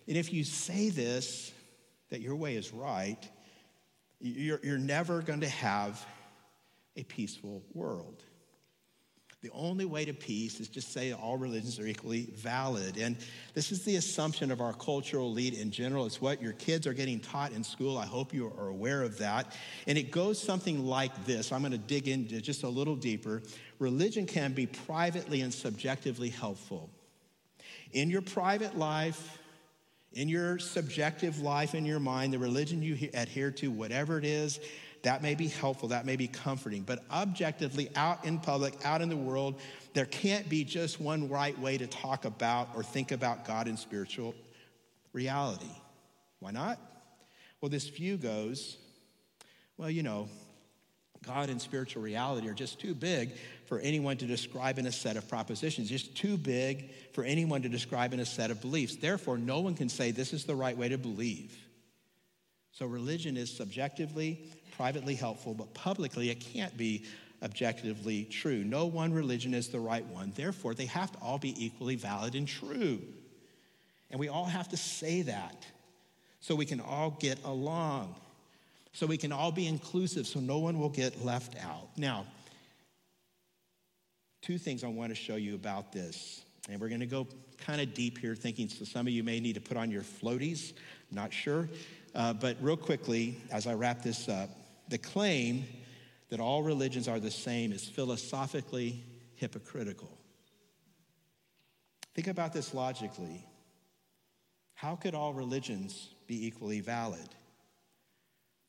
and 0.08 0.18
if 0.18 0.34
you 0.34 0.44
say 0.44 0.90
this, 0.90 1.52
that 2.10 2.22
your 2.22 2.36
way 2.36 2.56
is 2.56 2.74
right, 2.74 3.20
you're, 4.20 4.60
you're 4.64 4.80
never 4.80 5.22
going 5.22 5.42
to 5.42 5.50
have 5.50 6.04
a 6.96 7.04
peaceful 7.04 7.62
world. 7.76 8.24
The 9.42 9.50
only 9.54 9.86
way 9.86 10.06
to 10.06 10.14
peace 10.14 10.60
is 10.60 10.68
just 10.68 10.94
say 10.94 11.14
all 11.14 11.36
religions 11.36 11.80
are 11.80 11.88
equally 11.88 12.28
valid. 12.36 12.98
And 12.98 13.18
this 13.56 13.72
is 13.72 13.84
the 13.84 13.96
assumption 13.96 14.52
of 14.52 14.62
our 14.62 14.74
cultural 14.74 15.30
elite 15.30 15.56
in 15.56 15.72
general. 15.72 16.06
It's 16.06 16.22
what 16.22 16.44
your 16.44 16.54
kids 16.54 16.86
are 16.86 16.94
getting 16.94 17.20
taught 17.20 17.52
in 17.52 17.64
school. 17.64 17.98
I 17.98 18.06
hope 18.06 18.36
you 18.36 18.54
are 18.56 18.68
aware 18.68 19.02
of 19.02 19.18
that. 19.18 19.56
And 19.88 19.98
it 19.98 20.12
goes 20.12 20.40
something 20.40 20.86
like 20.86 21.26
this. 21.26 21.52
I'm 21.52 21.62
going 21.62 21.72
to 21.72 21.80
dig 21.80 22.08
into 22.08 22.40
just 22.40 22.62
a 22.62 22.70
little 22.70 22.96
deeper. 22.96 23.42
Religion 23.80 24.28
can 24.28 24.54
be 24.54 24.68
privately 24.68 25.42
and 25.42 25.52
subjectively 25.52 26.30
helpful. 26.30 26.92
In 27.94 28.12
your 28.12 28.22
private 28.22 28.78
life, 28.78 29.40
in 30.14 30.30
your 30.30 30.60
subjective 30.60 31.40
life, 31.40 31.74
in 31.74 31.84
your 31.84 32.00
mind, 32.00 32.32
the 32.32 32.38
religion 32.38 32.84
you 32.84 33.10
adhere 33.16 33.50
to, 33.50 33.72
whatever 33.72 34.20
it 34.20 34.26
is, 34.26 34.60
that 35.04 35.22
may 35.22 35.36
be 35.36 35.48
helpful, 35.48 35.90
that 35.90 36.06
may 36.06 36.16
be 36.16 36.28
comforting. 36.28 36.84
But 36.84 37.04
objectively, 37.12 37.90
out 37.96 38.24
in 38.26 38.40
public, 38.40 38.74
out 38.86 39.02
in 39.02 39.10
the 39.10 39.18
world, 39.18 39.60
there 39.94 40.06
can't 40.06 40.48
be 40.48 40.64
just 40.64 41.02
one 41.02 41.30
right 41.30 41.58
way 41.60 41.78
to 41.78 41.88
talk 41.88 42.26
about 42.26 42.70
or 42.76 42.84
think 42.84 43.12
about 43.12 43.46
God 43.46 43.68
and 43.68 43.78
spiritual 43.78 44.36
reality. 45.14 45.72
Why 46.40 46.52
not? 46.52 46.80
Well, 47.60 47.70
this 47.70 47.90
view 47.90 48.18
goes, 48.18 48.78
well, 49.78 49.90
you 49.90 50.04
know, 50.04 50.30
God 51.26 51.50
and 51.50 51.62
spiritual 51.62 52.02
reality 52.02 52.50
are 52.50 52.54
just 52.54 52.80
too 52.80 52.96
big 52.96 53.34
for 53.66 53.80
anyone 53.80 54.18
to 54.18 54.26
describe 54.26 54.80
in 54.80 54.88
a 54.88 54.92
set 54.92 55.18
of 55.18 55.30
propositions, 55.30 55.90
just 55.90 56.16
too 56.16 56.36
big 56.36 56.92
for 57.14 57.24
anyone 57.24 57.62
to 57.62 57.70
describe 57.70 58.14
in 58.14 58.20
a 58.20 58.26
set 58.26 58.50
of 58.50 58.60
beliefs. 58.60 58.96
Therefore, 58.96 59.38
no 59.38 59.60
one 59.60 59.76
can 59.76 59.88
say 59.88 60.10
this 60.10 60.34
is 60.34 60.46
the 60.46 60.56
right 60.56 60.76
way 60.76 60.90
to 60.90 60.98
believe. 60.98 61.56
So, 62.72 62.88
religion 62.88 63.38
is 63.38 63.56
subjectively 63.56 64.40
privately 64.72 65.16
helpful, 65.16 65.54
but 65.54 65.74
publicly 65.74 66.30
it 66.30 66.40
can't 66.40 66.76
be 66.78 67.06
objectively 67.44 68.26
true. 68.26 68.64
No 68.64 68.86
one 68.86 69.14
religion 69.14 69.54
is 69.54 69.70
the 69.70 69.80
right 69.80 70.06
one. 70.06 70.32
Therefore, 70.36 70.74
they 70.74 70.86
have 70.86 71.12
to 71.12 71.20
all 71.20 71.38
be 71.38 71.54
equally 71.64 71.96
valid 71.96 72.36
and 72.36 72.48
true. 72.48 73.00
And 74.12 74.20
we 74.20 74.28
all 74.28 74.46
have 74.46 74.70
to 74.70 74.78
say 74.78 75.24
that 75.24 75.66
so 76.40 76.56
we 76.56 76.66
can 76.66 76.82
all 76.82 77.12
get 77.20 77.44
along, 77.44 78.16
so 78.94 79.06
we 79.06 79.18
can 79.18 79.32
all 79.32 79.52
be 79.52 79.68
inclusive, 79.68 80.28
so 80.28 80.40
no 80.40 80.60
one 80.60 80.80
will 80.80 80.90
get 80.90 81.24
left 81.24 81.56
out. 81.64 81.88
Now, 81.98 82.26
two 84.42 84.58
things 84.58 84.84
I 84.84 84.88
want 84.88 85.10
to 85.10 85.16
show 85.16 85.36
you 85.36 85.56
about 85.56 85.92
this. 85.92 86.42
And 86.70 86.80
we're 86.80 86.90
going 86.90 87.00
to 87.00 87.06
go 87.06 87.28
kind 87.58 87.82
of 87.82 87.94
deep 87.94 88.18
here, 88.18 88.36
thinking 88.36 88.70
so 88.70 88.86
some 88.86 89.08
of 89.08 89.14
you 89.14 89.24
may 89.24 89.40
need 89.40 89.54
to 89.54 89.62
put 89.62 89.78
on 89.78 89.90
your 89.90 90.04
floaties, 90.04 90.74
not 91.12 91.34
sure. 91.34 91.70
Uh, 92.14 92.34
but 92.34 92.58
real 92.62 92.78
quickly, 92.78 93.38
as 93.52 93.68
I 93.68 93.74
wrap 93.74 94.04
this 94.04 94.28
up, 94.28 94.50
the 94.92 94.98
claim 94.98 95.66
that 96.30 96.42
all 96.42 96.62
religions 96.62 97.08
are 97.08 97.20
the 97.20 97.32
same 97.32 97.72
is 97.72 97.88
philosophically 97.88 99.04
hypocritical. 99.36 100.18
Think 102.14 102.28
about 102.28 102.52
this 102.52 102.74
logically. 102.74 103.48
How 104.76 104.98
could 104.98 105.16
all 105.16 105.34
religions 105.34 106.10
be 106.28 106.46
equally 106.46 106.82
valid? 106.82 107.28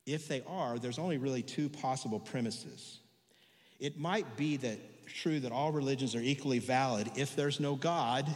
If 0.07 0.29
they 0.29 0.45
are, 0.47 0.79
there's 0.79 0.99
only 0.99 1.19
really 1.19 1.43
two 1.43 1.69
possible 1.69 2.21
premises. 2.21 3.01
It 3.81 3.99
might 3.99 4.37
be 4.37 4.57
that 4.59 4.79
true 5.07 5.41
that 5.41 5.51
all 5.51 5.73
religions 5.73 6.15
are 6.15 6.21
equally 6.21 6.61
valid 6.61 7.11
if 7.17 7.35
there's 7.35 7.59
no 7.59 7.75
God 7.75 8.33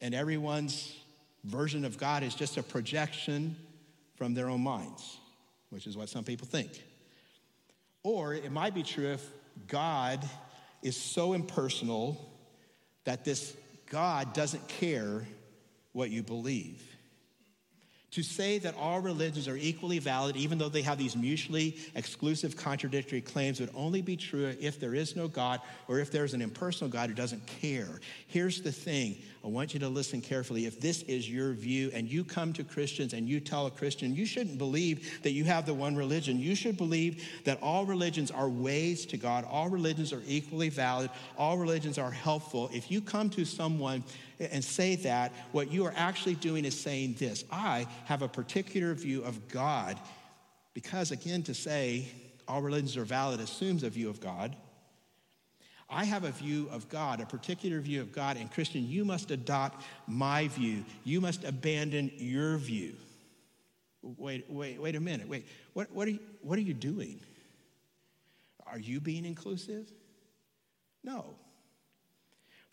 and 0.00 0.14
everyone's 0.14 0.96
version 1.44 1.84
of 1.84 1.98
God 1.98 2.22
is 2.22 2.34
just 2.34 2.56
a 2.56 2.62
projection 2.62 3.56
from 4.16 4.32
their 4.32 4.48
own 4.48 4.62
minds 4.62 5.18
which 5.70 5.86
is 5.86 5.96
what 5.96 6.08
some 6.08 6.24
people 6.24 6.46
think. 6.46 6.82
Or 8.02 8.34
it 8.34 8.50
might 8.50 8.74
be 8.74 8.82
true 8.82 9.08
if 9.08 9.26
God 9.66 10.26
is 10.82 10.96
so 10.96 11.32
impersonal 11.32 12.32
that 13.04 13.24
this 13.24 13.56
God 13.90 14.32
doesn't 14.32 14.66
care 14.68 15.26
what 15.92 16.10
you 16.10 16.22
believe. 16.22 16.82
To 18.12 18.22
say 18.22 18.58
that 18.60 18.74
all 18.76 19.00
religions 19.00 19.48
are 19.48 19.56
equally 19.56 19.98
valid, 19.98 20.34
even 20.34 20.56
though 20.56 20.70
they 20.70 20.80
have 20.80 20.96
these 20.96 21.14
mutually 21.14 21.76
exclusive 21.94 22.56
contradictory 22.56 23.20
claims, 23.20 23.60
would 23.60 23.70
only 23.74 24.00
be 24.00 24.16
true 24.16 24.56
if 24.60 24.80
there 24.80 24.94
is 24.94 25.14
no 25.14 25.28
God 25.28 25.60
or 25.88 25.98
if 25.98 26.10
there's 26.10 26.32
an 26.32 26.40
impersonal 26.40 26.90
God 26.90 27.10
who 27.10 27.14
doesn't 27.14 27.46
care. 27.46 28.00
Here's 28.26 28.62
the 28.62 28.72
thing 28.72 29.16
I 29.44 29.48
want 29.48 29.74
you 29.74 29.80
to 29.80 29.90
listen 29.90 30.22
carefully. 30.22 30.64
If 30.64 30.80
this 30.80 31.02
is 31.02 31.30
your 31.30 31.52
view 31.52 31.90
and 31.92 32.10
you 32.10 32.24
come 32.24 32.54
to 32.54 32.64
Christians 32.64 33.12
and 33.12 33.28
you 33.28 33.40
tell 33.40 33.66
a 33.66 33.70
Christian, 33.70 34.14
you 34.14 34.24
shouldn't 34.24 34.56
believe 34.56 35.22
that 35.22 35.32
you 35.32 35.44
have 35.44 35.66
the 35.66 35.74
one 35.74 35.94
religion. 35.94 36.40
You 36.40 36.54
should 36.54 36.78
believe 36.78 37.22
that 37.44 37.62
all 37.62 37.84
religions 37.84 38.30
are 38.30 38.48
ways 38.48 39.04
to 39.06 39.18
God, 39.18 39.44
all 39.44 39.68
religions 39.68 40.14
are 40.14 40.22
equally 40.26 40.70
valid, 40.70 41.10
all 41.36 41.58
religions 41.58 41.98
are 41.98 42.10
helpful. 42.10 42.70
If 42.72 42.90
you 42.90 43.02
come 43.02 43.28
to 43.30 43.44
someone 43.44 44.02
and 44.38 44.62
say 44.62 44.96
that, 44.96 45.32
what 45.52 45.72
you 45.72 45.84
are 45.84 45.94
actually 45.96 46.34
doing 46.34 46.64
is 46.64 46.78
saying 46.78 47.16
this 47.18 47.44
I 47.50 47.86
have 48.06 48.22
a 48.22 48.28
particular 48.28 48.94
view 48.94 49.22
of 49.24 49.48
God. 49.48 49.98
Because, 50.74 51.10
again, 51.10 51.42
to 51.44 51.54
say 51.54 52.08
all 52.46 52.62
religions 52.62 52.96
are 52.96 53.04
valid 53.04 53.40
assumes 53.40 53.82
a 53.82 53.90
view 53.90 54.08
of 54.08 54.20
God. 54.20 54.54
I 55.90 56.04
have 56.04 56.24
a 56.24 56.30
view 56.30 56.68
of 56.70 56.88
God, 56.88 57.20
a 57.20 57.26
particular 57.26 57.80
view 57.80 58.00
of 58.00 58.12
God, 58.12 58.36
and 58.36 58.50
Christian, 58.50 58.86
you 58.86 59.04
must 59.04 59.30
adopt 59.30 59.84
my 60.06 60.48
view. 60.48 60.84
You 61.04 61.20
must 61.20 61.44
abandon 61.44 62.12
your 62.16 62.58
view. 62.58 62.94
Wait, 64.02 64.44
wait, 64.50 64.80
wait 64.80 64.96
a 64.96 65.00
minute. 65.00 65.28
Wait, 65.28 65.46
what, 65.72 65.90
what, 65.90 66.06
are, 66.06 66.12
you, 66.12 66.20
what 66.42 66.58
are 66.58 66.62
you 66.62 66.74
doing? 66.74 67.20
Are 68.66 68.78
you 68.78 69.00
being 69.00 69.24
inclusive? 69.24 69.90
No. 71.02 71.34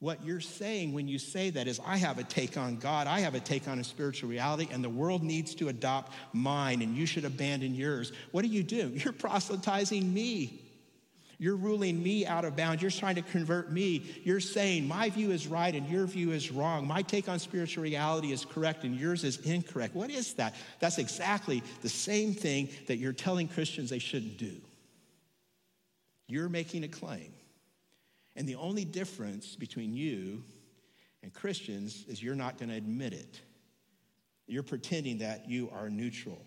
What 0.06 0.24
you're 0.24 0.40
saying 0.40 0.94
when 0.94 1.08
you 1.08 1.18
say 1.18 1.50
that 1.50 1.68
is, 1.68 1.82
I 1.84 1.98
have 1.98 2.20
a 2.20 2.24
take 2.24 2.58
on 2.58 2.76
God, 2.76 3.08
I 3.08 3.22
have 3.22 3.34
a 3.34 3.40
take 3.40 3.68
on 3.68 3.80
a 3.80 3.84
spiritual 3.84 4.30
reality, 4.30 4.68
and 4.72 4.84
the 4.84 4.90
world 4.90 5.24
needs 5.24 5.56
to 5.56 5.70
adopt 5.70 6.14
mine, 6.32 6.84
and 6.84 6.96
you 6.96 7.08
should 7.08 7.26
abandon 7.26 7.74
yours. 7.74 8.12
What 8.30 8.44
do 8.44 8.48
you 8.48 8.62
do? 8.62 8.90
You're 8.94 9.14
proselytizing 9.14 10.14
me. 10.14 10.62
You're 11.40 11.56
ruling 11.56 12.04
me 12.04 12.24
out 12.24 12.46
of 12.46 12.56
bounds. 12.56 12.84
You're 12.84 12.92
trying 12.92 13.16
to 13.16 13.24
convert 13.24 13.72
me. 13.72 14.06
You're 14.24 14.42
saying 14.42 14.88
my 14.88 15.10
view 15.10 15.32
is 15.32 15.48
right 15.48 15.74
and 15.74 15.90
your 15.90 16.06
view 16.06 16.34
is 16.34 16.52
wrong. 16.52 16.86
My 16.86 17.02
take 17.02 17.28
on 17.28 17.40
spiritual 17.40 17.82
reality 17.82 18.32
is 18.32 18.46
correct 18.46 18.84
and 18.84 18.96
yours 18.96 19.24
is 19.24 19.40
incorrect. 19.40 19.96
What 19.96 20.12
is 20.12 20.36
that? 20.36 20.54
That's 20.80 21.00
exactly 21.00 21.64
the 21.82 21.90
same 21.90 22.36
thing 22.36 22.70
that 22.86 22.98
you're 22.98 23.12
telling 23.12 23.48
Christians 23.48 23.90
they 23.90 23.98
shouldn't 23.98 24.38
do. 24.38 24.54
You're 26.28 26.48
making 26.48 26.84
a 26.84 26.90
claim. 26.90 27.35
And 28.36 28.48
the 28.48 28.56
only 28.56 28.86
difference 28.86 29.56
between 29.56 29.94
you 29.94 30.44
and 31.24 31.34
Christians 31.34 32.06
is 32.08 32.22
you're 32.22 32.36
not 32.36 32.58
going 32.58 32.70
to 32.70 32.76
admit 32.76 33.14
it. 33.14 33.40
You're 34.48 34.64
pretending 34.64 35.20
that 35.20 35.50
you 35.50 35.70
are 35.74 35.90
neutral. 35.90 36.42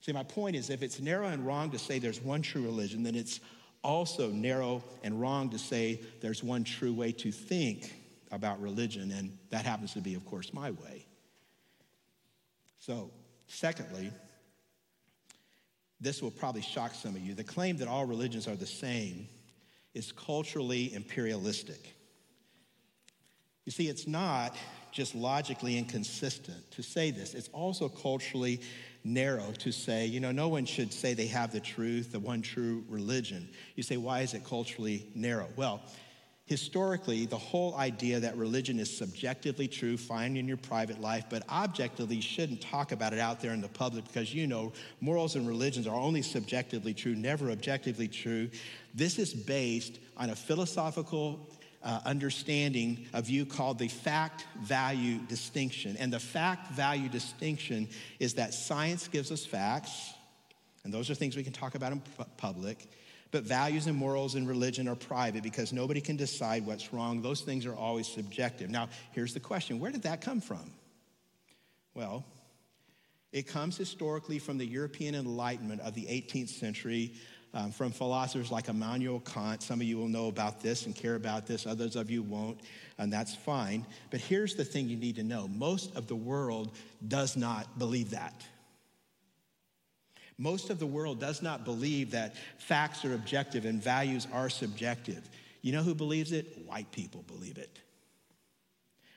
See, 0.00 0.12
my 0.12 0.22
point 0.22 0.56
is 0.56 0.70
if 0.70 0.82
it's 0.82 1.00
narrow 1.00 1.28
and 1.28 1.46
wrong 1.46 1.70
to 1.70 1.78
say 1.78 1.98
there's 1.98 2.20
one 2.20 2.42
true 2.42 2.62
religion, 2.62 3.02
then 3.02 3.14
it's 3.14 3.40
also 3.84 4.30
narrow 4.30 4.82
and 5.02 5.20
wrong 5.20 5.50
to 5.50 5.58
say 5.58 6.00
there's 6.20 6.42
one 6.42 6.64
true 6.64 6.92
way 6.92 7.12
to 7.12 7.32
think 7.32 7.92
about 8.30 8.60
religion, 8.60 9.10
and 9.12 9.36
that 9.50 9.66
happens 9.66 9.92
to 9.92 10.00
be, 10.00 10.14
of 10.14 10.24
course, 10.24 10.54
my 10.54 10.70
way. 10.70 11.06
So, 12.78 13.10
secondly, 13.46 14.10
this 16.00 16.22
will 16.22 16.30
probably 16.30 16.62
shock 16.62 16.94
some 16.94 17.14
of 17.14 17.20
you. 17.20 17.34
The 17.34 17.44
claim 17.44 17.76
that 17.76 17.88
all 17.88 18.06
religions 18.06 18.48
are 18.48 18.56
the 18.56 18.66
same 18.66 19.28
is 19.94 20.12
culturally 20.12 20.92
imperialistic. 20.94 21.94
You 23.64 23.72
see, 23.72 23.88
it's 23.88 24.06
not 24.06 24.56
just 24.90 25.14
logically 25.14 25.78
inconsistent 25.78 26.70
to 26.72 26.82
say 26.82 27.10
this, 27.10 27.34
it's 27.34 27.48
also 27.48 27.88
culturally 27.88 28.60
narrow 29.04 29.52
to 29.58 29.72
say, 29.72 30.06
you 30.06 30.20
know, 30.20 30.32
no 30.32 30.48
one 30.48 30.64
should 30.64 30.92
say 30.92 31.14
they 31.14 31.26
have 31.26 31.52
the 31.52 31.60
truth, 31.60 32.12
the 32.12 32.20
one 32.20 32.42
true 32.42 32.84
religion. 32.88 33.48
You 33.74 33.82
say, 33.82 33.96
why 33.96 34.20
is 34.20 34.34
it 34.34 34.44
culturally 34.44 35.06
narrow? 35.14 35.48
Well, 35.56 35.82
historically, 36.52 37.24
the 37.24 37.38
whole 37.38 37.74
idea 37.76 38.20
that 38.20 38.36
religion 38.36 38.78
is 38.78 38.94
subjectively 38.94 39.66
true, 39.66 39.96
fine 39.96 40.36
in 40.36 40.46
your 40.46 40.58
private 40.58 41.00
life, 41.00 41.24
but 41.30 41.48
objectively 41.48 42.20
shouldn't 42.20 42.60
talk 42.60 42.92
about 42.92 43.14
it 43.14 43.18
out 43.18 43.40
there 43.40 43.54
in 43.54 43.62
the 43.62 43.68
public 43.68 44.06
because 44.06 44.34
you 44.34 44.46
know 44.46 44.70
morals 45.00 45.34
and 45.34 45.48
religions 45.48 45.86
are 45.86 45.96
only 45.96 46.20
subjectively 46.20 46.92
true, 46.92 47.14
never 47.14 47.50
objectively 47.50 48.06
true. 48.06 48.50
This 48.94 49.18
is 49.18 49.32
based 49.32 49.98
on 50.18 50.28
a 50.28 50.36
philosophical 50.36 51.48
uh, 51.82 52.00
understanding, 52.04 53.06
a 53.14 53.22
view 53.22 53.46
called 53.46 53.78
the 53.78 53.88
fact 53.88 54.44
value 54.60 55.20
distinction. 55.20 55.96
And 55.96 56.12
the 56.12 56.20
fact 56.20 56.70
value 56.72 57.08
distinction 57.08 57.88
is 58.20 58.34
that 58.34 58.52
science 58.52 59.08
gives 59.08 59.32
us 59.32 59.46
facts, 59.46 60.12
and 60.84 60.92
those 60.92 61.08
are 61.08 61.14
things 61.14 61.34
we 61.34 61.44
can 61.44 61.54
talk 61.54 61.76
about 61.76 61.92
in 61.92 62.02
public. 62.36 62.90
But 63.32 63.44
values 63.44 63.86
and 63.86 63.96
morals 63.96 64.34
and 64.34 64.46
religion 64.46 64.86
are 64.86 64.94
private 64.94 65.42
because 65.42 65.72
nobody 65.72 66.00
can 66.00 66.16
decide 66.16 66.64
what's 66.64 66.92
wrong. 66.92 67.22
Those 67.22 67.40
things 67.40 67.66
are 67.66 67.74
always 67.74 68.06
subjective. 68.06 68.70
Now, 68.70 68.90
here's 69.12 69.34
the 69.34 69.40
question 69.40 69.80
where 69.80 69.90
did 69.90 70.02
that 70.02 70.20
come 70.20 70.40
from? 70.40 70.70
Well, 71.94 72.24
it 73.32 73.46
comes 73.46 73.76
historically 73.76 74.38
from 74.38 74.58
the 74.58 74.66
European 74.66 75.14
Enlightenment 75.14 75.80
of 75.80 75.94
the 75.94 76.04
18th 76.04 76.50
century 76.50 77.14
um, 77.54 77.70
from 77.72 77.90
philosophers 77.90 78.50
like 78.50 78.68
Immanuel 78.68 79.20
Kant. 79.20 79.62
Some 79.62 79.80
of 79.80 79.86
you 79.86 79.96
will 79.96 80.08
know 80.08 80.28
about 80.28 80.60
this 80.60 80.84
and 80.84 80.94
care 80.94 81.14
about 81.14 81.46
this, 81.46 81.66
others 81.66 81.96
of 81.96 82.10
you 82.10 82.22
won't, 82.22 82.60
and 82.98 83.10
that's 83.10 83.34
fine. 83.34 83.86
But 84.10 84.20
here's 84.20 84.54
the 84.54 84.64
thing 84.64 84.88
you 84.88 84.96
need 84.96 85.16
to 85.16 85.22
know 85.22 85.48
most 85.48 85.96
of 85.96 86.06
the 86.06 86.16
world 86.16 86.76
does 87.08 87.36
not 87.36 87.78
believe 87.78 88.10
that. 88.10 88.44
Most 90.38 90.70
of 90.70 90.78
the 90.78 90.86
world 90.86 91.20
does 91.20 91.42
not 91.42 91.64
believe 91.64 92.12
that 92.12 92.34
facts 92.58 93.04
are 93.04 93.14
objective 93.14 93.64
and 93.64 93.82
values 93.82 94.26
are 94.32 94.48
subjective. 94.48 95.28
You 95.60 95.72
know 95.72 95.82
who 95.82 95.94
believes 95.94 96.32
it? 96.32 96.66
White 96.66 96.90
people 96.90 97.22
believe 97.26 97.58
it. 97.58 97.78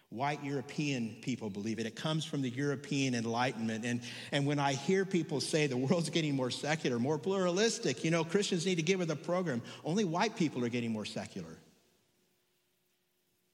White 0.09 0.43
European 0.43 1.15
people 1.21 1.49
believe 1.49 1.79
it. 1.79 1.85
It 1.85 1.95
comes 1.95 2.23
from 2.23 2.41
the 2.41 2.49
European 2.49 3.15
Enlightenment. 3.15 3.85
And, 3.85 4.01
and 4.31 4.45
when 4.45 4.59
I 4.59 4.73
hear 4.73 5.03
people 5.03 5.41
say 5.41 5.67
the 5.67 5.77
world's 5.77 6.09
getting 6.09 6.35
more 6.35 6.51
secular, 6.51 6.99
more 6.99 7.17
pluralistic, 7.17 8.03
you 8.03 8.11
know, 8.11 8.23
Christians 8.23 8.65
need 8.65 8.75
to 8.75 8.83
get 8.83 8.99
with 8.99 9.11
a 9.11 9.15
program, 9.15 9.61
only 9.83 10.05
white 10.05 10.35
people 10.35 10.63
are 10.63 10.69
getting 10.69 10.91
more 10.91 11.05
secular. 11.05 11.57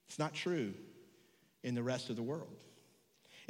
It's 0.07 0.19
not 0.19 0.33
true 0.33 0.73
in 1.63 1.73
the 1.73 1.81
rest 1.81 2.09
of 2.09 2.15
the 2.15 2.23
world. 2.23 2.60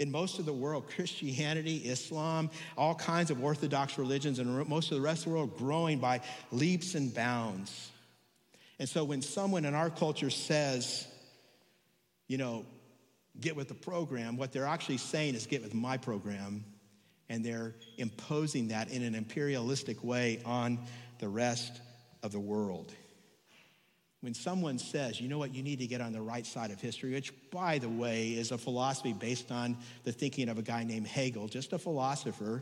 In 0.01 0.09
most 0.09 0.39
of 0.39 0.47
the 0.47 0.53
world, 0.53 0.89
Christianity, 0.95 1.77
Islam, 1.77 2.49
all 2.75 2.95
kinds 2.95 3.29
of 3.29 3.43
Orthodox 3.43 3.99
religions, 3.99 4.39
and 4.39 4.67
most 4.67 4.91
of 4.91 4.97
the 4.97 5.03
rest 5.03 5.27
of 5.27 5.31
the 5.31 5.37
world 5.37 5.55
growing 5.55 5.99
by 5.99 6.21
leaps 6.51 6.95
and 6.95 7.13
bounds. 7.13 7.91
And 8.79 8.89
so 8.89 9.03
when 9.03 9.21
someone 9.21 9.63
in 9.63 9.75
our 9.75 9.91
culture 9.91 10.31
says, 10.31 11.07
you 12.27 12.39
know, 12.39 12.65
get 13.39 13.55
with 13.55 13.67
the 13.67 13.75
program, 13.75 14.37
what 14.37 14.51
they're 14.51 14.65
actually 14.65 14.97
saying 14.97 15.35
is 15.35 15.45
get 15.45 15.61
with 15.61 15.75
my 15.75 15.97
program. 15.97 16.65
And 17.29 17.45
they're 17.45 17.75
imposing 17.99 18.69
that 18.69 18.89
in 18.89 19.03
an 19.03 19.13
imperialistic 19.13 20.03
way 20.03 20.41
on 20.45 20.79
the 21.19 21.29
rest 21.29 21.79
of 22.23 22.31
the 22.31 22.39
world. 22.39 22.91
When 24.21 24.35
someone 24.35 24.77
says, 24.77 25.19
you 25.19 25.27
know 25.27 25.39
what, 25.39 25.53
you 25.53 25.63
need 25.63 25.79
to 25.79 25.87
get 25.87 25.99
on 25.99 26.13
the 26.13 26.21
right 26.21 26.45
side 26.45 26.69
of 26.69 26.79
history, 26.79 27.11
which, 27.11 27.33
by 27.49 27.79
the 27.79 27.89
way, 27.89 28.29
is 28.29 28.51
a 28.51 28.57
philosophy 28.57 29.13
based 29.13 29.51
on 29.51 29.77
the 30.03 30.11
thinking 30.11 30.47
of 30.47 30.59
a 30.59 30.61
guy 30.61 30.83
named 30.83 31.07
Hegel, 31.07 31.47
just 31.47 31.73
a 31.73 31.79
philosopher. 31.79 32.61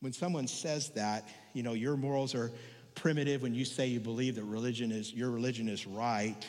When 0.00 0.14
someone 0.14 0.48
says 0.48 0.88
that, 0.90 1.28
you 1.52 1.62
know, 1.62 1.74
your 1.74 1.98
morals 1.98 2.34
are 2.34 2.50
primitive 2.94 3.42
when 3.42 3.54
you 3.54 3.64
say 3.64 3.86
you 3.86 4.00
believe 4.00 4.36
that 4.36 4.44
religion 4.44 4.90
is, 4.90 5.12
your 5.12 5.30
religion 5.30 5.68
is 5.68 5.86
right, 5.86 6.44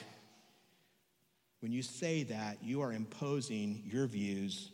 when 1.59 1.71
you 1.71 1.81
say 1.81 2.23
that, 2.23 2.57
you 2.61 2.81
are 2.81 2.91
imposing 2.91 3.83
your 3.85 4.05
views 4.07 4.69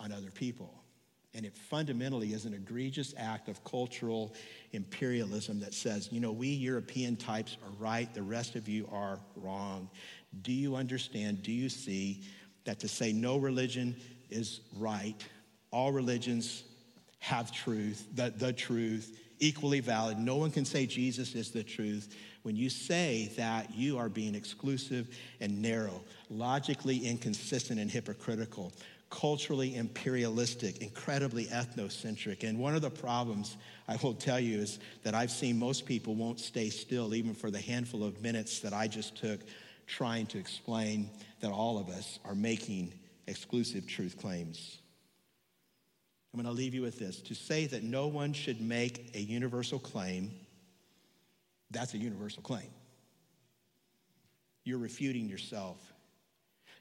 on 0.00 0.12
other 0.12 0.30
people. 0.30 0.77
And 1.38 1.46
it 1.46 1.56
fundamentally 1.56 2.32
is 2.32 2.46
an 2.46 2.52
egregious 2.52 3.14
act 3.16 3.48
of 3.48 3.62
cultural 3.62 4.34
imperialism 4.72 5.60
that 5.60 5.72
says, 5.72 6.08
you 6.10 6.18
know, 6.18 6.32
we 6.32 6.48
European 6.48 7.14
types 7.14 7.56
are 7.62 7.70
right, 7.78 8.12
the 8.12 8.22
rest 8.24 8.56
of 8.56 8.68
you 8.68 8.88
are 8.90 9.20
wrong. 9.36 9.88
Do 10.42 10.50
you 10.50 10.74
understand? 10.74 11.44
Do 11.44 11.52
you 11.52 11.68
see 11.68 12.24
that 12.64 12.80
to 12.80 12.88
say 12.88 13.12
no 13.12 13.36
religion 13.36 13.94
is 14.30 14.62
right, 14.76 15.14
all 15.70 15.92
religions 15.92 16.64
have 17.20 17.52
truth, 17.52 18.08
the, 18.16 18.34
the 18.36 18.52
truth, 18.52 19.16
equally 19.38 19.78
valid. 19.78 20.18
No 20.18 20.34
one 20.34 20.50
can 20.50 20.64
say 20.64 20.86
Jesus 20.86 21.36
is 21.36 21.52
the 21.52 21.62
truth. 21.62 22.16
When 22.42 22.56
you 22.56 22.68
say 22.68 23.30
that, 23.36 23.72
you 23.76 23.96
are 23.96 24.08
being 24.08 24.34
exclusive 24.34 25.16
and 25.40 25.62
narrow, 25.62 26.02
logically 26.30 27.06
inconsistent 27.06 27.78
and 27.78 27.88
hypocritical, 27.88 28.72
culturally 29.10 29.76
imperialistic, 29.76 30.78
incredibly 30.78 31.46
ethnocentric. 31.46 32.46
And 32.46 32.58
one 32.58 32.74
of 32.74 32.82
the 32.82 32.90
problems 32.90 33.56
I 33.86 33.96
will 34.02 34.14
tell 34.14 34.40
you 34.40 34.58
is 34.58 34.78
that 35.02 35.14
I've 35.14 35.30
seen 35.30 35.58
most 35.58 35.86
people 35.86 36.14
won't 36.14 36.40
stay 36.40 36.68
still, 36.70 37.14
even 37.14 37.34
for 37.34 37.50
the 37.50 37.60
handful 37.60 38.04
of 38.04 38.20
minutes 38.20 38.60
that 38.60 38.72
I 38.72 38.86
just 38.86 39.16
took 39.16 39.40
trying 39.86 40.26
to 40.26 40.38
explain 40.38 41.10
that 41.40 41.50
all 41.50 41.78
of 41.78 41.88
us 41.88 42.18
are 42.24 42.34
making 42.34 42.92
exclusive 43.26 43.86
truth 43.86 44.18
claims. 44.18 44.78
I'm 46.32 46.42
going 46.42 46.54
to 46.54 46.56
leave 46.56 46.74
you 46.74 46.82
with 46.82 46.98
this. 46.98 47.22
To 47.22 47.34
say 47.34 47.66
that 47.66 47.82
no 47.82 48.06
one 48.06 48.34
should 48.34 48.60
make 48.60 49.10
a 49.14 49.20
universal 49.20 49.78
claim, 49.78 50.30
that's 51.70 51.94
a 51.94 51.98
universal 51.98 52.42
claim. 52.42 52.68
You're 54.64 54.78
refuting 54.78 55.28
yourself. 55.28 55.78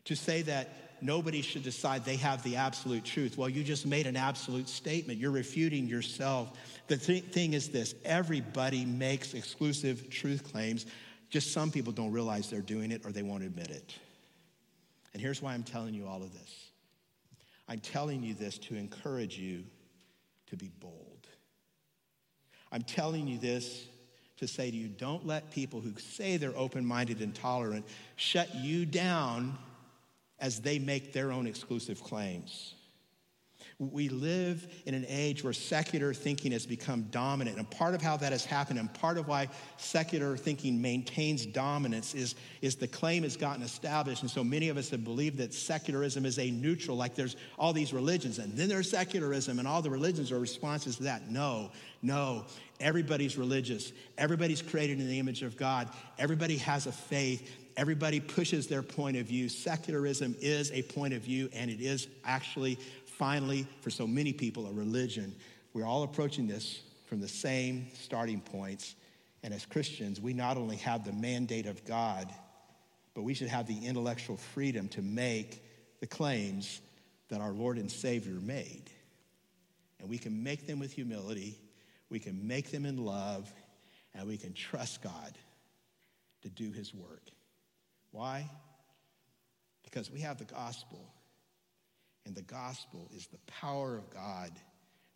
To 0.07 0.15
say 0.15 0.41
that 0.43 0.69
nobody 1.01 1.41
should 1.41 1.63
decide 1.63 2.05
they 2.05 2.15
have 2.15 2.41
the 2.43 2.55
absolute 2.55 3.03
truth, 3.03 3.37
well, 3.37 3.49
you 3.49 3.61
just 3.61 3.85
made 3.85 4.07
an 4.07 4.15
absolute 4.15 4.69
statement. 4.69 5.19
You're 5.19 5.31
refuting 5.31 5.85
yourself. 5.85 6.57
The 6.87 6.95
th- 6.95 7.25
thing 7.25 7.53
is 7.53 7.69
this 7.69 7.93
everybody 8.05 8.85
makes 8.85 9.33
exclusive 9.33 10.09
truth 10.09 10.49
claims. 10.49 10.85
Just 11.29 11.51
some 11.51 11.71
people 11.71 11.91
don't 11.91 12.13
realize 12.13 12.49
they're 12.49 12.61
doing 12.61 12.91
it 12.91 13.05
or 13.05 13.11
they 13.11 13.21
won't 13.21 13.43
admit 13.43 13.69
it. 13.69 13.95
And 15.11 15.21
here's 15.21 15.41
why 15.41 15.53
I'm 15.53 15.63
telling 15.63 15.93
you 15.93 16.07
all 16.07 16.23
of 16.23 16.31
this 16.31 16.67
I'm 17.67 17.79
telling 17.79 18.23
you 18.23 18.33
this 18.33 18.57
to 18.59 18.75
encourage 18.75 19.37
you 19.37 19.65
to 20.47 20.55
be 20.55 20.71
bold. 20.79 21.27
I'm 22.71 22.83
telling 22.83 23.27
you 23.27 23.37
this 23.37 23.87
to 24.37 24.47
say 24.47 24.71
to 24.71 24.77
you 24.77 24.87
don't 24.87 25.25
let 25.27 25.51
people 25.51 25.81
who 25.81 25.91
say 25.99 26.37
they're 26.37 26.55
open 26.55 26.85
minded 26.85 27.19
and 27.19 27.35
tolerant 27.35 27.85
shut 28.15 28.55
you 28.55 28.85
down 28.85 29.57
as 30.39 30.59
they 30.61 30.79
make 30.79 31.13
their 31.13 31.31
own 31.31 31.47
exclusive 31.47 32.03
claims. 32.03 32.73
We 33.79 34.09
live 34.09 34.67
in 34.87 34.95
an 34.95 35.05
age 35.07 35.43
where 35.43 35.53
secular 35.53 36.11
thinking 36.11 36.51
has 36.51 36.65
become 36.65 37.03
dominant. 37.11 37.57
And 37.57 37.69
part 37.69 37.93
of 37.93 38.01
how 38.01 38.17
that 38.17 38.31
has 38.31 38.43
happened, 38.43 38.79
and 38.79 38.91
part 38.91 39.19
of 39.19 39.27
why 39.27 39.49
secular 39.77 40.35
thinking 40.35 40.81
maintains 40.81 41.45
dominance, 41.45 42.15
is, 42.15 42.33
is 42.63 42.75
the 42.75 42.87
claim 42.87 43.21
has 43.21 43.37
gotten 43.37 43.61
established. 43.61 44.23
And 44.23 44.31
so 44.31 44.43
many 44.43 44.69
of 44.69 44.77
us 44.77 44.89
have 44.89 45.03
believed 45.03 45.37
that 45.37 45.53
secularism 45.53 46.25
is 46.25 46.39
a 46.39 46.49
neutral, 46.49 46.97
like 46.97 47.13
there's 47.13 47.35
all 47.59 47.71
these 47.71 47.93
religions, 47.93 48.39
and 48.39 48.57
then 48.57 48.67
there's 48.67 48.89
secularism, 48.89 49.59
and 49.59 49.67
all 49.67 49.83
the 49.83 49.91
religions 49.91 50.31
are 50.31 50.39
responses 50.39 50.95
to 50.95 51.03
that. 51.03 51.29
No, 51.29 51.69
no. 52.01 52.45
Everybody's 52.79 53.37
religious, 53.37 53.91
everybody's 54.17 54.63
created 54.63 54.99
in 54.99 55.07
the 55.07 55.19
image 55.19 55.43
of 55.43 55.55
God, 55.55 55.87
everybody 56.17 56.57
has 56.57 56.87
a 56.87 56.91
faith. 56.91 57.47
Everybody 57.77 58.19
pushes 58.19 58.65
their 58.65 58.81
point 58.81 59.17
of 59.17 59.27
view. 59.27 59.49
Secularism 59.49 60.35
is 60.41 60.71
a 60.71 60.81
point 60.81 61.13
of 61.13 61.21
view, 61.21 61.47
and 61.53 61.69
it 61.69 61.79
is 61.79 62.07
actually 62.25 62.79
finally, 63.05 63.67
for 63.81 63.91
so 63.91 64.07
many 64.07 64.33
people, 64.33 64.67
a 64.67 64.71
religion. 64.71 65.33
We're 65.73 65.85
all 65.85 66.01
approaching 66.01 66.47
this 66.47 66.81
from 67.05 67.21
the 67.21 67.27
same 67.27 67.87
starting 67.93 68.41
points. 68.41 68.95
And 69.43 69.53
as 69.53 69.65
Christians, 69.65 70.19
we 70.19 70.33
not 70.33 70.57
only 70.57 70.77
have 70.77 71.05
the 71.05 71.13
mandate 71.13 71.67
of 71.67 71.85
God, 71.85 72.33
but 73.13 73.21
we 73.21 73.35
should 73.35 73.47
have 73.47 73.67
the 73.67 73.85
intellectual 73.85 74.37
freedom 74.37 74.87
to 74.89 75.03
make 75.03 75.63
the 75.99 76.07
claims 76.07 76.81
that 77.29 77.41
our 77.41 77.51
Lord 77.51 77.77
and 77.77 77.91
Savior 77.91 78.39
made. 78.41 78.89
And 79.99 80.09
we 80.09 80.17
can 80.17 80.43
make 80.43 80.65
them 80.65 80.79
with 80.79 80.93
humility, 80.93 81.57
we 82.09 82.19
can 82.19 82.47
make 82.47 82.71
them 82.71 82.85
in 82.85 83.03
love, 83.03 83.51
and 84.13 84.27
we 84.27 84.37
can 84.37 84.53
trust 84.53 85.01
God 85.01 85.37
to 86.41 86.49
do 86.49 86.71
His 86.71 86.93
work. 86.93 87.29
Why? 88.11 88.49
Because 89.83 90.11
we 90.11 90.21
have 90.21 90.37
the 90.37 90.45
gospel. 90.45 90.99
And 92.25 92.35
the 92.35 92.41
gospel 92.41 93.09
is 93.15 93.27
the 93.27 93.39
power 93.47 93.97
of 93.97 94.09
God 94.11 94.51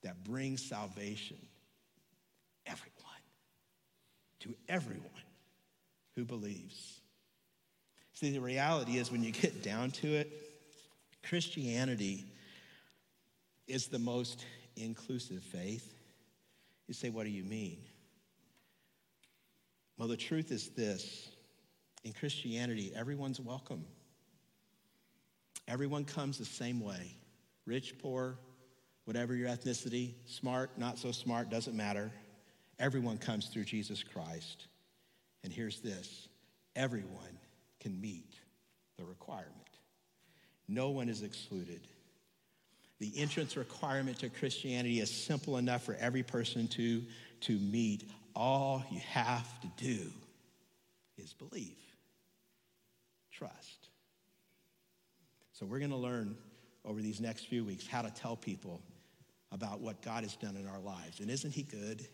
that 0.04 0.24
brings 0.24 0.64
salvation. 0.64 1.38
Everyone. 2.66 2.96
To 4.42 4.56
everyone 4.70 5.06
who 6.16 6.26
believes. 6.26 7.02
See, 8.14 8.32
the 8.32 8.42
reality 8.42 8.98
is 8.98 9.12
when 9.12 9.24
you 9.24 9.32
get 9.32 9.64
down 9.64 9.92
to 9.92 10.08
it, 10.08 10.32
Christianity 11.28 12.26
is 13.68 13.88
the 13.88 14.00
most 14.00 14.46
inclusive 14.76 15.44
faith. 15.44 15.94
You 16.88 16.94
say, 16.94 17.10
what 17.10 17.24
do 17.24 17.30
you 17.30 17.44
mean? 17.44 17.78
Well, 19.98 20.08
the 20.08 20.18
truth 20.18 20.52
is 20.52 20.70
this 20.70 21.30
in 22.04 22.14
Christianity, 22.14 22.92
everyone's 22.96 23.40
welcome. 23.40 23.86
Everyone 25.68 26.06
comes 26.06 26.38
the 26.38 26.46
same 26.46 26.80
way 26.80 27.16
rich, 27.66 27.98
poor, 28.00 28.38
whatever 29.06 29.36
your 29.36 29.48
ethnicity, 29.50 30.14
smart, 30.26 30.78
not 30.78 30.98
so 30.98 31.12
smart, 31.12 31.50
doesn't 31.50 31.76
matter. 31.76 32.12
Everyone 32.80 33.18
comes 33.18 33.48
through 33.48 33.66
Jesus 33.66 34.04
Christ. 34.04 34.68
And 35.44 35.54
here's 35.54 35.80
this 35.80 36.28
everyone 36.76 37.38
can 37.80 38.00
meet 38.00 38.36
the 38.98 39.06
requirement, 39.06 39.56
no 40.68 40.90
one 40.90 41.10
is 41.10 41.22
excluded. 41.22 41.82
The 43.00 43.12
entrance 43.18 43.58
requirement 43.58 44.20
to 44.20 44.30
Christianity 44.30 45.00
is 45.00 45.10
simple 45.10 45.58
enough 45.58 45.84
for 45.84 45.96
every 45.96 46.22
person 46.22 46.68
to, 46.68 47.02
to 47.42 47.58
meet. 47.58 48.08
All 48.36 48.84
you 48.92 49.00
have 49.00 49.60
to 49.62 49.68
do 49.76 50.12
is 51.18 51.34
believe, 51.34 51.78
trust. 53.42 53.90
So 55.52 55.66
we're 55.66 55.80
going 55.80 55.92
to 55.92 55.98
learn 55.98 56.38
over 56.86 57.02
these 57.02 57.20
next 57.20 57.48
few 57.48 57.66
weeks 57.66 57.88
how 57.88 58.04
to 58.04 58.12
tell 58.12 58.36
people 58.36 58.82
about 59.52 59.82
what 59.82 60.04
God 60.04 60.24
has 60.24 60.36
done 60.36 60.56
in 60.56 60.68
our 60.68 60.80
lives. 60.80 61.20
And 61.20 61.30
isn't 61.30 61.52
He 61.52 61.64
good? 61.64 62.06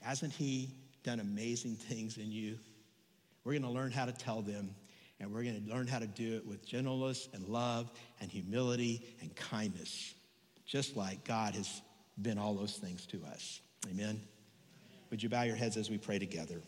Hasn't 0.00 0.32
He 0.32 0.70
done 1.02 1.18
amazing 1.18 1.74
things 1.74 2.18
in 2.18 2.30
you? 2.30 2.56
We're 3.42 3.52
going 3.52 3.62
to 3.62 3.68
learn 3.68 3.90
how 3.90 4.04
to 4.04 4.12
tell 4.12 4.42
them, 4.42 4.76
and 5.18 5.32
we're 5.32 5.42
going 5.42 5.64
to 5.64 5.74
learn 5.74 5.88
how 5.88 5.98
to 5.98 6.06
do 6.06 6.36
it 6.36 6.46
with 6.46 6.64
gentleness 6.64 7.28
and 7.32 7.48
love 7.48 7.90
and 8.20 8.30
humility 8.30 9.04
and 9.20 9.34
kindness, 9.34 10.14
just 10.64 10.96
like 10.96 11.24
God 11.24 11.54
has 11.56 11.82
been 12.22 12.38
all 12.38 12.54
those 12.54 12.76
things 12.76 13.06
to 13.06 13.20
us. 13.24 13.60
Amen. 13.90 14.20
Would 15.10 15.20
you 15.20 15.28
bow 15.28 15.42
your 15.42 15.56
heads 15.56 15.76
as 15.76 15.90
we 15.90 15.98
pray 15.98 16.20
together? 16.20 16.62